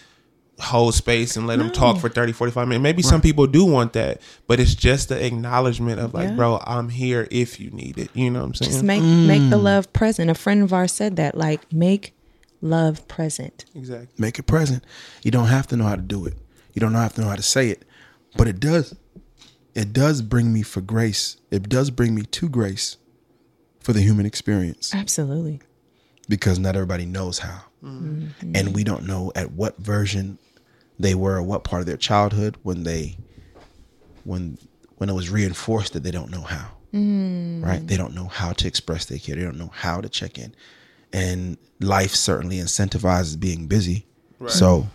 hold 0.61 0.95
space 0.95 1.37
and 1.37 1.47
let 1.49 1.59
them 1.59 1.73
talk 1.73 1.99
for 1.99 2.09
30 2.09 2.33
45 2.33 2.69
minutes 2.69 2.83
maybe 2.83 3.03
some 3.03 3.21
people 3.21 3.47
do 3.49 3.65
want 3.65 3.95
that 3.95 4.21
but 4.47 4.61
it's 4.61 4.75
just 4.77 5.09
the 5.09 5.27
acknowledgement 5.27 5.99
of 5.99 6.15
like 6.15 6.29
Yeah. 6.29 6.37
bro 6.37 6.61
i'm 6.65 6.89
here 6.89 7.27
if 7.33 7.59
you 7.59 7.71
need 7.71 7.99
it 7.99 8.11
you 8.15 8.31
know 8.31 8.41
what 8.41 8.47
i'm 8.47 8.55
saying 8.55 8.71
just 8.71 8.85
make 8.85 9.03
make 9.03 9.49
the 9.51 9.57
love 9.57 9.93
present 9.93 10.31
a 10.31 10.35
friend 10.35 10.63
of 10.63 10.73
ours 10.73 10.93
said 10.93 11.17
that 11.17 11.37
like 11.37 11.73
make 11.73 12.15
love 12.61 13.09
present 13.09 13.65
exactly 13.75 14.09
make 14.19 14.39
it 14.39 14.45
present. 14.45 14.85
You 15.25 15.33
don't 15.33 15.49
have 15.49 15.67
to 15.69 15.77
know 15.77 15.85
how 15.85 15.97
to 15.97 16.03
do 16.03 16.27
it. 16.27 16.35
You 16.75 16.81
don't 16.81 16.95
have 16.95 17.15
to 17.15 17.23
know 17.23 17.29
how 17.29 17.35
to 17.35 17.43
say 17.43 17.71
it, 17.71 17.85
but 18.37 18.47
it 18.47 18.61
does. 18.61 18.95
It 19.75 19.93
does 19.93 20.23
bring 20.23 20.53
me 20.53 20.63
for 20.63 20.81
grace. 20.81 21.39
It 21.51 21.69
does 21.69 21.91
bring 21.91 22.15
me 22.15 22.23
to 22.23 22.49
grace 22.49 22.99
for 23.81 23.93
the 23.93 24.01
human 24.01 24.27
experience 24.27 24.95
absolutely 24.95 25.61
because 26.29 26.61
not 26.61 26.77
everybody 26.77 27.05
knows 27.05 27.41
how, 27.41 27.63
Mm-hmm. 27.83 28.53
and 28.55 28.75
we 28.75 28.85
don't 28.85 29.09
know 29.09 29.33
at 29.35 29.51
what 29.53 29.77
version 29.79 30.39
they 31.01 31.17
were, 31.17 31.37
or 31.37 31.43
what 31.43 31.65
part 31.65 31.81
of 31.81 31.87
their 31.87 31.97
childhood 31.97 32.57
when 32.63 32.85
they, 32.85 33.17
when 34.25 34.57
when 34.99 35.09
it 35.09 35.15
was 35.15 35.31
reinforced 35.31 35.95
that 35.95 36.05
they 36.05 36.13
don't 36.13 36.31
know 36.31 36.43
how. 36.43 36.69
Mm-hmm. 36.95 37.65
Right? 37.65 37.85
They 37.85 37.97
don't 37.97 38.15
know 38.15 38.27
how 38.27 38.53
to 38.53 38.69
express 38.69 39.07
their 39.07 39.19
care. 39.19 39.35
They 39.35 39.43
don't 39.43 39.59
know 39.59 39.73
how 39.75 40.01
to 40.01 40.09
check 40.09 40.39
in, 40.39 40.55
and 41.13 41.57
life 41.81 42.15
certainly 42.15 42.59
incentivizes 42.59 43.39
being 43.39 43.67
busy. 43.67 44.07
So, 44.49 44.89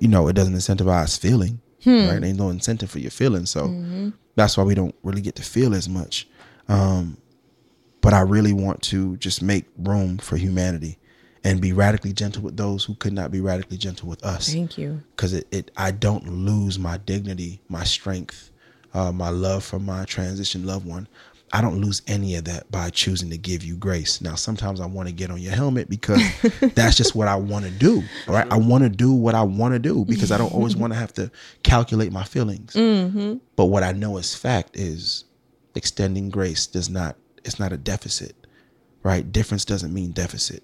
you 0.00 0.08
know, 0.08 0.28
it 0.28 0.34
doesn't 0.34 0.54
incentivize 0.54 1.18
feeling. 1.18 1.60
Hmm. 1.84 2.08
Right? 2.08 2.24
Ain't 2.24 2.38
no 2.38 2.50
incentive 2.50 2.90
for 2.90 2.98
your 2.98 3.10
feelings. 3.10 3.50
So 3.50 3.68
mm-hmm. 3.68 4.10
that's 4.34 4.56
why 4.56 4.64
we 4.64 4.74
don't 4.74 4.94
really 5.02 5.20
get 5.20 5.36
to 5.36 5.42
feel 5.42 5.74
as 5.74 5.88
much. 5.88 6.28
Um, 6.68 7.16
but 8.00 8.12
I 8.14 8.20
really 8.20 8.52
want 8.52 8.82
to 8.84 9.16
just 9.16 9.42
make 9.42 9.64
room 9.76 10.18
for 10.18 10.36
humanity 10.36 10.97
and 11.44 11.60
be 11.60 11.72
radically 11.72 12.12
gentle 12.12 12.42
with 12.42 12.56
those 12.56 12.84
who 12.84 12.94
could 12.96 13.12
not 13.12 13.30
be 13.30 13.40
radically 13.40 13.76
gentle 13.76 14.08
with 14.08 14.24
us 14.24 14.52
thank 14.52 14.76
you 14.78 15.00
because 15.14 15.32
it, 15.32 15.46
it 15.50 15.70
I 15.76 15.90
don't 15.90 16.28
lose 16.28 16.78
my 16.78 16.96
dignity, 16.98 17.60
my 17.68 17.84
strength, 17.84 18.50
uh, 18.94 19.12
my 19.12 19.28
love 19.30 19.64
for 19.64 19.78
my 19.78 20.04
transition 20.04 20.66
loved 20.66 20.86
one. 20.86 21.08
I 21.50 21.62
don't 21.62 21.80
lose 21.80 22.02
any 22.06 22.34
of 22.34 22.44
that 22.44 22.70
by 22.70 22.90
choosing 22.90 23.30
to 23.30 23.38
give 23.38 23.64
you 23.64 23.74
grace. 23.76 24.20
Now, 24.20 24.34
sometimes 24.34 24.80
I 24.82 24.86
want 24.86 25.08
to 25.08 25.14
get 25.14 25.30
on 25.30 25.40
your 25.40 25.54
helmet 25.54 25.88
because 25.88 26.20
that's 26.74 26.94
just 26.94 27.14
what 27.14 27.26
I 27.26 27.36
want 27.36 27.64
to 27.64 27.70
do. 27.70 28.02
All 28.26 28.34
right, 28.34 28.46
I 28.52 28.58
want 28.58 28.84
to 28.84 28.90
do 28.90 29.12
what 29.12 29.34
I 29.34 29.42
want 29.42 29.72
to 29.72 29.78
do 29.78 30.04
because 30.04 30.30
I 30.30 30.36
don't 30.36 30.52
always 30.52 30.76
want 30.76 30.92
to 30.92 30.98
have 30.98 31.12
to 31.14 31.30
calculate 31.62 32.12
my 32.12 32.22
feelings. 32.24 32.74
But 33.56 33.66
what 33.66 33.82
I 33.82 33.92
know 33.92 34.18
as 34.18 34.34
fact 34.34 34.76
is 34.76 35.24
extending 35.74 36.28
grace 36.28 36.66
does 36.66 36.90
not. 36.90 37.16
It's 37.44 37.58
not 37.58 37.72
a 37.72 37.78
deficit, 37.78 38.36
right? 39.02 39.30
Difference 39.32 39.64
doesn't 39.64 39.94
mean 39.94 40.10
deficit. 40.10 40.62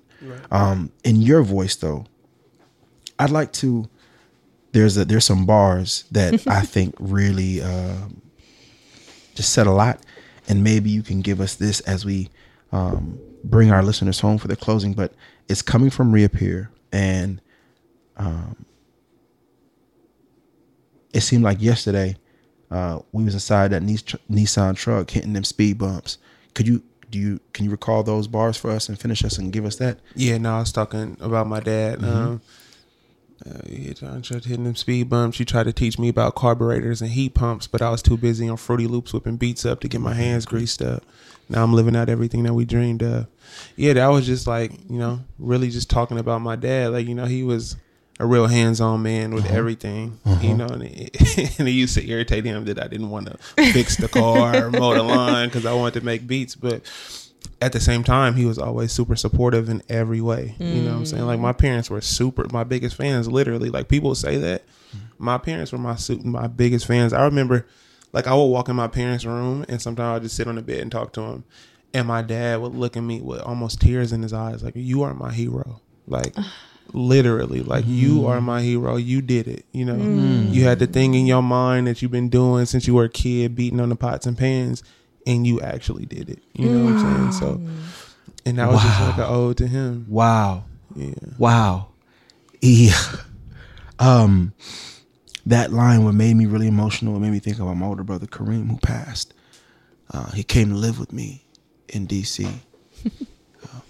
Um, 0.51 0.93
in 1.05 1.17
your 1.23 1.43
voice, 1.43 1.77
though, 1.77 2.07
I'd 3.19 3.31
like 3.31 3.53
to. 3.55 3.89
There's 4.73 4.97
a, 4.97 5.05
there's 5.05 5.25
some 5.25 5.47
bars 5.47 6.05
that 6.11 6.47
I 6.49 6.63
think 6.63 6.95
really 6.99 7.63
um, 7.63 8.21
just 9.35 9.53
said 9.53 9.67
a 9.67 9.73
lot, 9.73 10.01
and 10.49 10.65
maybe 10.65 10.91
you 10.91 11.03
can 11.03 11.21
give 11.21 11.41
us 11.41 11.55
this 11.55 11.81
as 11.81 12.05
we 12.05 12.31
um, 12.73 13.19
bring 13.45 13.71
our 13.71 13.83
listeners 13.83 14.21
home 14.21 14.39
for 14.39 14.49
the 14.49 14.57
closing. 14.57 14.93
But 14.93 15.13
it's 15.49 15.63
coming 15.63 15.91
from 15.91 16.13
reappear, 16.13 16.71
and 16.93 17.41
um, 18.17 18.65
it 21.13 21.21
seemed 21.21 21.45
like 21.45 21.63
yesterday 21.63 22.17
uh, 22.71 23.01
we 23.13 23.25
was 23.25 23.35
inside 23.35 23.71
that 23.71 23.83
Nissan 23.83 24.77
truck 24.77 25.09
hitting 25.09 25.33
them 25.33 25.45
speed 25.45 25.79
bumps. 25.79 26.19
Could 26.55 26.67
you 26.67 26.83
do 27.15 27.21
you 27.21 27.41
can 27.53 27.65
you 27.65 27.71
recall 27.71 28.03
those 28.03 28.27
bars 28.27 28.57
for 28.57 28.73
us 28.73 28.89
and 28.89 28.99
finish 28.99 29.25
us 29.25 29.39
and 29.39 29.53
give 29.53 29.65
us 29.65 29.77
that? 29.77 30.01
Yeah, 30.17 30.37
no, 30.39 30.57
I 30.57 30.59
was 30.59 30.73
talking 30.73 31.17
about 31.21 31.47
my 31.47 31.61
dad. 31.61 32.03
Um, 32.03 32.43
uh, 33.47 34.21
tried 34.23 34.45
hitting 34.45 34.65
them 34.65 34.75
speed 34.75 35.09
bumps. 35.09 35.37
She 35.37 35.45
tried 35.45 35.65
to 35.65 35.73
teach 35.73 35.97
me 35.97 36.09
about 36.09 36.35
carburetors 36.35 37.01
and 37.01 37.11
heat 37.11 37.35
pumps, 37.35 37.69
but 37.69 37.83
I 37.83 37.91
was 37.91 38.03
too 38.03 38.17
busy 38.17 38.49
on 38.49 38.57
Fruity 38.57 38.89
Loops 38.89 39.13
whipping 39.13 39.37
beats 39.37 39.65
up 39.65 39.81
to 39.81 39.89
get 39.89 40.01
my 40.01 40.15
hands 40.15 40.45
greased 40.45 40.83
up. 40.83 41.05
Now 41.49 41.63
I'm 41.63 41.73
living 41.73 41.95
out 41.95 42.09
everything 42.09 42.43
that 42.45 42.55
we 42.55 42.65
dreamed 42.65 43.03
of. 43.03 43.29
Yeah, 43.77 43.93
that 43.93 44.09
was 44.09 44.27
just 44.27 44.49
like 44.49 44.73
you 44.91 44.99
know, 44.99 45.21
really 45.39 45.71
just 45.71 45.89
talking 45.91 46.19
about 46.19 46.41
my 46.41 46.57
dad. 46.57 46.91
Like 46.91 47.07
you 47.07 47.15
know, 47.15 47.27
he 47.27 47.45
was 47.45 47.77
a 48.21 48.27
real 48.27 48.47
hands-on 48.47 49.03
man 49.03 49.35
with 49.35 49.47
uh-huh. 49.47 49.57
everything. 49.57 50.19
You 50.25 50.33
uh-huh. 50.33 50.55
know, 50.55 50.67
and 50.67 50.83
it, 50.85 51.59
and 51.59 51.69
it 51.69 51.73
used 51.73 51.95
to 51.97 52.09
irritate 52.09 52.45
him 52.45 52.65
that 52.67 52.79
I 52.79 52.87
didn't 52.87 53.11
want 53.11 53.27
to 53.27 53.73
fix 53.73 53.97
the 53.97 54.09
car 54.09 54.67
or 54.67 54.71
mow 54.71 54.95
the 54.95 55.03
lawn 55.03 55.49
because 55.49 55.67
I 55.67 55.75
wanted 55.75 56.01
to 56.01 56.07
make 56.07 56.27
beats, 56.27 56.55
but 56.55 56.83
at 57.61 57.73
the 57.73 57.81
same 57.81 58.05
time, 58.05 58.35
he 58.35 58.45
was 58.45 58.59
always 58.59 58.93
super 58.93 59.17
supportive 59.17 59.69
in 59.69 59.83
every 59.89 60.21
way. 60.21 60.55
You 60.59 60.83
know 60.83 60.91
what 60.91 60.99
I'm 60.99 61.07
saying? 61.07 61.27
Like 61.27 61.39
mm. 61.39 61.43
my 61.43 61.53
parents 61.53 61.91
were 61.91 62.01
super 62.01 62.47
my 62.53 62.65
biggest 62.65 62.97
fans. 62.97 63.29
Literally, 63.29 63.71
like 63.71 63.89
people 63.89 64.15
say 64.15 64.37
that 64.37 64.63
mm. 64.95 65.01
my 65.19 65.39
parents 65.39 65.73
were 65.73 65.79
my 65.79 65.97
su- 65.97 66.21
my 66.23 66.47
biggest 66.47 66.87
fans. 66.87 67.13
I 67.13 67.25
remember, 67.25 67.67
like 68.13 68.27
I 68.27 68.35
would 68.35 68.45
walk 68.45 68.69
in 68.69 68.77
my 68.77 68.89
parents' 68.89 69.25
room 69.25 69.65
and 69.69 69.81
sometimes 69.81 70.17
I'd 70.17 70.23
just 70.23 70.37
sit 70.37 70.47
on 70.47 70.57
the 70.57 70.63
bed 70.63 70.81
and 70.81 70.93
talk 70.93 71.13
to 71.15 71.23
him, 71.23 71.45
and 71.93 72.07
my 72.07 72.23
dad 72.23 72.61
would 72.61 72.75
look 72.75 72.97
at 72.97 73.03
me 73.03 73.21
with 73.21 73.41
almost 73.41 73.81
tears 73.81 74.13
in 74.13 74.23
his 74.23 74.33
eyes, 74.33 74.63
like 74.63 74.75
"You 74.77 75.03
are 75.03 75.15
my 75.15 75.33
hero." 75.33 75.81
Like 76.07 76.37
literally, 76.95 77.61
like 77.63 77.85
you 77.87 78.27
are 78.27 78.41
my 78.41 78.63
hero. 78.63 78.97
You 78.97 79.21
did 79.21 79.49
it. 79.49 79.67
You 79.73 79.85
know, 79.85 79.97
you 80.53 80.65
had 80.65 80.79
the 80.79 80.87
thing 80.87 81.15
in 81.15 81.27
your 81.27 81.43
mind 81.43 81.87
that 81.87 82.01
you've 82.01 82.11
been 82.13 82.29
doing 82.29 82.67
since 82.67 82.87
you 82.87 82.95
were 82.95 83.05
a 83.05 83.09
kid, 83.09 83.55
beating 83.55 83.81
on 83.81 83.89
the 83.89 83.97
pots 83.97 84.27
and 84.27 84.39
pans, 84.39 84.83
and 85.27 85.47
you 85.47 85.61
actually 85.61 86.07
did 86.07 86.31
it. 86.31 86.39
You 86.55 86.69
know 86.69 86.85
what 86.85 87.05
I'm 87.05 87.15
saying? 87.15 87.31
So, 87.33 87.61
and 88.47 88.59
that 88.59 88.69
was 88.69 88.83
just 88.83 89.01
like 89.01 89.17
an 89.19 89.25
ode 89.25 89.57
to 89.59 89.67
him. 89.67 90.07
Wow. 90.09 90.65
Yeah. 90.95 91.15
Wow. 91.39 91.89
Yeah. 92.61 92.99
Um, 94.01 94.53
that 95.47 95.73
line 95.73 96.05
what 96.05 96.15
made 96.15 96.35
me 96.35 96.47
really 96.47 96.67
emotional. 96.67 97.15
It 97.15 97.21
made 97.21 97.31
me 97.31 97.39
think 97.39 97.61
about 97.61 97.77
my 97.77 97.87
older 97.87 98.03
brother 98.03 98.27
Kareem, 98.27 98.69
who 98.69 98.77
passed. 98.79 99.33
Uh, 100.13 100.33
he 100.33 100.43
came 100.43 100.71
to 100.71 100.75
live 100.75 100.99
with 100.99 101.13
me 101.13 101.45
in 101.89 102.07
D.C. 102.07 102.49
Uh, 103.73 103.81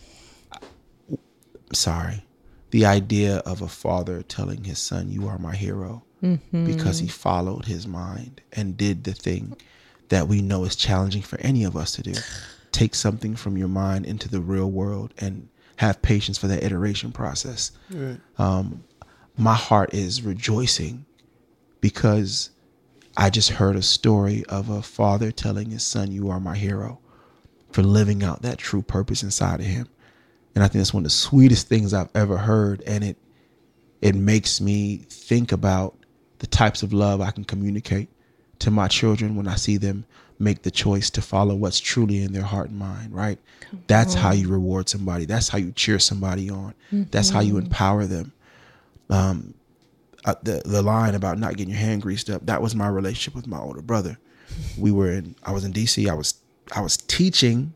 I'm 1.11 1.75
sorry. 1.75 2.23
The 2.75 2.87
idea 2.87 3.37
of 3.53 3.63
a 3.63 3.69
father 3.69 4.23
telling 4.23 4.65
his 4.65 4.81
son, 4.81 5.09
"You 5.09 5.29
are 5.29 5.39
my 5.39 5.55
hero," 5.55 6.03
because 6.67 6.99
he 6.99 7.07
followed 7.07 7.67
his 7.67 7.87
mind 7.87 8.41
and 8.53 8.77
did 8.77 9.05
the 9.05 9.13
thing 9.13 9.57
that 10.09 10.27
we 10.27 10.43
know 10.43 10.65
is 10.65 10.75
challenging 10.75 11.23
for 11.23 11.39
any 11.41 11.63
of 11.65 11.77
us 11.77 11.93
to 11.93 12.03
do. 12.03 12.15
Take 12.73 12.95
something 12.97 13.37
from 13.37 13.57
your 13.57 13.69
mind 13.69 14.07
into 14.07 14.29
the 14.29 14.41
real 14.41 14.71
world 14.71 15.15
and 15.19 15.49
have 15.77 16.03
patience 16.03 16.37
for 16.39 16.49
that 16.49 16.65
iteration 16.65 17.13
process 17.13 17.71
Um, 18.39 18.83
my 19.37 19.55
heart 19.55 19.95
is 19.95 20.23
rejoicing 20.23 21.05
because 21.81 22.51
I 23.17 23.31
just 23.31 23.51
heard 23.51 23.77
a 23.77 23.83
story 23.83 24.45
of 24.47 24.69
a 24.69 24.83
father 24.83 25.31
telling 25.31 25.71
his 25.71 25.85
son, 25.85 26.11
You 26.11 26.29
are 26.29 26.41
my 26.41 26.57
hero, 26.57 26.99
for 27.71 27.83
living 27.85 28.25
out 28.25 28.43
that 28.43 28.59
true 28.59 28.83
purpose 28.83 29.23
inside 29.23 29.61
of 29.61 29.67
him. 29.67 29.87
And 30.55 30.63
I 30.63 30.69
think 30.69 30.81
that's 30.81 30.95
one 30.95 31.01
of 31.03 31.05
the 31.05 31.11
sweetest 31.11 31.69
things 31.69 31.93
I've 31.93 32.11
ever 32.15 32.37
heard. 32.37 32.83
And 32.87 33.05
it 33.05 33.17
it 34.01 34.15
makes 34.15 34.61
me 34.61 34.99
think 35.09 35.53
about 35.53 35.97
the 36.39 36.47
types 36.47 36.83
of 36.83 36.93
love 36.93 37.21
I 37.21 37.31
can 37.31 37.45
communicate 37.45 38.09
to 38.59 38.71
my 38.71 38.87
children 38.89 39.35
when 39.37 39.49
I 39.49 39.57
see 39.57 39.79
them 39.79 40.05
make 40.39 40.63
the 40.63 40.71
choice 40.71 41.11
to 41.11 41.23
follow 41.23 41.55
what's 41.55 41.81
truly 41.81 42.23
in 42.23 42.33
their 42.33 42.43
heart 42.43 42.69
and 42.69 42.79
mind, 42.79 43.15
right? 43.15 43.39
That's 43.87 44.15
how 44.15 44.33
you 44.33 44.49
reward 44.49 44.89
somebody. 44.89 45.25
That's 45.25 45.49
how 45.49 45.59
you 45.59 45.73
cheer 45.73 45.99
somebody 45.99 46.51
on. 46.51 46.75
That's 47.11 47.31
how 47.31 47.41
you 47.41 47.57
empower 47.57 48.05
them. 48.05 48.33
Um, 49.11 49.55
uh, 50.25 50.35
the 50.43 50.63
the 50.65 50.83
line 50.83 51.15
about 51.15 51.39
not 51.39 51.57
getting 51.57 51.73
your 51.73 51.81
hand 51.81 52.03
greased 52.03 52.31
up, 52.31 52.45
that 52.47 52.63
was 52.63 52.75
my 52.75 52.89
relationship 52.89 53.35
with 53.35 53.47
my 53.47 53.59
older 53.59 53.83
brother. 53.83 54.19
We 54.79 54.91
were 54.91 55.11
in 55.11 55.37
I 55.45 55.53
was 55.53 55.65
in 55.65 55.73
DC. 55.73 56.09
I 56.09 56.15
was 56.15 56.35
I 56.75 56.81
was 56.81 56.97
teaching, 56.97 57.75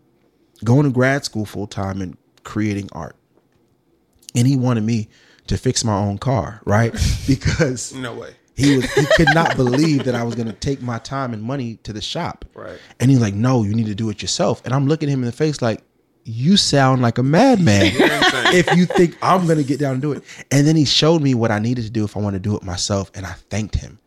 going 0.64 0.84
to 0.84 0.90
grad 0.90 1.24
school 1.24 1.44
full 1.44 1.66
time 1.66 2.00
and 2.00 2.16
creating 2.44 2.88
art. 2.92 3.16
And 4.34 4.46
he 4.46 4.56
wanted 4.56 4.84
me 4.84 5.08
to 5.46 5.56
fix 5.56 5.84
my 5.84 5.94
own 5.96 6.18
car, 6.18 6.60
right? 6.64 6.92
Because 7.26 7.94
No 7.94 8.14
way. 8.14 8.34
he 8.54 8.76
was 8.76 8.92
he 8.94 9.06
could 9.16 9.28
not 9.34 9.56
believe 9.62 10.04
that 10.04 10.14
I 10.14 10.22
was 10.22 10.34
gonna 10.34 10.52
take 10.52 10.80
my 10.82 10.98
time 10.98 11.32
and 11.32 11.42
money 11.42 11.76
to 11.84 11.92
the 11.92 12.00
shop. 12.02 12.44
Right. 12.54 12.78
And 13.00 13.10
he's 13.10 13.20
like, 13.20 13.34
No, 13.34 13.62
you 13.62 13.74
need 13.74 13.86
to 13.86 13.94
do 13.94 14.10
it 14.10 14.20
yourself. 14.22 14.62
And 14.64 14.74
I'm 14.74 14.86
looking 14.86 15.08
him 15.08 15.20
in 15.20 15.26
the 15.26 15.32
face 15.32 15.62
like, 15.62 15.82
You 16.24 16.56
sound 16.56 17.00
like 17.02 17.18
a 17.18 17.22
madman 17.22 17.92
if 18.54 18.74
you 18.76 18.84
think 18.86 19.16
I'm 19.22 19.46
gonna 19.46 19.62
get 19.62 19.80
down 19.80 19.92
and 19.94 20.02
do 20.02 20.12
it. 20.12 20.22
And 20.50 20.66
then 20.66 20.76
he 20.76 20.84
showed 20.84 21.22
me 21.22 21.34
what 21.34 21.50
I 21.50 21.58
needed 21.58 21.84
to 21.84 21.90
do 21.90 22.04
if 22.04 22.16
I 22.16 22.20
want 22.20 22.34
to 22.34 22.40
do 22.40 22.56
it 22.56 22.62
myself, 22.62 23.10
and 23.14 23.24
I 23.26 23.32
thanked 23.50 23.76
him. 23.76 23.98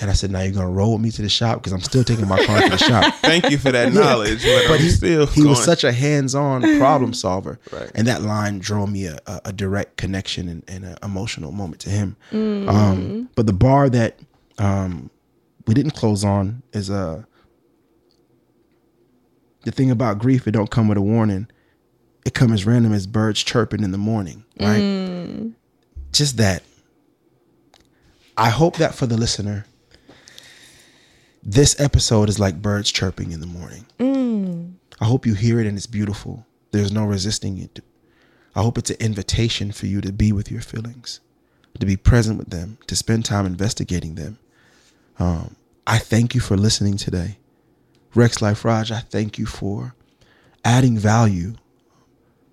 And 0.00 0.10
I 0.10 0.14
said, 0.14 0.30
Now 0.30 0.40
you're 0.40 0.52
gonna 0.54 0.70
roll 0.70 0.92
with 0.92 1.02
me 1.02 1.10
to 1.10 1.22
the 1.22 1.28
shop 1.28 1.58
because 1.58 1.72
I'm 1.72 1.80
still 1.82 2.04
taking 2.04 2.26
my 2.26 2.42
car 2.46 2.62
to 2.62 2.68
the 2.70 2.78
shop. 2.78 3.14
Thank 3.20 3.50
you 3.50 3.58
for 3.58 3.70
that 3.70 3.92
knowledge, 3.92 4.42
but, 4.42 4.64
But 4.68 4.74
I'm 4.76 4.80
he, 4.80 4.88
still 4.88 5.26
he 5.26 5.44
was 5.44 5.62
such 5.62 5.84
a 5.84 5.92
hands-on 5.92 6.62
problem 6.78 7.12
solver, 7.12 7.58
Right. 7.72 7.90
and 7.94 8.06
that 8.06 8.22
line 8.22 8.58
drew 8.60 8.86
me 8.86 9.06
a, 9.06 9.18
a, 9.26 9.40
a 9.46 9.52
direct 9.52 9.96
connection 9.98 10.48
and, 10.48 10.64
and 10.68 10.84
an 10.84 10.96
emotional 11.02 11.52
moment 11.52 11.82
to 11.82 11.90
him. 11.90 12.16
Um, 12.32 13.28
but 13.34 13.46
the 13.46 13.52
bar 13.52 13.90
that 13.90 14.18
um, 14.58 15.10
we 15.66 15.74
didn't 15.74 15.92
close 15.92 16.24
on 16.24 16.62
is 16.72 16.88
uh, 16.90 17.22
the 19.64 19.70
thing 19.72 19.90
about 19.90 20.18
grief. 20.18 20.46
It 20.48 20.52
don't 20.52 20.70
come 20.70 20.88
with 20.88 20.98
a 20.98 21.02
warning. 21.02 21.48
It 22.24 22.34
comes 22.34 22.52
as 22.52 22.66
random 22.66 22.92
as 22.92 23.06
birds 23.06 23.42
chirping 23.42 23.82
in 23.82 23.92
the 23.92 23.98
morning, 23.98 24.44
right? 24.58 25.52
Just 26.12 26.36
that. 26.38 26.62
I 28.36 28.48
hope 28.50 28.76
that 28.76 28.94
for 28.94 29.06
the 29.06 29.16
listener, 29.18 29.66
this 31.42 31.78
episode 31.80 32.28
is 32.28 32.38
like 32.38 32.62
birds 32.62 32.90
chirping 32.92 33.32
in 33.32 33.40
the 33.40 33.46
morning. 33.46 33.86
I 35.00 35.04
hope 35.06 35.26
you 35.26 35.34
hear 35.34 35.60
it 35.60 35.66
and 35.66 35.76
it's 35.76 35.86
beautiful. 35.86 36.46
There's 36.72 36.92
no 36.92 37.04
resisting 37.04 37.58
it. 37.58 37.80
I 38.54 38.62
hope 38.62 38.76
it's 38.78 38.90
an 38.90 38.96
invitation 39.00 39.72
for 39.72 39.86
you 39.86 40.00
to 40.00 40.12
be 40.12 40.32
with 40.32 40.50
your 40.50 40.60
feelings, 40.60 41.20
to 41.78 41.86
be 41.86 41.96
present 41.96 42.38
with 42.38 42.50
them, 42.50 42.78
to 42.88 42.96
spend 42.96 43.24
time 43.24 43.46
investigating 43.46 44.16
them. 44.16 44.38
Um, 45.18 45.56
I 45.86 45.98
thank 45.98 46.34
you 46.34 46.40
for 46.40 46.56
listening 46.56 46.96
today. 46.96 47.38
Rexx 48.14 48.42
Life 48.42 48.64
Raj, 48.64 48.90
I 48.90 49.00
thank 49.00 49.38
you 49.38 49.46
for 49.46 49.94
adding 50.64 50.98
value 50.98 51.54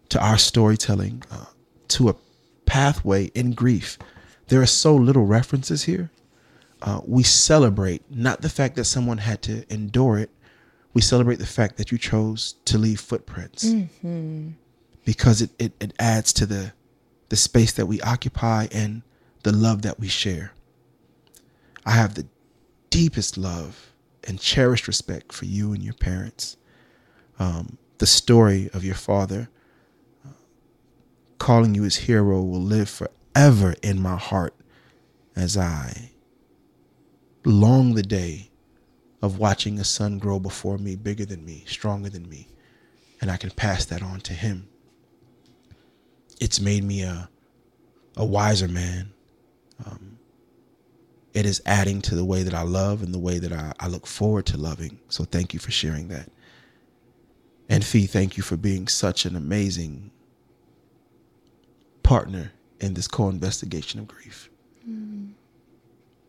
to 0.10 0.24
our 0.24 0.38
storytelling, 0.38 1.24
uh, 1.32 1.46
to 1.90 2.10
a 2.10 2.16
pathway 2.66 3.26
in 3.34 3.52
grief. 3.52 3.98
There 4.48 4.62
are 4.62 4.68
so 4.68 4.96
little 4.96 5.26
references 5.26 5.84
here. 5.84 6.10
Uh, 6.82 7.02
we 7.06 7.24
celebrate 7.24 8.04
not 8.10 8.42
the 8.42 8.50
fact 8.50 8.76
that 8.76 8.86
someone 8.86 9.18
had 9.18 9.42
to 9.44 9.64
endure 9.74 10.20
it, 10.20 10.30
we 10.94 11.02
celebrate 11.02 11.38
the 11.40 11.46
fact 11.46 11.78
that 11.78 11.92
you 11.92 11.98
chose 11.98 12.54
to 12.66 12.78
leave 12.78 13.00
footprints 13.00 13.66
because 15.06 15.42
it, 15.42 15.52
it, 15.60 15.74
it 15.80 15.94
adds 16.00 16.34
to 16.34 16.46
the 16.46 16.74
the 17.30 17.36
space 17.36 17.74
that 17.74 17.86
we 17.88 18.00
occupy 18.02 18.68
and 18.72 19.02
the 19.44 19.52
love 19.52 19.82
that 19.82 20.00
we 20.00 20.08
share. 20.08 20.54
I 21.86 21.92
have 21.92 22.14
the 22.16 22.26
deepest 22.90 23.38
love 23.38 23.92
and 24.26 24.40
cherished 24.40 24.88
respect 24.88 25.34
for 25.34 25.46
you 25.46 25.74
and 25.74 25.84
your 25.84 25.94
parents. 25.94 26.58
Um, 27.40 27.78
the 27.98 28.06
story 28.08 28.70
of 28.74 28.84
your 28.86 28.96
father 28.96 29.50
uh, 30.26 30.30
calling 31.38 31.76
you 31.76 31.84
his 31.84 31.98
hero 31.98 32.42
will 32.42 32.62
live 32.62 32.90
forever 32.90 33.76
in 33.84 34.02
my 34.02 34.16
heart 34.16 34.54
as 35.36 35.58
I 35.58 36.12
long 37.48 37.96
the 37.96 38.04
day 38.04 38.50
of 39.22 39.40
watching 39.40 39.80
a 39.80 39.84
son 39.84 40.20
grow 40.20 40.40
before 40.40 40.78
me, 40.78 40.96
bigger 40.96 41.26
than 41.26 41.44
me, 41.46 41.64
stronger 41.68 42.10
than 42.10 42.30
me, 42.30 42.48
and 43.22 43.32
I 43.32 43.38
can 43.38 43.52
pass 43.52 43.86
that 43.86 44.04
on 44.04 44.22
to 44.22 44.34
him. 44.34 44.68
It's 46.40 46.60
made 46.60 46.84
me 46.84 47.02
a 47.04 47.30
a 48.16 48.26
wiser 48.26 48.68
man. 48.68 49.14
Um, 49.86 50.18
it 51.34 51.46
is 51.46 51.62
adding 51.68 52.02
to 52.04 52.16
the 52.16 52.26
way 52.26 52.42
that 52.44 52.54
I 52.54 52.64
love 52.64 53.04
and 53.04 53.14
the 53.14 53.20
way 53.20 53.38
that 53.38 53.54
I, 53.54 53.74
I 53.80 53.88
look 53.88 54.08
forward 54.08 54.48
to 54.48 54.58
loving. 54.58 55.00
So 55.10 55.24
thank 55.24 55.54
you 55.54 55.60
for 55.60 55.70
sharing 55.70 56.08
that. 56.08 56.32
And 57.70 57.86
Fee, 57.86 58.08
thank 58.08 58.38
you 58.38 58.44
for 58.44 58.58
being 58.58 58.88
such 58.88 59.26
an 59.26 59.36
amazing 59.36 60.10
partner 62.02 62.54
in 62.80 62.96
this 62.96 63.08
co 63.08 63.30
investigation 63.30 64.00
of 64.00 64.08
grief. 64.08 64.50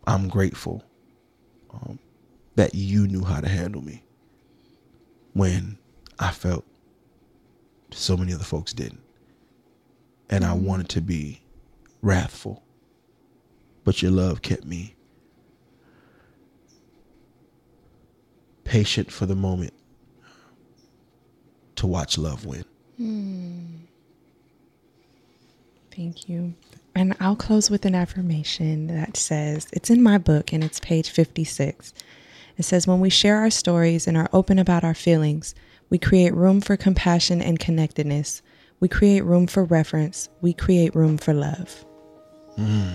I'm 0.07 0.29
grateful 0.29 0.85
um, 1.73 1.99
that 2.57 2.75
you 2.75 3.07
knew 3.07 3.25
how 3.25 3.41
to 3.41 3.49
handle 3.49 3.83
me 3.83 4.03
when 5.33 5.79
I 6.19 6.31
felt 6.31 6.65
so 7.91 8.17
many 8.17 8.35
other 8.35 8.45
folks 8.45 8.73
didn't. 8.73 9.03
And 10.31 10.45
I 10.45 10.53
wanted 10.53 10.89
to 10.91 11.01
be 11.01 11.41
wrathful, 12.03 12.63
but 13.85 14.03
your 14.03 14.11
love 14.11 14.43
kept 14.43 14.65
me 14.65 14.95
patient 18.65 19.11
for 19.11 19.25
the 19.25 19.35
moment 19.35 19.73
to 21.77 21.87
watch 21.87 22.19
love 22.19 22.45
win. 22.45 22.65
Thank 25.95 26.29
you. 26.29 26.55
And 26.95 27.17
I'll 27.21 27.37
close 27.37 27.71
with 27.71 27.85
an 27.85 27.95
affirmation 27.95 28.89
that 28.89 29.17
says 29.17 29.69
it's 29.73 29.91
in 29.91 30.03
my 30.03 30.19
book 30.19 30.53
and 30.53 30.65
it's 30.65 30.81
page 30.81 31.11
56. 31.11 31.93
It 32.57 32.65
says, 32.65 32.87
When 32.87 33.01
we 33.01 33.11
share 33.11 33.39
our 33.39 33.51
stories 33.51 34.07
and 34.07 34.17
are 34.17 34.29
open 34.33 34.59
about 34.59 34.85
our 34.85 34.95
feelings, 34.95 35.55
we 35.91 35.99
create 35.99 36.35
room 36.35 36.61
for 36.61 36.77
compassion 36.77 37.41
and 37.41 37.59
connectedness. 37.59 38.43
We 38.81 38.89
create 38.89 39.25
room 39.25 39.47
for 39.47 39.65
reference. 39.65 40.29
We 40.41 40.53
create 40.53 40.95
room 40.95 41.19
for 41.19 41.33
love. 41.33 41.85
Mm. 42.57 42.95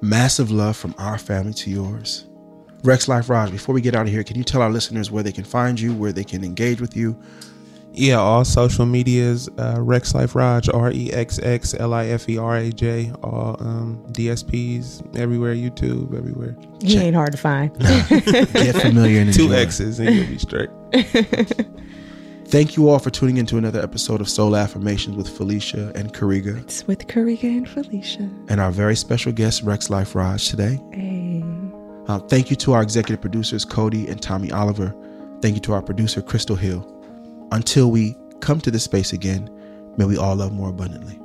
Massive 0.00 0.50
love 0.50 0.76
from 0.76 0.94
our 0.98 1.18
family 1.18 1.54
to 1.54 1.70
yours. 1.70 2.26
Rexx 2.82 3.06
Life 3.06 3.28
Raj, 3.28 3.50
before 3.50 3.74
we 3.74 3.80
get 3.80 3.94
out 3.94 4.06
of 4.06 4.12
here, 4.12 4.24
can 4.24 4.36
you 4.36 4.42
tell 4.42 4.60
our 4.60 4.70
listeners 4.70 5.10
where 5.10 5.22
they 5.22 5.30
can 5.30 5.44
find 5.44 5.80
you, 5.80 5.94
where 5.94 6.12
they 6.12 6.24
can 6.24 6.42
engage 6.42 6.80
with 6.80 6.96
you? 6.96 7.16
Yeah, 7.94 8.16
all 8.16 8.44
social 8.44 8.86
medias, 8.86 9.48
uh, 9.58 9.76
Rexx 9.76 10.14
Life 10.14 10.34
Raj, 10.34 10.68
R 10.68 10.90
E 10.92 11.12
X 11.12 11.38
X 11.40 11.74
L 11.74 11.92
I 11.92 12.06
F 12.06 12.28
E 12.28 12.38
R 12.38 12.56
A 12.56 12.70
J, 12.72 13.12
all 13.22 13.56
um, 13.60 14.02
DSPs, 14.12 15.16
everywhere, 15.16 15.54
YouTube, 15.54 16.16
everywhere. 16.16 16.56
He 16.80 16.96
ain't 16.98 17.14
hard 17.14 17.32
to 17.32 17.38
find. 17.38 17.76
Get 18.08 18.80
familiar 18.80 19.20
and 19.20 19.32
Two 19.32 19.44
enjoy. 19.44 19.56
X's 19.56 20.00
and 20.00 20.14
you'll 20.14 20.26
be 20.26 20.38
straight. 20.38 20.70
Thank 22.46 22.76
you 22.76 22.88
all 22.90 22.98
for 22.98 23.08
tuning 23.10 23.38
into 23.38 23.56
another 23.56 23.80
episode 23.82 24.20
of 24.20 24.28
Soul 24.28 24.56
Affirmations 24.56 25.16
with 25.16 25.26
Felicia 25.28 25.90
and 25.94 26.12
Kariga 26.12 26.58
it's 26.58 26.86
with 26.86 27.06
Kariga 27.06 27.44
and 27.44 27.66
Felicia. 27.68 28.28
and 28.48 28.60
our 28.60 28.70
very 28.70 28.94
special 28.96 29.32
guest, 29.32 29.64
Rexx 29.64 29.88
Life 29.88 30.14
Raj, 30.14 30.48
today. 30.50 30.78
Hey. 30.92 31.42
Uh, 32.08 32.18
thank 32.18 32.50
you 32.50 32.56
to 32.56 32.72
our 32.74 32.82
executive 32.82 33.20
producers, 33.22 33.64
Cody 33.64 34.06
and 34.08 34.20
Tommy 34.20 34.50
Oliver. 34.50 34.94
Thank 35.40 35.54
you 35.54 35.60
to 35.62 35.72
our 35.72 35.80
producer, 35.82 36.20
Crystal 36.20 36.56
Hill. 36.56 36.86
Until 37.52 37.90
we 37.90 38.16
come 38.40 38.62
to 38.62 38.70
this 38.70 38.84
space 38.84 39.12
again, 39.12 39.50
may 39.98 40.06
we 40.06 40.16
all 40.16 40.34
love 40.34 40.52
more 40.52 40.70
abundantly. 40.70 41.20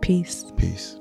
Peace. 0.00 0.44
Peace. 0.56 1.00